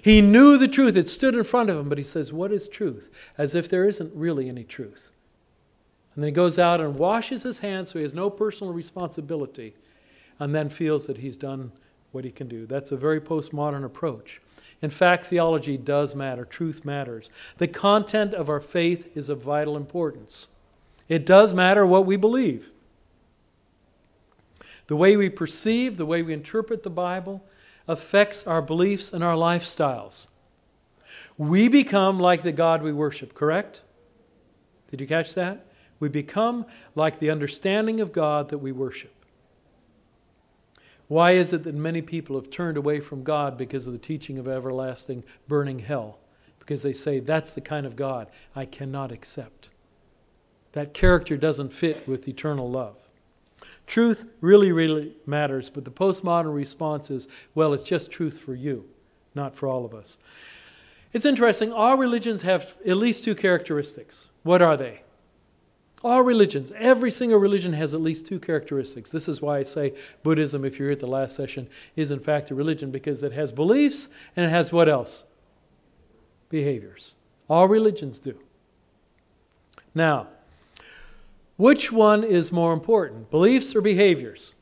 He 0.02 0.22
knew 0.22 0.58
the 0.58 0.68
truth. 0.68 0.95
It 0.95 1.10
stood 1.10 1.36
in 1.36 1.43
front 1.43 1.70
of 1.70 1.78
him, 1.78 1.89
but 1.89 1.97
he 1.97 2.04
says, 2.04 2.32
What 2.32 2.52
is 2.52 2.68
truth? 2.68 3.10
As 3.38 3.56
if 3.56 3.70
there 3.70 3.86
isn't 3.86 4.14
really 4.16 4.50
any 4.50 4.64
truth. 4.64 5.12
And 6.16 6.24
then 6.24 6.30
he 6.30 6.34
goes 6.34 6.60
out 6.60 6.82
and 6.82 6.97
washes 6.97 7.43
his 7.43 7.60
hands 7.60 7.91
so 7.91 8.00
he 8.00 8.04
has 8.04 8.14
no 8.14 8.30
personal 8.30 8.74
responsibility 8.74 9.74
and 10.39 10.54
then 10.54 10.70
feels 10.70 11.08
that 11.08 11.18
he's 11.18 11.38
done 11.38 11.72
what 12.12 12.24
he 12.24 12.32
can 12.32 12.47
do. 12.47 12.66
That's 12.66 12.91
a 12.91 12.97
very 12.97 13.22
postmodern 13.22 13.86
approach. 13.86 14.41
In 14.82 14.89
fact, 14.89 15.26
theology 15.26 15.78
does 15.78 16.16
matter, 16.16 16.45
truth 16.45 16.86
matters. 16.86 17.30
The 17.58 17.68
content 17.68 18.34
of 18.34 18.50
our 18.50 18.62
faith 18.62 19.16
is 19.16 19.30
of 19.30 19.41
vital 19.41 19.76
importance. 19.76 20.47
It 21.10 21.26
does 21.26 21.54
matter 21.54 21.86
what 21.86 22.06
we 22.06 22.16
believe. 22.16 22.70
The 24.88 24.95
way 24.95 25.18
we 25.18 25.30
perceive, 25.30 25.97
the 25.97 26.06
way 26.06 26.22
we 26.22 26.34
interpret 26.34 26.84
the 26.84 26.89
Bible 26.89 27.43
affects 27.90 28.46
our 28.46 28.62
beliefs 28.62 29.12
and 29.12 29.24
our 29.24 29.34
lifestyles. 29.34 30.28
We 31.38 31.68
become 31.68 32.20
like 32.20 32.44
the 32.44 32.52
God 32.52 32.84
we 32.84 32.94
worship, 32.94 33.34
correct? 33.34 33.82
Did 34.92 35.02
you 35.02 35.08
catch 35.08 35.34
that? 35.34 35.66
We 36.00 36.08
become 36.08 36.66
like 36.96 37.20
the 37.20 37.32
understanding 37.32 38.00
of 38.00 38.14
God 38.14 38.50
that 38.50 38.60
we 38.60 38.72
worship. 38.72 39.14
Why 41.08 41.32
is 41.32 41.52
it 41.52 41.64
that 41.64 41.74
many 41.74 42.04
people 42.04 42.36
have 42.36 42.52
turned 42.52 42.78
away 42.78 43.00
from 43.00 43.24
God 43.24 43.58
because 43.58 43.88
of 43.88 43.94
the 43.94 44.00
teaching 44.00 44.38
of 44.38 44.48
everlasting 44.48 45.24
burning 45.48 45.80
hell? 45.80 46.20
Because 46.60 46.84
they 46.84 46.94
say, 46.94 47.20
that's 47.20 47.54
the 47.56 47.62
kind 47.62 47.88
of 47.88 47.96
God 47.96 48.30
I 48.56 48.66
cannot 48.66 49.12
accept. 49.12 49.72
That 50.74 50.94
character 50.94 51.36
doesn't 51.38 51.74
fit 51.74 52.08
with 52.08 52.28
eternal 52.28 52.70
love. 52.70 53.09
Truth 53.90 54.26
really, 54.40 54.72
really 54.72 55.16
matters, 55.26 55.72
but 55.72 55.84
the 55.84 55.90
postmodern 55.90 56.54
response 56.54 57.10
is, 57.10 57.28
well, 57.56 57.74
it's 57.74 57.82
just 57.82 58.12
truth 58.12 58.38
for 58.38 58.54
you, 58.54 58.86
not 59.34 59.56
for 59.56 59.68
all 59.68 59.84
of 59.84 59.96
us. 59.96 60.20
It's 61.12 61.26
interesting, 61.26 61.74
all 61.74 61.98
religions 61.98 62.44
have 62.44 62.76
at 62.86 62.98
least 62.98 63.24
two 63.24 63.34
characteristics. 63.34 64.30
What 64.44 64.62
are 64.62 64.78
they? 64.78 65.02
All 66.04 66.22
religions, 66.22 66.72
every 66.78 67.10
single 67.10 67.40
religion 67.40 67.74
has 67.74 67.96
at 67.96 68.02
least 68.02 68.28
two 68.28 68.40
characteristics. 68.40 69.10
This 69.10 69.28
is 69.28 69.42
why 69.42 69.58
I 69.58 69.64
say 69.64 69.96
Buddhism, 70.22 70.64
if 70.66 70.78
you're 70.78 70.90
here 70.90 70.94
at 70.94 71.00
the 71.00 71.08
last 71.08 71.36
session, 71.36 71.68
is 71.96 72.12
in 72.12 72.20
fact 72.20 72.52
a 72.52 72.56
religion 72.56 72.92
because 72.92 73.24
it 73.24 73.34
has 73.34 73.52
beliefs 73.52 74.08
and 74.36 74.46
it 74.46 74.50
has 74.50 74.72
what 74.72 74.88
else? 74.88 75.24
Behaviors. 76.50 77.16
All 77.50 77.68
religions 77.68 78.20
do. 78.20 78.40
Now, 79.96 80.28
which 81.60 81.91
one 81.91 82.24
is 82.24 82.53
more 82.53 82.72
important, 82.72 83.30
beliefs 83.30 83.76
or 83.76 83.82
behaviors? 83.82 84.55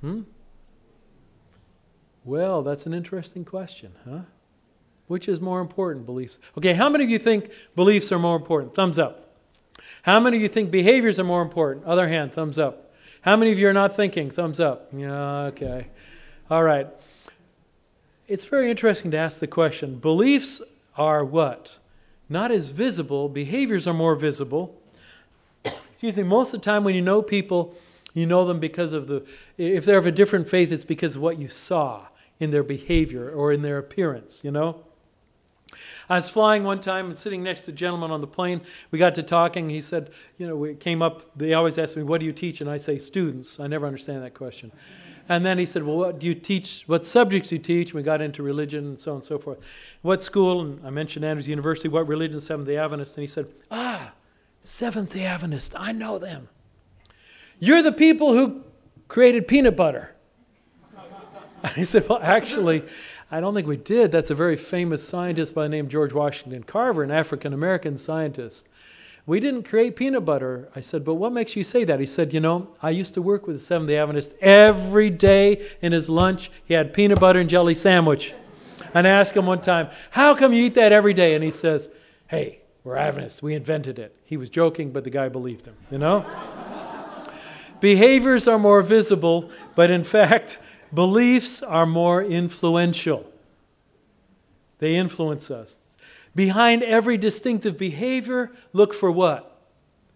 Hmm? 0.00 0.22
Well, 2.24 2.62
that's 2.62 2.86
an 2.86 2.94
interesting 2.94 3.44
question, 3.44 3.92
huh? 4.08 4.20
Which 5.08 5.28
is 5.28 5.42
more 5.42 5.60
important, 5.60 6.06
beliefs? 6.06 6.38
Okay, 6.56 6.72
how 6.72 6.88
many 6.88 7.04
of 7.04 7.10
you 7.10 7.18
think 7.18 7.50
beliefs 7.76 8.10
are 8.12 8.18
more 8.18 8.34
important? 8.34 8.74
Thumbs 8.74 8.98
up. 8.98 9.36
How 10.04 10.18
many 10.18 10.38
of 10.38 10.42
you 10.42 10.48
think 10.48 10.70
behaviors 10.70 11.18
are 11.18 11.24
more 11.24 11.42
important? 11.42 11.84
Other 11.84 12.08
hand, 12.08 12.32
thumbs 12.32 12.58
up. 12.58 12.94
How 13.20 13.36
many 13.36 13.52
of 13.52 13.58
you 13.58 13.68
are 13.68 13.74
not 13.74 13.94
thinking? 13.94 14.30
Thumbs 14.30 14.58
up. 14.58 14.88
Yeah, 14.96 15.48
okay. 15.48 15.88
All 16.48 16.62
right. 16.62 16.86
It's 18.26 18.46
very 18.46 18.70
interesting 18.70 19.10
to 19.10 19.18
ask 19.18 19.38
the 19.38 19.46
question 19.46 19.98
beliefs 19.98 20.62
are 20.96 21.22
what? 21.22 21.78
Not 22.30 22.50
as 22.50 22.68
visible, 22.68 23.28
behaviors 23.28 23.86
are 23.86 23.92
more 23.92 24.14
visible. 24.16 24.78
Excuse 26.02 26.16
me, 26.16 26.24
most 26.24 26.52
of 26.52 26.60
the 26.60 26.64
time 26.64 26.82
when 26.82 26.96
you 26.96 27.00
know 27.00 27.22
people, 27.22 27.76
you 28.12 28.26
know 28.26 28.44
them 28.44 28.58
because 28.58 28.92
of 28.92 29.06
the, 29.06 29.24
if 29.56 29.84
they're 29.84 29.98
of 29.98 30.06
a 30.06 30.10
different 30.10 30.48
faith, 30.48 30.72
it's 30.72 30.82
because 30.82 31.14
of 31.14 31.22
what 31.22 31.38
you 31.38 31.46
saw 31.46 32.08
in 32.40 32.50
their 32.50 32.64
behavior 32.64 33.30
or 33.30 33.52
in 33.52 33.62
their 33.62 33.78
appearance, 33.78 34.40
you 34.42 34.50
know? 34.50 34.82
I 36.08 36.16
was 36.16 36.28
flying 36.28 36.64
one 36.64 36.80
time 36.80 37.06
and 37.06 37.16
sitting 37.16 37.44
next 37.44 37.66
to 37.66 37.70
a 37.70 37.74
gentleman 37.74 38.10
on 38.10 38.20
the 38.20 38.26
plane. 38.26 38.62
We 38.90 38.98
got 38.98 39.14
to 39.14 39.22
talking. 39.22 39.70
He 39.70 39.80
said, 39.80 40.10
You 40.38 40.48
know, 40.48 40.56
we 40.56 40.74
came 40.74 41.02
up, 41.02 41.22
they 41.36 41.54
always 41.54 41.78
ask 41.78 41.96
me, 41.96 42.02
What 42.02 42.18
do 42.18 42.26
you 42.26 42.32
teach? 42.32 42.60
And 42.60 42.68
I 42.68 42.78
say, 42.78 42.98
Students. 42.98 43.60
I 43.60 43.68
never 43.68 43.86
understand 43.86 44.24
that 44.24 44.34
question. 44.34 44.72
And 45.28 45.46
then 45.46 45.56
he 45.56 45.64
said, 45.64 45.84
Well, 45.84 45.96
what 45.96 46.18
do 46.18 46.26
you 46.26 46.34
teach? 46.34 46.82
What 46.88 47.06
subjects 47.06 47.50
do 47.50 47.54
you 47.54 47.62
teach? 47.62 47.90
And 47.90 47.94
we 47.94 48.02
got 48.02 48.20
into 48.20 48.42
religion 48.42 48.84
and 48.86 49.00
so 49.00 49.12
on 49.12 49.18
and 49.18 49.24
so 49.24 49.38
forth. 49.38 49.60
What 50.02 50.20
school? 50.20 50.62
And 50.62 50.84
I 50.84 50.90
mentioned 50.90 51.24
Andrews 51.24 51.48
University. 51.48 51.88
What 51.88 52.08
religion? 52.08 52.40
Seventh 52.40 52.66
day 52.66 52.76
Adventist. 52.76 53.16
And 53.16 53.22
he 53.22 53.28
said, 53.28 53.46
Ah, 53.70 54.12
Seventh 54.62 55.14
day. 55.14 55.26
I 55.76 55.92
know 55.92 56.18
them. 56.18 56.48
You're 57.58 57.82
the 57.82 57.92
people 57.92 58.32
who 58.32 58.62
created 59.08 59.46
peanut 59.48 59.76
butter. 59.76 60.14
I 61.64 61.82
said, 61.82 62.08
Well, 62.08 62.20
actually, 62.22 62.84
I 63.30 63.40
don't 63.40 63.54
think 63.54 63.66
we 63.66 63.76
did. 63.76 64.12
That's 64.12 64.30
a 64.30 64.34
very 64.34 64.56
famous 64.56 65.06
scientist 65.06 65.54
by 65.54 65.64
the 65.64 65.68
name 65.68 65.88
George 65.88 66.12
Washington 66.12 66.62
Carver, 66.62 67.02
an 67.02 67.10
African 67.10 67.52
American 67.52 67.96
scientist. 67.96 68.68
We 69.24 69.38
didn't 69.38 69.62
create 69.62 69.94
peanut 69.94 70.24
butter. 70.24 70.68
I 70.74 70.80
said, 70.80 71.04
but 71.04 71.14
what 71.14 71.32
makes 71.32 71.54
you 71.54 71.62
say 71.62 71.84
that? 71.84 72.00
He 72.00 72.06
said, 72.06 72.34
you 72.34 72.40
know, 72.40 72.68
I 72.82 72.90
used 72.90 73.14
to 73.14 73.22
work 73.22 73.46
with 73.46 73.56
the 73.56 73.62
Seventh 73.62 73.88
day 73.88 73.98
Adventist. 73.98 74.34
Every 74.40 75.10
day 75.10 75.64
in 75.80 75.92
his 75.92 76.08
lunch, 76.08 76.50
he 76.64 76.74
had 76.74 76.92
peanut 76.92 77.20
butter 77.20 77.38
and 77.38 77.48
jelly 77.48 77.74
sandwich. 77.74 78.34
And 78.94 79.06
I 79.06 79.10
asked 79.10 79.36
him 79.36 79.46
one 79.46 79.60
time, 79.60 79.90
how 80.10 80.34
come 80.34 80.52
you 80.52 80.64
eat 80.64 80.74
that 80.74 80.92
every 80.92 81.14
day? 81.14 81.34
And 81.34 81.44
he 81.44 81.52
says, 81.52 81.88
hey, 82.26 82.61
we're 82.84 82.96
Adventists. 82.96 83.42
We 83.42 83.54
invented 83.54 83.98
it. 83.98 84.16
He 84.24 84.36
was 84.36 84.48
joking, 84.48 84.90
but 84.90 85.04
the 85.04 85.10
guy 85.10 85.28
believed 85.28 85.66
him, 85.66 85.76
you 85.90 85.98
know? 85.98 86.24
Behaviors 87.80 88.46
are 88.46 88.58
more 88.58 88.82
visible, 88.82 89.50
but 89.74 89.90
in 89.90 90.04
fact, 90.04 90.58
Beliefs 90.94 91.62
are 91.62 91.86
more 91.86 92.22
influential, 92.22 93.30
they 94.78 94.94
influence 94.94 95.50
us. 95.50 95.76
Behind 96.34 96.82
every 96.82 97.16
distinctive 97.16 97.78
behavior, 97.78 98.50
look 98.72 98.94
for 98.94 99.10
what? 99.10 99.60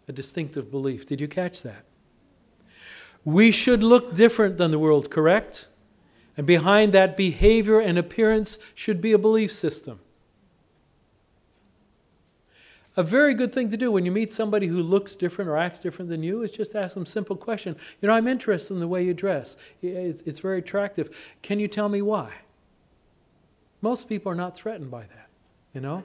A 0.08 0.12
distinctive 0.12 0.70
belief. 0.70 1.06
Did 1.06 1.20
you 1.20 1.28
catch 1.28 1.62
that? 1.62 1.84
We 3.24 3.50
should 3.50 3.82
look 3.82 4.14
different 4.14 4.56
than 4.56 4.70
the 4.70 4.78
world, 4.78 5.10
correct? 5.10 5.68
And 6.36 6.46
behind 6.46 6.92
that 6.92 7.16
behavior 7.16 7.80
and 7.80 7.98
appearance 7.98 8.58
should 8.74 9.00
be 9.00 9.12
a 9.12 9.18
belief 9.18 9.52
system. 9.52 10.00
A 12.98 13.02
very 13.02 13.34
good 13.34 13.52
thing 13.52 13.70
to 13.70 13.76
do 13.76 13.92
when 13.92 14.06
you 14.06 14.10
meet 14.10 14.32
somebody 14.32 14.66
who 14.66 14.82
looks 14.82 15.14
different 15.14 15.50
or 15.50 15.56
acts 15.56 15.80
different 15.80 16.08
than 16.08 16.22
you 16.22 16.42
is 16.42 16.50
just 16.50 16.74
ask 16.74 16.94
them 16.94 17.04
simple 17.04 17.36
question. 17.36 17.76
You 18.00 18.08
know, 18.08 18.14
I'm 18.14 18.26
interested 18.26 18.72
in 18.72 18.80
the 18.80 18.88
way 18.88 19.04
you 19.04 19.12
dress. 19.12 19.56
It's 19.82 20.38
very 20.38 20.58
attractive. 20.58 21.14
Can 21.42 21.60
you 21.60 21.68
tell 21.68 21.90
me 21.90 22.00
why? 22.00 22.32
Most 23.82 24.08
people 24.08 24.32
are 24.32 24.36
not 24.36 24.56
threatened 24.56 24.90
by 24.90 25.02
that, 25.02 25.28
you 25.74 25.82
know? 25.82 26.02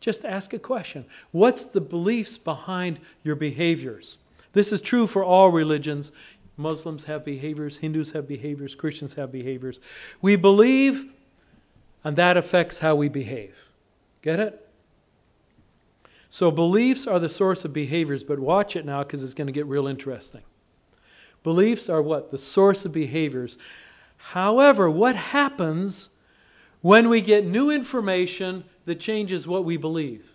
Just 0.00 0.24
ask 0.24 0.54
a 0.54 0.58
question. 0.58 1.04
What's 1.30 1.64
the 1.64 1.80
beliefs 1.82 2.38
behind 2.38 3.00
your 3.22 3.36
behaviors? 3.36 4.16
This 4.54 4.72
is 4.72 4.80
true 4.80 5.06
for 5.06 5.22
all 5.22 5.50
religions. 5.50 6.10
Muslims 6.56 7.04
have 7.04 7.22
behaviors, 7.22 7.76
Hindus 7.78 8.12
have 8.12 8.26
behaviors, 8.26 8.74
Christians 8.74 9.12
have 9.14 9.30
behaviors. 9.30 9.78
We 10.22 10.36
believe, 10.36 11.12
and 12.02 12.16
that 12.16 12.38
affects 12.38 12.78
how 12.78 12.94
we 12.94 13.10
behave. 13.10 13.68
Get 14.22 14.40
it? 14.40 14.66
So 16.30 16.52
beliefs 16.52 17.08
are 17.08 17.18
the 17.18 17.28
source 17.28 17.64
of 17.64 17.72
behaviors, 17.72 18.22
but 18.22 18.38
watch 18.38 18.76
it 18.76 18.86
now 18.86 19.02
because 19.02 19.24
it's 19.24 19.34
going 19.34 19.48
to 19.48 19.52
get 19.52 19.66
real 19.66 19.88
interesting. 19.88 20.42
Beliefs 21.42 21.88
are 21.88 22.00
what? 22.00 22.30
The 22.30 22.38
source 22.38 22.84
of 22.84 22.92
behaviors. 22.92 23.56
However, 24.16 24.88
what 24.88 25.16
happens 25.16 26.08
when 26.82 27.08
we 27.08 27.20
get 27.20 27.44
new 27.44 27.68
information 27.70 28.64
that 28.84 29.00
changes 29.00 29.48
what 29.48 29.64
we 29.64 29.76
believe? 29.76 30.32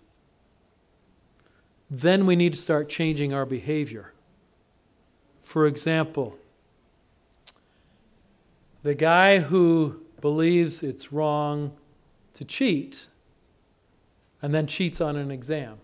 Then 1.89 2.25
we 2.25 2.35
need 2.35 2.53
to 2.53 2.59
start 2.59 2.89
changing 2.89 3.33
our 3.33 3.45
behavior. 3.45 4.11
For 5.41 5.65
example, 5.65 6.35
the 8.83 8.95
guy 8.95 9.39
who 9.39 10.01
believes 10.19 10.83
it's 10.83 11.13
wrong 11.13 11.71
to 12.33 12.43
cheat 12.43 13.07
and 14.41 14.53
then 14.53 14.67
cheats 14.67 14.99
on 14.99 15.15
an 15.15 15.31
exam 15.31 15.77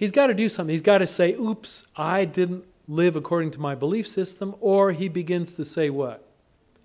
he's 0.00 0.10
got 0.10 0.28
to 0.28 0.34
do 0.34 0.48
something. 0.48 0.72
He's 0.72 0.82
got 0.82 0.98
to 0.98 1.06
say, 1.06 1.34
oops, 1.34 1.86
I 1.94 2.24
didn't 2.24 2.64
live 2.88 3.14
according 3.14 3.52
to 3.52 3.60
my 3.60 3.76
belief 3.76 4.08
system, 4.08 4.56
or 4.60 4.90
he 4.90 5.08
begins 5.08 5.54
to 5.54 5.64
say 5.64 5.90
what? 5.90 6.26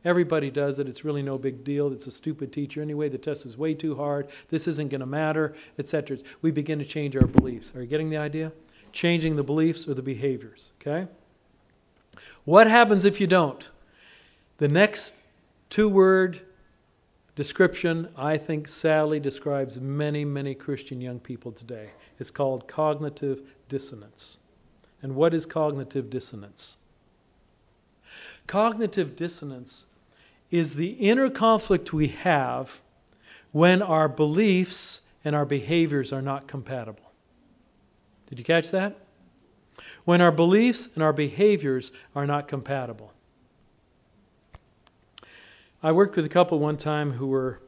Everybody 0.04 0.52
does 0.52 0.78
it. 0.78 0.88
It's 0.88 1.04
really 1.04 1.24
no 1.24 1.40
big 1.40 1.64
deal. 1.64 1.92
It's 1.92 2.06
a 2.06 2.12
stupid 2.12 2.54
teacher 2.54 2.82
anyway. 2.82 3.10
The 3.10 3.18
test 3.18 3.48
is 3.48 3.58
way 3.58 3.74
too 3.74 3.96
hard. 3.96 4.28
This 4.50 4.68
isn't 4.68 4.90
going 4.90 5.00
to 5.00 5.08
matter, 5.08 5.56
etc. 5.80 6.18
We 6.44 6.52
begin 6.52 6.78
to 6.78 6.86
change 6.86 7.16
our 7.16 7.26
beliefs. 7.26 7.74
Are 7.74 7.82
you 7.82 7.88
getting 7.88 8.12
the 8.12 8.18
idea? 8.18 8.52
Changing 8.92 9.36
the 9.36 9.44
beliefs 9.44 9.88
or 9.88 9.96
the 9.96 10.04
behaviors, 10.04 10.72
okay? 10.80 11.08
What 12.44 12.68
happens 12.68 13.06
if 13.06 13.20
you 13.20 13.26
don't? 13.26 13.68
The 14.58 14.68
next 14.68 15.16
two 15.70 15.90
word 15.90 16.42
description, 17.36 18.10
I 18.16 18.38
think, 18.38 18.68
sadly 18.68 19.20
describes 19.20 19.80
many, 19.80 20.24
many 20.24 20.54
Christian 20.54 21.02
young 21.02 21.20
people 21.20 21.52
today 21.52 21.90
is 22.20 22.32
called 22.32 22.68
cognitive 22.68 23.42
dissonance. 23.70 24.38
And 25.02 25.16
what 25.16 25.34
is 25.34 25.46
cognitive 25.46 26.10
dissonance? 26.10 26.78
Cognitive 28.48 29.16
dissonance 29.16 29.86
is 30.52 30.76
the 30.76 30.92
inner 30.92 31.30
conflict 31.30 31.94
we 31.94 32.08
have 32.08 32.82
when 33.52 33.82
our 33.82 34.08
beliefs 34.08 35.02
and 35.24 35.36
our 35.36 35.46
behaviors 35.46 36.14
are 36.14 36.22
not 36.22 36.48
compatible. 36.48 37.12
Did 38.28 38.40
you 38.40 38.46
catch 38.46 38.72
that? 38.72 38.96
When 40.04 40.22
our 40.22 40.32
beliefs 40.32 40.90
and 40.94 41.04
our 41.04 41.14
behaviors 41.14 41.92
are 42.16 42.26
not 42.26 42.48
compatible. 42.48 43.12
I 45.84 45.92
worked 45.92 46.16
with 46.16 46.26
a 46.26 46.30
couple 46.30 46.58
one 46.60 46.78
time 46.78 47.14
who 47.14 47.28
were 47.28 47.60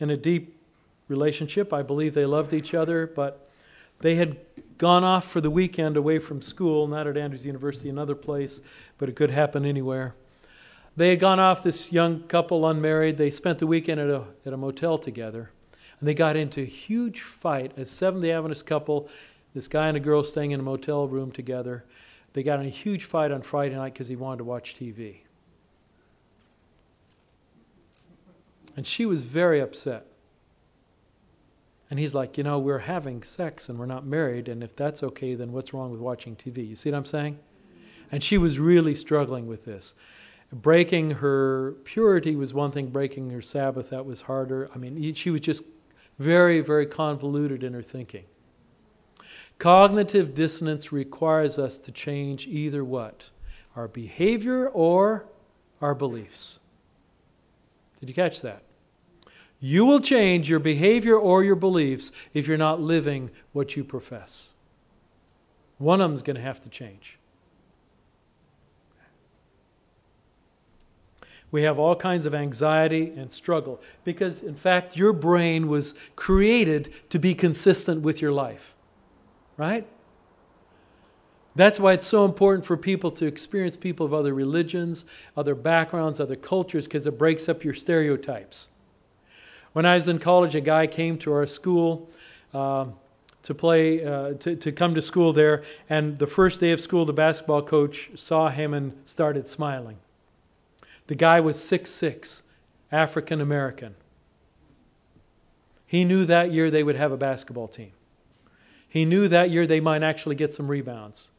in 0.00 0.10
a 0.10 0.16
deep 0.16 0.56
relationship. 1.08 1.72
I 1.72 1.82
believe 1.82 2.14
they 2.14 2.26
loved 2.26 2.52
each 2.52 2.74
other, 2.74 3.06
but 3.06 3.48
they 4.00 4.16
had 4.16 4.36
gone 4.78 5.04
off 5.04 5.26
for 5.26 5.40
the 5.40 5.50
weekend 5.50 5.96
away 5.96 6.18
from 6.18 6.42
school, 6.42 6.86
not 6.86 7.06
at 7.06 7.16
Andrews 7.16 7.44
University, 7.44 7.88
another 7.88 8.14
place, 8.14 8.60
but 8.98 9.08
it 9.08 9.16
could 9.16 9.30
happen 9.30 9.64
anywhere. 9.64 10.14
They 10.96 11.10
had 11.10 11.20
gone 11.20 11.40
off, 11.40 11.62
this 11.62 11.92
young 11.92 12.20
couple, 12.24 12.66
unmarried. 12.66 13.16
They 13.16 13.30
spent 13.30 13.58
the 13.58 13.66
weekend 13.66 14.00
at 14.00 14.10
a, 14.10 14.24
at 14.46 14.52
a 14.52 14.56
motel 14.56 14.98
together. 14.98 15.50
And 15.98 16.08
they 16.08 16.14
got 16.14 16.36
into 16.36 16.62
a 16.62 16.66
huge 16.66 17.20
fight. 17.20 17.76
A 17.76 17.86
Seventh 17.86 18.24
Adventist 18.24 18.66
couple, 18.66 19.08
this 19.54 19.66
guy 19.66 19.88
and 19.88 19.96
a 19.96 20.00
girl 20.00 20.22
staying 20.22 20.52
in 20.52 20.60
a 20.60 20.62
motel 20.62 21.08
room 21.08 21.32
together. 21.32 21.84
They 22.32 22.42
got 22.42 22.60
in 22.60 22.66
a 22.66 22.70
huge 22.70 23.04
fight 23.04 23.32
on 23.32 23.42
Friday 23.42 23.74
night 23.74 23.92
because 23.92 24.08
he 24.08 24.16
wanted 24.16 24.38
to 24.38 24.44
watch 24.44 24.76
TV. 24.76 25.18
And 28.76 28.86
she 28.86 29.06
was 29.06 29.24
very 29.24 29.60
upset. 29.60 30.06
And 31.94 32.00
he's 32.00 32.12
like, 32.12 32.36
you 32.36 32.42
know, 32.42 32.58
we're 32.58 32.80
having 32.80 33.22
sex 33.22 33.68
and 33.68 33.78
we're 33.78 33.86
not 33.86 34.04
married, 34.04 34.48
and 34.48 34.64
if 34.64 34.74
that's 34.74 35.04
okay, 35.04 35.36
then 35.36 35.52
what's 35.52 35.72
wrong 35.72 35.92
with 35.92 36.00
watching 36.00 36.34
TV? 36.34 36.68
You 36.68 36.74
see 36.74 36.90
what 36.90 36.96
I'm 36.96 37.04
saying? 37.04 37.38
And 38.10 38.20
she 38.20 38.36
was 38.36 38.58
really 38.58 38.96
struggling 38.96 39.46
with 39.46 39.64
this. 39.64 39.94
Breaking 40.52 41.12
her 41.12 41.76
purity 41.84 42.34
was 42.34 42.52
one 42.52 42.72
thing, 42.72 42.88
breaking 42.88 43.30
her 43.30 43.40
Sabbath, 43.40 43.90
that 43.90 44.04
was 44.04 44.22
harder. 44.22 44.68
I 44.74 44.78
mean, 44.78 45.14
she 45.14 45.30
was 45.30 45.40
just 45.40 45.62
very, 46.18 46.60
very 46.62 46.84
convoluted 46.84 47.62
in 47.62 47.72
her 47.74 47.82
thinking. 47.82 48.24
Cognitive 49.58 50.34
dissonance 50.34 50.90
requires 50.90 51.60
us 51.60 51.78
to 51.78 51.92
change 51.92 52.48
either 52.48 52.84
what? 52.84 53.30
Our 53.76 53.86
behavior 53.86 54.66
or 54.66 55.26
our 55.80 55.94
beliefs. 55.94 56.58
Did 58.00 58.08
you 58.08 58.16
catch 58.16 58.40
that? 58.40 58.64
You 59.66 59.86
will 59.86 60.00
change 60.00 60.50
your 60.50 60.58
behavior 60.58 61.16
or 61.16 61.42
your 61.42 61.56
beliefs 61.56 62.12
if 62.34 62.46
you're 62.46 62.58
not 62.58 62.82
living 62.82 63.30
what 63.54 63.76
you 63.76 63.82
profess. 63.82 64.52
One 65.78 66.02
of 66.02 66.10
them 66.10 66.14
is 66.14 66.22
going 66.22 66.36
to 66.36 66.42
have 66.42 66.60
to 66.64 66.68
change. 66.68 67.18
We 71.50 71.62
have 71.62 71.78
all 71.78 71.96
kinds 71.96 72.26
of 72.26 72.34
anxiety 72.34 73.14
and 73.16 73.32
struggle 73.32 73.80
because, 74.04 74.42
in 74.42 74.54
fact, 74.54 74.98
your 74.98 75.14
brain 75.14 75.66
was 75.68 75.94
created 76.14 76.92
to 77.08 77.18
be 77.18 77.34
consistent 77.34 78.02
with 78.02 78.20
your 78.20 78.32
life. 78.32 78.74
Right? 79.56 79.86
That's 81.56 81.80
why 81.80 81.94
it's 81.94 82.04
so 82.04 82.26
important 82.26 82.66
for 82.66 82.76
people 82.76 83.10
to 83.12 83.24
experience 83.24 83.78
people 83.78 84.04
of 84.04 84.12
other 84.12 84.34
religions, 84.34 85.06
other 85.38 85.54
backgrounds, 85.54 86.20
other 86.20 86.36
cultures, 86.36 86.84
because 86.84 87.06
it 87.06 87.16
breaks 87.16 87.48
up 87.48 87.64
your 87.64 87.72
stereotypes. 87.72 88.68
When 89.74 89.84
I 89.84 89.94
was 89.94 90.06
in 90.06 90.20
college, 90.20 90.54
a 90.54 90.60
guy 90.60 90.86
came 90.86 91.18
to 91.18 91.32
our 91.32 91.46
school 91.46 92.08
uh, 92.54 92.86
to 93.42 93.54
play, 93.54 94.04
uh, 94.04 94.34
to, 94.34 94.54
to 94.54 94.70
come 94.70 94.94
to 94.94 95.02
school 95.02 95.32
there, 95.32 95.64
and 95.90 96.16
the 96.16 96.28
first 96.28 96.60
day 96.60 96.70
of 96.70 96.80
school, 96.80 97.04
the 97.04 97.12
basketball 97.12 97.60
coach 97.60 98.10
saw 98.14 98.50
him 98.50 98.72
and 98.72 98.92
started 99.04 99.48
smiling. 99.48 99.98
The 101.08 101.16
guy 101.16 101.40
was 101.40 101.60
six 101.60 101.90
six, 101.90 102.44
African 102.92 103.40
American. 103.40 103.96
He 105.88 106.04
knew 106.04 106.24
that 106.24 106.52
year 106.52 106.70
they 106.70 106.84
would 106.84 106.96
have 106.96 107.10
a 107.10 107.16
basketball 107.16 107.66
team. 107.66 107.90
He 108.88 109.04
knew 109.04 109.26
that 109.26 109.50
year 109.50 109.66
they 109.66 109.80
might 109.80 110.04
actually 110.04 110.36
get 110.36 110.52
some 110.52 110.68
rebounds. 110.68 111.32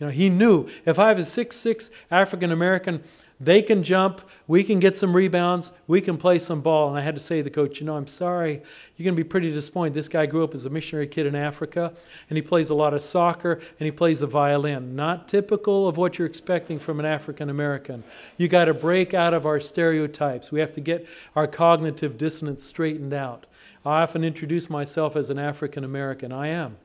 You 0.00 0.06
know, 0.06 0.12
he 0.12 0.28
knew 0.28 0.68
if 0.84 0.98
I 0.98 1.08
have 1.08 1.18
a 1.20 1.24
six 1.24 1.54
six 1.54 1.92
African 2.10 2.50
American 2.50 3.04
they 3.40 3.62
can 3.62 3.84
jump. 3.84 4.20
We 4.48 4.64
can 4.64 4.80
get 4.80 4.96
some 4.96 5.14
rebounds. 5.14 5.70
We 5.86 6.00
can 6.00 6.16
play 6.16 6.40
some 6.40 6.60
ball. 6.60 6.88
And 6.88 6.98
I 6.98 7.02
had 7.02 7.14
to 7.14 7.20
say 7.20 7.38
to 7.38 7.42
the 7.44 7.50
coach, 7.50 7.78
you 7.78 7.86
know, 7.86 7.96
I'm 7.96 8.06
sorry. 8.08 8.62
You're 8.96 9.04
going 9.04 9.16
to 9.16 9.22
be 9.22 9.28
pretty 9.28 9.52
disappointed. 9.52 9.94
This 9.94 10.08
guy 10.08 10.26
grew 10.26 10.42
up 10.42 10.54
as 10.54 10.64
a 10.64 10.70
missionary 10.70 11.06
kid 11.06 11.26
in 11.26 11.36
Africa, 11.36 11.92
and 12.28 12.36
he 12.36 12.42
plays 12.42 12.70
a 12.70 12.74
lot 12.74 12.94
of 12.94 13.02
soccer, 13.02 13.52
and 13.52 13.86
he 13.86 13.92
plays 13.92 14.18
the 14.18 14.26
violin. 14.26 14.96
Not 14.96 15.28
typical 15.28 15.86
of 15.86 15.96
what 15.96 16.18
you're 16.18 16.26
expecting 16.26 16.80
from 16.80 16.98
an 16.98 17.06
African 17.06 17.48
American. 17.48 18.02
You 18.38 18.48
got 18.48 18.64
to 18.64 18.74
break 18.74 19.14
out 19.14 19.34
of 19.34 19.46
our 19.46 19.60
stereotypes. 19.60 20.50
We 20.50 20.58
have 20.58 20.72
to 20.72 20.80
get 20.80 21.06
our 21.36 21.46
cognitive 21.46 22.18
dissonance 22.18 22.64
straightened 22.64 23.14
out. 23.14 23.46
I 23.84 24.02
often 24.02 24.24
introduce 24.24 24.68
myself 24.68 25.14
as 25.14 25.30
an 25.30 25.38
African 25.38 25.84
American. 25.84 26.32
I 26.32 26.48
am. 26.48 26.76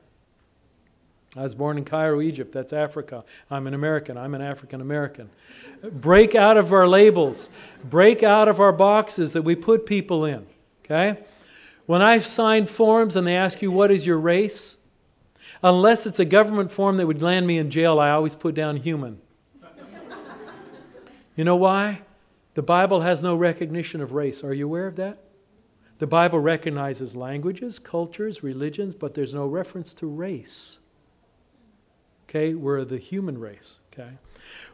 I 1.36 1.42
was 1.42 1.54
born 1.54 1.78
in 1.78 1.84
Cairo, 1.84 2.20
Egypt. 2.20 2.52
That's 2.52 2.72
Africa. 2.72 3.24
I'm 3.50 3.66
an 3.66 3.74
American. 3.74 4.16
I'm 4.16 4.34
an 4.34 4.42
African 4.42 4.80
American. 4.80 5.30
Break 5.82 6.34
out 6.34 6.56
of 6.56 6.72
our 6.72 6.86
labels. 6.86 7.50
Break 7.82 8.22
out 8.22 8.48
of 8.48 8.60
our 8.60 8.72
boxes 8.72 9.32
that 9.32 9.42
we 9.42 9.56
put 9.56 9.84
people 9.84 10.24
in. 10.24 10.46
Okay? 10.84 11.18
When 11.86 12.02
I've 12.02 12.24
signed 12.24 12.70
forms 12.70 13.16
and 13.16 13.26
they 13.26 13.36
ask 13.36 13.62
you, 13.62 13.70
what 13.70 13.90
is 13.90 14.06
your 14.06 14.18
race? 14.18 14.76
Unless 15.62 16.06
it's 16.06 16.20
a 16.20 16.24
government 16.24 16.70
form 16.70 16.98
that 16.98 17.06
would 17.06 17.22
land 17.22 17.46
me 17.46 17.58
in 17.58 17.70
jail, 17.70 17.98
I 17.98 18.10
always 18.10 18.36
put 18.36 18.54
down 18.54 18.76
human. 18.76 19.20
You 21.36 21.42
know 21.42 21.56
why? 21.56 22.02
The 22.54 22.62
Bible 22.62 23.00
has 23.00 23.20
no 23.20 23.34
recognition 23.34 24.00
of 24.00 24.12
race. 24.12 24.44
Are 24.44 24.54
you 24.54 24.66
aware 24.66 24.86
of 24.86 24.94
that? 24.96 25.18
The 25.98 26.06
Bible 26.06 26.38
recognizes 26.38 27.16
languages, 27.16 27.80
cultures, 27.80 28.44
religions, 28.44 28.94
but 28.94 29.14
there's 29.14 29.34
no 29.34 29.46
reference 29.46 29.92
to 29.94 30.06
race. 30.06 30.78
Okay, 32.34 32.54
we're 32.54 32.84
the 32.84 32.98
human 32.98 33.38
race. 33.38 33.78
Okay. 33.92 34.10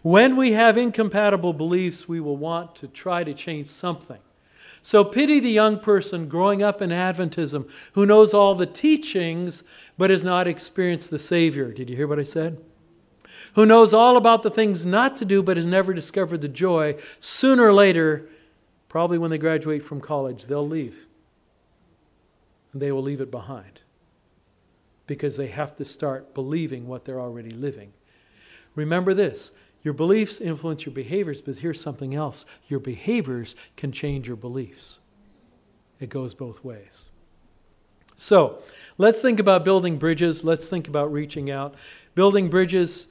When 0.01 0.37
we 0.37 0.53
have 0.53 0.79
incompatible 0.79 1.53
beliefs, 1.53 2.09
we 2.09 2.19
will 2.19 2.39
want 2.39 2.75
to 2.77 2.89
try 2.89 3.23
to 3.23 3.35
change 3.35 3.67
something. 3.67 4.19
So 4.81 5.05
pity 5.05 5.41
the 5.41 5.51
young 5.51 5.79
person 5.79 6.27
growing 6.27 6.63
up 6.63 6.81
in 6.81 6.89
Adventism 6.89 7.71
who 7.93 8.07
knows 8.07 8.33
all 8.33 8.55
the 8.55 8.65
teachings 8.65 9.63
but 9.99 10.09
has 10.09 10.25
not 10.25 10.49
experienced 10.49 11.11
the 11.11 11.19
Savior. 11.19 11.71
Did 11.71 11.91
you 11.91 11.97
hear 11.97 12.07
what 12.07 12.19
I 12.19 12.23
said? 12.23 12.59
Who 13.57 13.67
knows 13.67 13.93
all 13.93 14.17
about 14.17 14.43
the 14.43 14.51
things 14.51 14.87
not 14.87 15.17
to 15.17 15.27
do 15.27 15.43
but 15.43 15.59
has 15.59 15.67
never 15.67 15.93
discovered 15.93 16.41
the 16.41 16.49
joy. 16.49 16.97
Sooner 17.19 17.65
or 17.65 17.75
later, 17.75 18.31
probably 18.89 19.19
when 19.19 19.31
they 19.31 19.37
graduate 19.37 19.83
from 19.83 20.01
college, 20.01 20.47
they'll 20.47 20.67
leave. 20.67 21.07
And 22.73 22.81
they 22.81 22.91
will 22.91 23.03
leave 23.03 23.21
it 23.21 23.31
behind 23.31 23.83
because 25.11 25.37
they 25.37 25.49
have 25.49 25.75
to 25.75 25.85
start 25.85 26.35
believing 26.35 26.87
what 26.87 27.05
they're 27.05 27.19
already 27.19 27.51
living. 27.51 27.93
Remember 28.77 29.13
this 29.13 29.51
your 29.83 29.93
beliefs 29.93 30.41
influence 30.41 30.87
your 30.87 30.95
behaviors, 30.95 31.41
but 31.41 31.57
here's 31.57 31.81
something 31.81 32.15
else 32.15 32.45
your 32.69 32.79
behaviors 32.79 33.57
can 33.75 33.91
change 33.91 34.29
your 34.29 34.37
beliefs. 34.37 35.01
It 35.99 36.11
goes 36.11 36.33
both 36.33 36.63
ways. 36.63 37.09
So, 38.15 38.63
let's 38.99 39.21
think 39.21 39.41
about 39.41 39.65
building 39.65 39.99
bridges. 39.99 40.45
Let's 40.45 40.69
think 40.69 40.87
about 40.87 41.13
reaching 41.13 41.51
out. 41.51 41.75
Building 42.15 42.49
bridges 42.49 43.09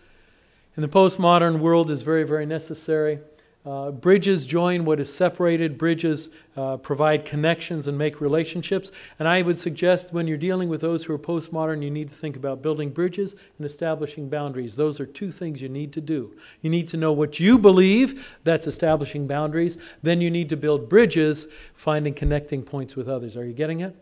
in 0.77 0.81
the 0.81 0.87
postmodern 0.87 1.59
world 1.59 1.91
is 1.91 2.01
very, 2.01 2.23
very 2.23 2.45
necessary. 2.45 3.19
Uh, 3.65 3.91
bridges 3.91 4.45
join 4.45 4.85
what 4.85 5.01
is 5.01 5.13
separated. 5.13 5.77
Bridges 5.77 6.29
uh, 6.55 6.77
provide 6.77 7.25
connections 7.25 7.87
and 7.87 7.97
make 7.97 8.21
relationships. 8.21 8.89
And 9.19 9.27
I 9.27 9.41
would 9.41 9.59
suggest 9.59 10.13
when 10.13 10.27
you're 10.27 10.37
dealing 10.37 10.69
with 10.69 10.79
those 10.79 11.03
who 11.03 11.13
are 11.13 11.19
postmodern, 11.19 11.83
you 11.83 11.91
need 11.91 12.09
to 12.09 12.15
think 12.15 12.37
about 12.37 12.61
building 12.61 12.89
bridges 12.89 13.35
and 13.57 13.67
establishing 13.67 14.29
boundaries. 14.29 14.77
Those 14.77 15.01
are 15.01 15.05
two 15.05 15.29
things 15.31 15.61
you 15.61 15.67
need 15.67 15.91
to 15.93 16.01
do. 16.01 16.33
You 16.61 16.69
need 16.69 16.87
to 16.89 16.97
know 16.97 17.11
what 17.11 17.41
you 17.41 17.57
believe, 17.57 18.33
that's 18.45 18.65
establishing 18.65 19.27
boundaries. 19.27 19.77
Then 20.01 20.21
you 20.21 20.31
need 20.31 20.47
to 20.49 20.57
build 20.57 20.87
bridges, 20.87 21.47
finding 21.75 22.13
connecting 22.13 22.63
points 22.63 22.95
with 22.95 23.09
others. 23.09 23.35
Are 23.35 23.45
you 23.45 23.53
getting 23.53 23.81
it? 23.81 23.93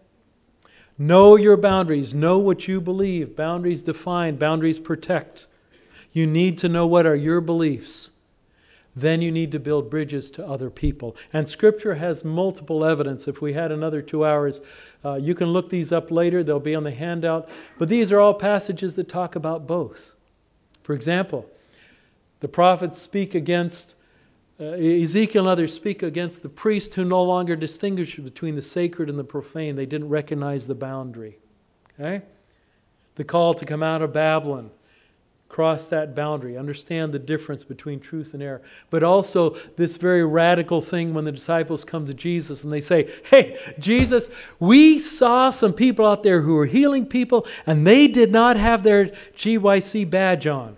Know 1.00 1.36
your 1.36 1.58
boundaries. 1.58 2.14
Know 2.14 2.38
what 2.38 2.68
you 2.68 2.80
believe. 2.80 3.36
Boundaries 3.36 3.82
define, 3.82 4.36
boundaries 4.36 4.80
protect. 4.80 5.48
You 6.12 6.28
need 6.28 6.60
to 6.60 6.70
know 6.70 6.86
what 6.86 7.08
are 7.08 7.16
your 7.16 7.42
beliefs 7.42 8.12
then 8.98 9.22
you 9.22 9.32
need 9.32 9.52
to 9.52 9.60
build 9.60 9.92
bridges 9.92 10.32
to 10.32 10.46
other 10.46 10.72
people. 10.72 11.16
And 11.32 11.48
Scripture 11.48 11.96
has 11.96 12.26
multiple 12.26 12.84
evidence. 12.84 13.28
If 13.28 13.42
we 13.42 13.54
had 13.54 13.72
another 13.72 14.02
two 14.02 14.26
hours, 14.26 14.60
uh, 15.06 15.16
you 15.16 15.36
can 15.36 15.50
look 15.50 15.70
these 15.70 15.92
up 15.92 16.10
later, 16.10 16.44
they'll 16.44 16.60
be 16.60 16.74
on 16.74 16.84
the 16.84 16.92
handout. 16.92 17.48
But 17.78 17.90
these 17.90 18.12
are 18.12 18.20
all 18.20 18.34
passages 18.34 18.96
that 18.96 19.08
talk 19.08 19.36
about 19.36 19.68
both. 19.68 20.16
For 20.82 20.94
example, 20.94 21.48
the 22.40 22.48
prophets 22.48 23.00
speak 23.00 23.36
against, 23.36 23.94
uh, 24.60 24.64
Ezekiel 24.64 25.44
and 25.44 25.50
others 25.50 25.76
speak 25.76 26.02
against 26.02 26.42
the 26.42 26.50
priest 26.50 26.96
who 26.96 27.06
no 27.06 27.22
longer 27.22 27.56
distinguish 27.56 28.16
between 28.16 28.56
the 28.56 28.64
sacred 28.64 29.10
and 29.10 29.20
the 29.20 29.24
profane. 29.24 29.76
They 29.76 29.86
didn't 29.86 30.10
recognize 30.10 30.66
the 30.66 30.76
boundary. 30.76 31.38
Okay? 32.00 32.24
The 33.14 33.24
call 33.24 33.54
to 33.54 33.66
come 33.66 33.84
out 33.84 34.02
of 34.02 34.12
Babylon 34.12 34.72
cross 35.50 35.88
that 35.88 36.14
boundary, 36.14 36.58
understand 36.58 37.14
the 37.14 37.20
difference 37.20 37.64
between 37.64 38.00
truth 38.00 38.34
and 38.34 38.44
error. 38.44 38.62
But 38.90 39.04
also, 39.04 39.52
this 39.76 39.98
very 39.98 40.24
radical 40.24 40.82
thing 40.82 41.14
when 41.14 41.26
the 41.26 41.32
disciples 41.32 41.86
come 41.86 42.06
to 42.06 42.14
Jesus 42.14 42.64
and 42.64 42.72
they 42.72 42.82
say, 42.82 43.10
Hey, 43.30 43.58
Jesus, 43.80 44.30
we 44.60 45.00
saw 45.00 45.50
some 45.50 45.74
people 45.74 46.06
out 46.06 46.24
there 46.24 46.42
who 46.42 46.56
were 46.56 46.66
healing 46.66 47.06
people 47.06 47.48
and 47.66 47.88
they 47.88 48.08
did 48.08 48.32
not 48.32 48.58
have 48.58 48.84
their 48.84 49.08
GYC 49.36 50.10
badge 50.10 50.48
on. 50.48 50.78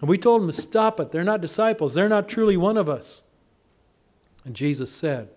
And 0.00 0.08
we 0.08 0.16
told 0.16 0.42
them 0.42 0.50
to 0.50 0.60
stop 0.60 1.00
it. 1.00 1.12
They're 1.12 1.24
not 1.24 1.40
disciples, 1.40 1.94
they're 1.94 2.08
not 2.08 2.28
truly 2.28 2.56
one 2.56 2.76
of 2.76 2.88
us. 2.88 3.22
And 4.44 4.54
Jesus 4.54 4.90
said, 4.90 5.28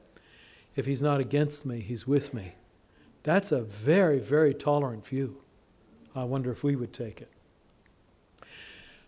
If 0.75 0.85
he's 0.85 1.01
not 1.01 1.19
against 1.19 1.65
me, 1.65 1.81
he's 1.81 2.07
with 2.07 2.33
me. 2.33 2.53
That's 3.23 3.51
a 3.51 3.61
very, 3.61 4.19
very 4.19 4.53
tolerant 4.53 5.05
view. 5.05 5.37
I 6.15 6.23
wonder 6.23 6.51
if 6.51 6.63
we 6.63 6.75
would 6.75 6.93
take 6.93 7.21
it. 7.21 7.29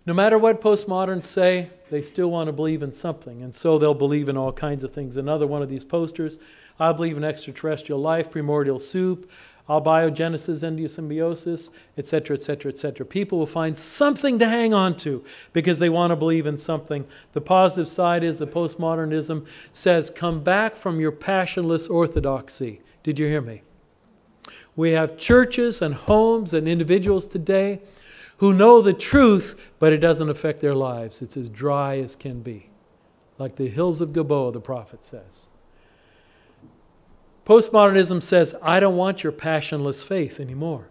No 0.05 0.13
matter 0.13 0.37
what 0.37 0.59
postmoderns 0.59 1.23
say, 1.23 1.69
they 1.89 2.01
still 2.01 2.29
want 2.29 2.47
to 2.47 2.51
believe 2.51 2.83
in 2.83 2.91
something, 2.91 3.41
and 3.41 3.55
so 3.55 3.77
they'll 3.77 3.93
believe 3.93 4.27
in 4.27 4.35
all 4.35 4.51
kinds 4.51 4.83
of 4.83 4.91
things. 4.91 5.15
Another 5.15 5.47
one 5.47 5.61
of 5.61 5.69
these 5.69 5.85
posters 5.85 6.39
I 6.79 6.91
believe 6.91 7.15
in 7.15 7.23
extraterrestrial 7.23 8.01
life, 8.01 8.31
primordial 8.31 8.79
soup, 8.79 9.29
abiogenesis, 9.69 10.63
endosymbiosis, 10.63 11.69
etc., 11.97 12.35
etc., 12.35 12.71
etc. 12.71 13.05
People 13.05 13.39
will 13.39 13.45
find 13.45 13.77
something 13.77 14.39
to 14.39 14.47
hang 14.47 14.73
on 14.73 14.97
to 14.97 15.23
because 15.53 15.79
they 15.79 15.89
want 15.89 16.11
to 16.11 16.15
believe 16.15 16.47
in 16.47 16.57
something. 16.57 17.05
The 17.33 17.41
positive 17.41 17.87
side 17.87 18.23
is 18.23 18.39
that 18.39 18.51
postmodernism 18.51 19.47
says, 19.71 20.09
come 20.09 20.43
back 20.43 20.75
from 20.75 20.99
your 20.99 21.11
passionless 21.11 21.87
orthodoxy. 21.87 22.81
Did 23.03 23.19
you 23.19 23.27
hear 23.27 23.41
me? 23.41 23.61
We 24.75 24.91
have 24.91 25.17
churches 25.17 25.81
and 25.81 25.93
homes 25.93 26.53
and 26.53 26.67
individuals 26.67 27.27
today 27.27 27.79
who 28.37 28.53
know 28.53 28.81
the 28.81 28.93
truth, 28.93 29.59
but 29.79 29.93
it 29.93 29.99
doesn't 29.99 30.29
affect 30.29 30.61
their 30.61 30.75
lives. 30.75 31.21
It's 31.21 31.37
as 31.37 31.49
dry 31.49 31.97
as 31.99 32.15
can 32.15 32.41
be, 32.41 32.69
like 33.37 33.55
the 33.55 33.69
hills 33.69 34.01
of 34.01 34.13
Gilboa, 34.13 34.51
the 34.51 34.61
prophet 34.61 35.05
says. 35.05 35.47
Postmodernism 37.45 38.23
says, 38.23 38.55
I 38.61 38.79
don't 38.79 38.95
want 38.95 39.23
your 39.23 39.33
passionless 39.33 40.01
faith 40.01 40.39
anymore. 40.39 40.87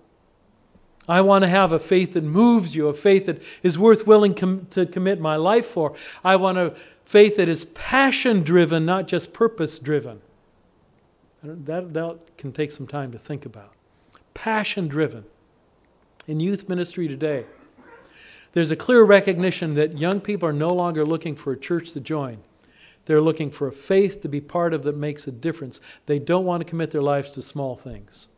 I 1.08 1.20
want 1.20 1.42
to 1.42 1.48
have 1.48 1.72
a 1.72 1.78
faith 1.78 2.12
that 2.12 2.22
moves 2.22 2.76
you, 2.76 2.88
a 2.88 2.92
faith 2.92 3.26
that 3.26 3.42
is 3.62 3.78
worth 3.78 4.06
willing 4.06 4.34
com- 4.34 4.66
to 4.70 4.86
commit 4.86 5.20
my 5.20 5.36
life 5.36 5.66
for. 5.66 5.94
I 6.22 6.36
want 6.36 6.58
a 6.58 6.74
faith 7.04 7.36
that 7.36 7.48
is 7.48 7.64
passion 7.64 8.42
driven, 8.42 8.86
not 8.86 9.08
just 9.08 9.32
purpose 9.32 9.78
driven. 9.78 10.20
That, 11.42 11.92
that 11.94 12.18
can 12.38 12.52
take 12.52 12.70
some 12.70 12.86
time 12.86 13.10
to 13.12 13.18
think 13.18 13.44
about. 13.44 13.72
Passion 14.32 14.86
driven 14.86 15.24
in 16.32 16.40
youth 16.40 16.66
ministry 16.66 17.06
today, 17.08 17.44
there's 18.52 18.70
a 18.70 18.76
clear 18.76 19.04
recognition 19.04 19.74
that 19.74 19.98
young 19.98 20.18
people 20.18 20.48
are 20.48 20.52
no 20.54 20.72
longer 20.72 21.04
looking 21.04 21.36
for 21.36 21.52
a 21.52 21.58
church 21.58 21.92
to 21.92 22.00
join. 22.00 22.38
They're 23.04 23.20
looking 23.20 23.50
for 23.50 23.66
a 23.66 23.72
faith 23.72 24.22
to 24.22 24.30
be 24.30 24.40
part 24.40 24.72
of 24.72 24.82
that 24.84 24.96
makes 24.96 25.28
a 25.28 25.30
difference. 25.30 25.78
They 26.06 26.18
don't 26.18 26.46
want 26.46 26.62
to 26.62 26.64
commit 26.64 26.90
their 26.90 27.02
lives 27.02 27.32
to 27.32 27.42
small 27.42 27.76
things. 27.76 28.28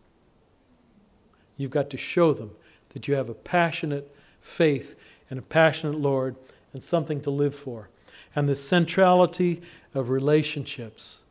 You've 1.57 1.71
got 1.71 1.89
to 1.91 1.97
show 1.97 2.33
them 2.33 2.57
that 2.95 3.07
you 3.07 3.15
have 3.15 3.31
a 3.31 3.35
passionate 3.35 4.13
faith 4.41 4.97
and 5.31 5.39
a 5.39 5.43
passionate 5.43 6.01
Lord 6.01 6.35
and 6.73 6.83
something 6.83 7.21
to 7.21 7.31
live 7.31 7.55
for. 7.55 7.91
And 8.35 8.49
the 8.49 8.57
centrality 8.57 9.63
of 9.95 10.11
relationships 10.11 11.23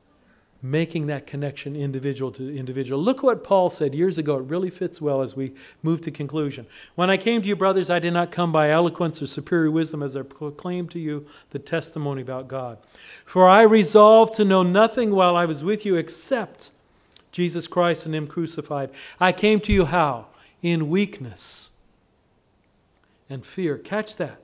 making 0.66 1.07
that 1.07 1.28
connection 1.28 1.76
individual 1.76 2.32
to 2.32 2.57
individual. 2.57 2.99
Look 2.99 3.22
what 3.22 3.43
Paul 3.43 3.70
said 3.70 3.93
years 3.93 4.18
ago. 4.18 4.38
It 4.38 4.43
really 4.43 4.70
fits 4.70 5.01
well 5.01 5.22
as 5.22 5.36
we 5.36 5.53
move 5.84 5.99
to 6.01 6.11
conclusion. 6.11 6.66
When 6.95 7.09
I 7.09 7.18
came 7.18 7.41
to 7.41 7.47
you, 7.49 7.55
brothers, 7.57 7.89
I 7.89 7.99
did 7.99 8.14
not 8.14 8.32
come 8.32 8.53
by 8.53 8.72
eloquence 8.72 9.22
or 9.22 9.28
superior 9.28 9.70
wisdom 9.70 10.01
as 10.01 10.16
I 10.16 10.22
proclaimed 10.22 10.89
to 10.91 10.99
you 10.99 11.28
the 11.49 11.59
testimony 11.59 12.22
about 12.22 12.47
God. 12.47 12.78
For 13.26 13.49
I 13.49 13.64
resolved 13.64 14.36
to 14.36 14.45
know 14.45 14.64
nothing 14.64 15.11
while 15.11 15.36
I 15.36 15.43
was 15.43 15.66
with 15.66 15.86
you 15.86 15.97
except 15.97 16.72
Jesus 17.34 17.68
Christ 17.68 18.05
and 18.05 18.16
Him 18.16 18.26
crucified. 18.26 18.89
I 19.20 19.34
came 19.34 19.59
to 19.61 19.74
you 19.74 19.86
how? 19.86 20.28
In 20.61 20.89
weakness 20.89 21.72
and 23.30 23.45
fear. 23.45 23.78
Catch 23.78 24.16
that. 24.16 24.39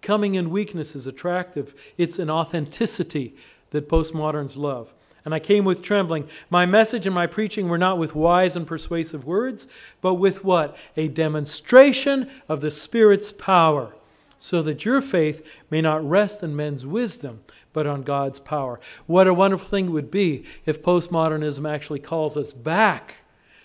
Coming 0.00 0.34
in 0.34 0.50
weakness 0.50 0.96
is 0.96 1.06
attractive, 1.06 1.72
it's 1.96 2.18
an 2.18 2.28
authenticity 2.28 3.36
that 3.70 3.88
postmoderns 3.88 4.56
love. 4.56 4.92
And 5.24 5.34
I 5.34 5.38
came 5.38 5.64
with 5.64 5.82
trembling. 5.82 6.28
My 6.50 6.66
message 6.66 7.06
and 7.06 7.14
my 7.14 7.26
preaching 7.26 7.68
were 7.68 7.78
not 7.78 7.98
with 7.98 8.14
wise 8.14 8.56
and 8.56 8.66
persuasive 8.66 9.24
words, 9.24 9.66
but 10.00 10.14
with 10.14 10.44
what? 10.44 10.76
A 10.96 11.08
demonstration 11.08 12.28
of 12.48 12.60
the 12.60 12.70
Spirit's 12.70 13.30
power, 13.30 13.94
so 14.40 14.62
that 14.62 14.84
your 14.84 15.00
faith 15.00 15.46
may 15.70 15.80
not 15.80 16.08
rest 16.08 16.42
in 16.42 16.56
men's 16.56 16.84
wisdom, 16.84 17.44
but 17.72 17.86
on 17.86 18.02
God's 18.02 18.40
power. 18.40 18.80
What 19.06 19.28
a 19.28 19.34
wonderful 19.34 19.68
thing 19.68 19.86
it 19.86 19.90
would 19.90 20.10
be 20.10 20.44
if 20.66 20.82
postmodernism 20.82 21.72
actually 21.72 22.00
calls 22.00 22.36
us 22.36 22.52
back 22.52 23.16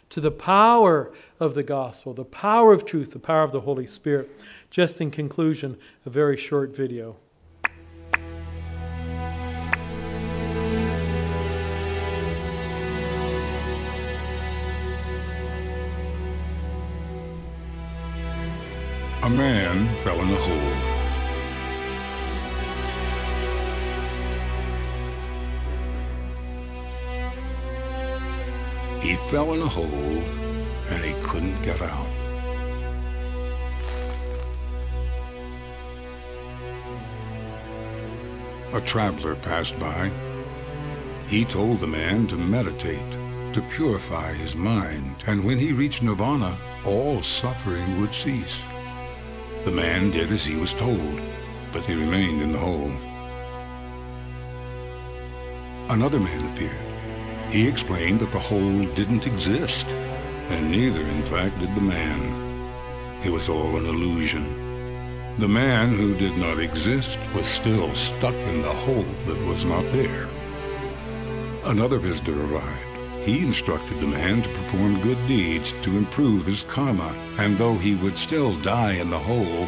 to 0.09 0.21
the 0.21 0.31
power 0.31 1.11
of 1.39 1.53
the 1.53 1.63
gospel, 1.63 2.13
the 2.13 2.23
power 2.23 2.71
of 2.71 2.85
truth, 2.85 3.11
the 3.11 3.19
power 3.19 3.43
of 3.43 3.51
the 3.51 3.61
Holy 3.61 3.85
Spirit. 3.85 4.29
Just 4.69 5.01
in 5.01 5.11
conclusion, 5.11 5.77
a 6.05 6.09
very 6.09 6.37
short 6.37 6.75
video. 6.75 7.17
A 19.27 19.29
man 19.29 19.93
fell 19.97 20.21
in 20.21 20.29
a 20.29 20.35
hole. 20.37 20.73
He 29.01 29.15
fell 29.29 29.53
in 29.53 29.61
a 29.61 29.67
hole 29.67 30.23
and 30.87 31.03
he 31.03 31.11
couldn't 31.27 31.61
get 31.61 31.81
out. 31.81 32.07
A 38.71 38.79
traveler 38.79 39.35
passed 39.35 39.77
by. 39.77 40.09
He 41.27 41.43
told 41.43 41.81
the 41.81 41.87
man 41.87 42.27
to 42.27 42.37
meditate, 42.37 43.11
to 43.53 43.61
purify 43.75 44.31
his 44.35 44.55
mind, 44.55 45.25
and 45.27 45.43
when 45.43 45.59
he 45.59 45.73
reached 45.73 46.01
nirvana, 46.01 46.57
all 46.85 47.21
suffering 47.21 47.99
would 47.99 48.13
cease. 48.13 48.63
The 49.65 49.71
man 49.71 50.11
did 50.11 50.31
as 50.31 50.43
he 50.43 50.55
was 50.55 50.73
told, 50.73 51.21
but 51.71 51.85
he 51.85 51.95
remained 51.95 52.41
in 52.41 52.51
the 52.51 52.59
hole. 52.59 52.91
Another 55.89 56.19
man 56.19 56.51
appeared. 56.51 56.85
He 57.49 57.67
explained 57.67 58.19
that 58.19 58.31
the 58.31 58.39
hole 58.39 58.83
didn't 58.95 59.25
exist, 59.25 59.87
and 60.49 60.71
neither, 60.71 61.01
in 61.01 61.23
fact, 61.23 61.59
did 61.59 61.73
the 61.75 61.81
man. 61.81 63.21
It 63.23 63.31
was 63.31 63.49
all 63.49 63.77
an 63.77 63.85
illusion. 63.85 64.67
The 65.39 65.47
man 65.47 65.95
who 65.95 66.15
did 66.15 66.37
not 66.37 66.59
exist 66.59 67.19
was 67.33 67.45
still 67.45 67.93
stuck 67.95 68.33
in 68.33 68.61
the 68.61 68.73
hole 68.73 69.05
that 69.27 69.45
was 69.45 69.63
not 69.65 69.83
there. 69.91 70.27
Another 71.65 71.99
visitor 71.99 72.43
arrived. 72.43 72.86
He 73.27 73.41
instructed 73.41 73.99
the 73.99 74.07
man 74.07 74.41
to 74.41 74.47
perform 74.47 75.01
good 75.01 75.17
deeds 75.27 75.73
to 75.81 75.97
improve 75.97 76.45
his 76.45 76.63
karma, 76.63 77.13
and 77.37 77.57
though 77.57 77.77
he 77.77 77.93
would 77.93 78.17
still 78.17 78.57
die 78.61 78.93
in 78.93 79.09
the 79.09 79.19
hole, 79.19 79.67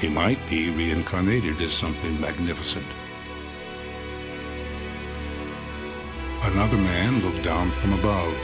he 0.00 0.08
might 0.08 0.40
be 0.50 0.70
reincarnated 0.70 1.60
as 1.60 1.72
something 1.72 2.20
magnificent. 2.20 2.84
Another 6.42 6.76
man 6.76 7.22
looked 7.22 7.44
down 7.44 7.70
from 7.70 7.92
above. 7.92 8.36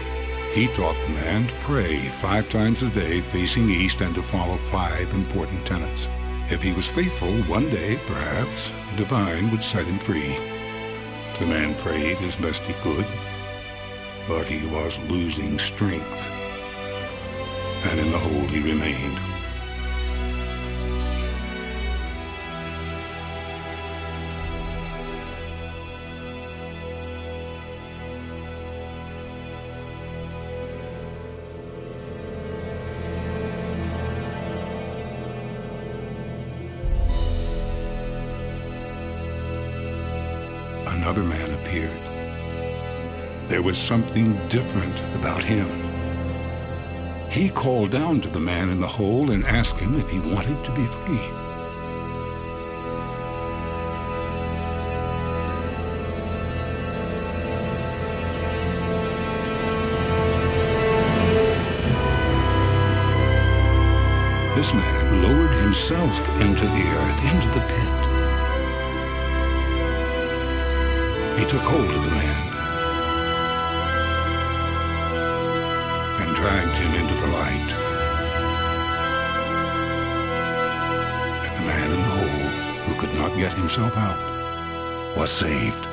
He 0.52 0.68
taught 0.68 1.02
the 1.02 1.14
man 1.14 1.48
to 1.48 1.54
pray 1.54 1.96
five 1.96 2.48
times 2.48 2.84
a 2.84 2.90
day 2.90 3.22
facing 3.22 3.68
east 3.68 4.02
and 4.02 4.14
to 4.14 4.22
follow 4.22 4.56
five 4.70 5.12
important 5.14 5.66
tenets. 5.66 6.06
If 6.48 6.62
he 6.62 6.72
was 6.72 6.88
faithful, 6.88 7.32
one 7.48 7.70
day, 7.70 7.98
perhaps, 8.06 8.70
the 8.92 8.98
divine 8.98 9.50
would 9.50 9.64
set 9.64 9.86
him 9.86 9.98
free. 9.98 10.38
The 11.40 11.46
man 11.46 11.74
prayed 11.82 12.18
as 12.18 12.36
best 12.36 12.62
he 12.62 12.74
could, 12.74 13.04
but 14.28 14.46
he 14.46 14.66
was 14.68 14.98
losing 15.10 15.58
strength, 15.58 16.28
and 17.86 18.00
in 18.00 18.10
the 18.10 18.18
hole 18.18 18.46
he 18.48 18.60
remained. 18.60 19.33
There 43.54 43.62
was 43.62 43.78
something 43.78 44.34
different 44.48 44.98
about 45.14 45.44
him. 45.44 45.68
he 47.30 47.48
called 47.48 47.92
down 47.92 48.20
to 48.22 48.28
the 48.28 48.40
man 48.40 48.68
in 48.68 48.80
the 48.80 48.88
hole 48.88 49.30
and 49.30 49.44
asked 49.44 49.78
him 49.78 49.94
if 49.94 50.08
he 50.08 50.18
wanted 50.18 50.64
to 50.64 50.72
be 50.72 50.84
free. 50.86 51.28
This 64.56 64.74
man 64.74 65.22
lowered 65.22 65.54
himself 65.62 66.28
into 66.40 66.66
the 66.66 66.84
earth, 66.98 67.24
into 67.32 67.48
the 67.50 67.62
pit. 67.70 67.92
He 71.38 71.44
took 71.46 71.62
hold 71.62 71.88
of 71.88 72.04
the 72.04 72.10
man 72.10 72.53
dragged 76.44 76.76
him 76.76 76.92
into 76.92 77.14
the 77.22 77.28
light. 77.28 77.70
And 81.42 81.58
the 81.58 81.66
man 81.66 81.90
in 81.90 81.96
the 81.96 82.08
hole, 82.10 82.50
who 82.84 83.00
could 83.00 83.14
not 83.14 83.34
get 83.38 83.50
himself 83.54 83.96
out, 83.96 85.16
was 85.16 85.30
saved. 85.30 85.86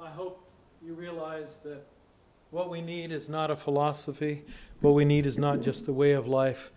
I 0.00 0.10
hope 0.10 0.48
you 0.80 0.94
realize 0.94 1.58
that 1.64 1.82
what 2.52 2.70
we 2.70 2.80
need 2.80 3.10
is 3.10 3.28
not 3.28 3.50
a 3.50 3.56
philosophy. 3.56 4.44
What 4.82 4.94
we 4.94 5.04
need 5.04 5.26
is 5.26 5.36
not 5.36 5.62
just 5.62 5.88
a 5.88 5.92
way 5.92 6.12
of 6.12 6.28
life. 6.28 6.70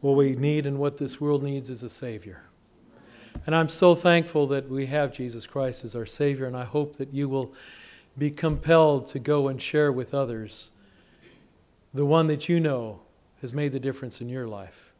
What 0.00 0.16
we 0.16 0.34
need 0.34 0.66
and 0.66 0.80
what 0.80 0.98
this 0.98 1.20
world 1.20 1.44
needs 1.44 1.70
is 1.70 1.84
a 1.84 1.88
Savior. 1.88 2.47
And 3.46 3.54
I'm 3.54 3.68
so 3.68 3.94
thankful 3.94 4.46
that 4.48 4.68
we 4.68 4.86
have 4.86 5.12
Jesus 5.12 5.46
Christ 5.46 5.84
as 5.84 5.94
our 5.94 6.06
Savior, 6.06 6.46
and 6.46 6.56
I 6.56 6.64
hope 6.64 6.96
that 6.96 7.14
you 7.14 7.28
will 7.28 7.54
be 8.16 8.30
compelled 8.30 9.06
to 9.08 9.18
go 9.18 9.48
and 9.48 9.60
share 9.60 9.92
with 9.92 10.12
others 10.12 10.70
the 11.94 12.04
one 12.04 12.26
that 12.26 12.48
you 12.48 12.60
know 12.60 13.00
has 13.40 13.54
made 13.54 13.72
the 13.72 13.80
difference 13.80 14.20
in 14.20 14.28
your 14.28 14.46
life. 14.46 14.92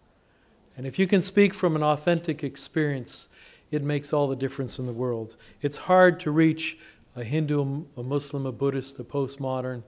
And 0.77 0.87
if 0.87 0.99
you 0.99 1.07
can 1.07 1.21
speak 1.21 1.53
from 1.53 1.77
an 1.77 1.83
authentic 1.83 2.45
experience, 2.45 3.29
it 3.71 3.83
makes 3.83 4.13
all 4.13 4.29
the 4.29 4.37
difference 4.37 4.79
in 4.79 4.87
the 4.87 4.93
world. 4.93 5.37
It's 5.61 5.77
hard 5.77 6.21
to 6.21 6.31
reach 6.31 6.79
a 7.17 7.25
Hindu, 7.25 7.85
a 7.97 8.03
Muslim, 8.03 8.47
a 8.47 8.53
Buddhist, 8.53 8.99
a 9.01 9.05
postmodern, 9.05 9.83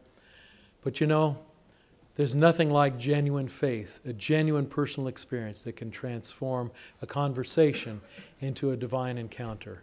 but 0.83 1.01
you 1.01 1.07
know, 1.07 1.39
there's 2.17 2.35
nothing 2.35 2.71
like 2.71 2.99
genuine 2.99 3.49
faith, 3.49 4.01
a 4.05 4.13
genuine 4.13 4.67
personal 4.67 5.09
experience 5.09 5.63
that 5.63 5.77
can 5.77 5.91
transform 5.91 6.71
a 7.01 7.07
conversation 7.07 8.01
into 8.41 8.71
a 8.71 8.77
divine 8.77 9.19
encounter. 9.19 9.83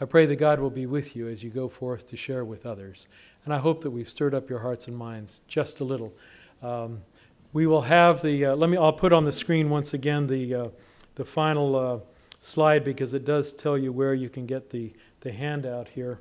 I 0.00 0.04
pray 0.04 0.26
that 0.26 0.36
God 0.36 0.60
will 0.60 0.70
be 0.70 0.86
with 0.86 1.16
you 1.16 1.28
as 1.28 1.42
you 1.42 1.50
go 1.50 1.68
forth 1.68 2.06
to 2.08 2.16
share 2.16 2.44
with 2.44 2.66
others. 2.66 3.08
And 3.44 3.54
I 3.54 3.58
hope 3.58 3.82
that 3.82 3.90
we've 3.90 4.08
stirred 4.08 4.34
up 4.34 4.50
your 4.50 4.58
hearts 4.58 4.88
and 4.88 4.96
minds 4.96 5.40
just 5.48 5.80
a 5.80 5.84
little. 5.84 6.12
Um, 6.62 7.02
we 7.52 7.66
will 7.66 7.82
have 7.82 8.20
the, 8.20 8.46
uh, 8.46 8.56
let 8.56 8.68
me, 8.68 8.76
I'll 8.76 8.92
put 8.92 9.12
on 9.12 9.24
the 9.24 9.32
screen 9.32 9.70
once 9.70 9.94
again 9.94 10.26
the, 10.26 10.54
uh, 10.54 10.68
the 11.14 11.24
final 11.24 11.76
uh, 11.76 11.98
slide 12.40 12.84
because 12.84 13.14
it 13.14 13.24
does 13.24 13.52
tell 13.52 13.78
you 13.78 13.92
where 13.92 14.12
you 14.12 14.28
can 14.28 14.44
get 14.44 14.70
the, 14.70 14.92
the 15.20 15.32
handout 15.32 15.88
here 15.88 16.20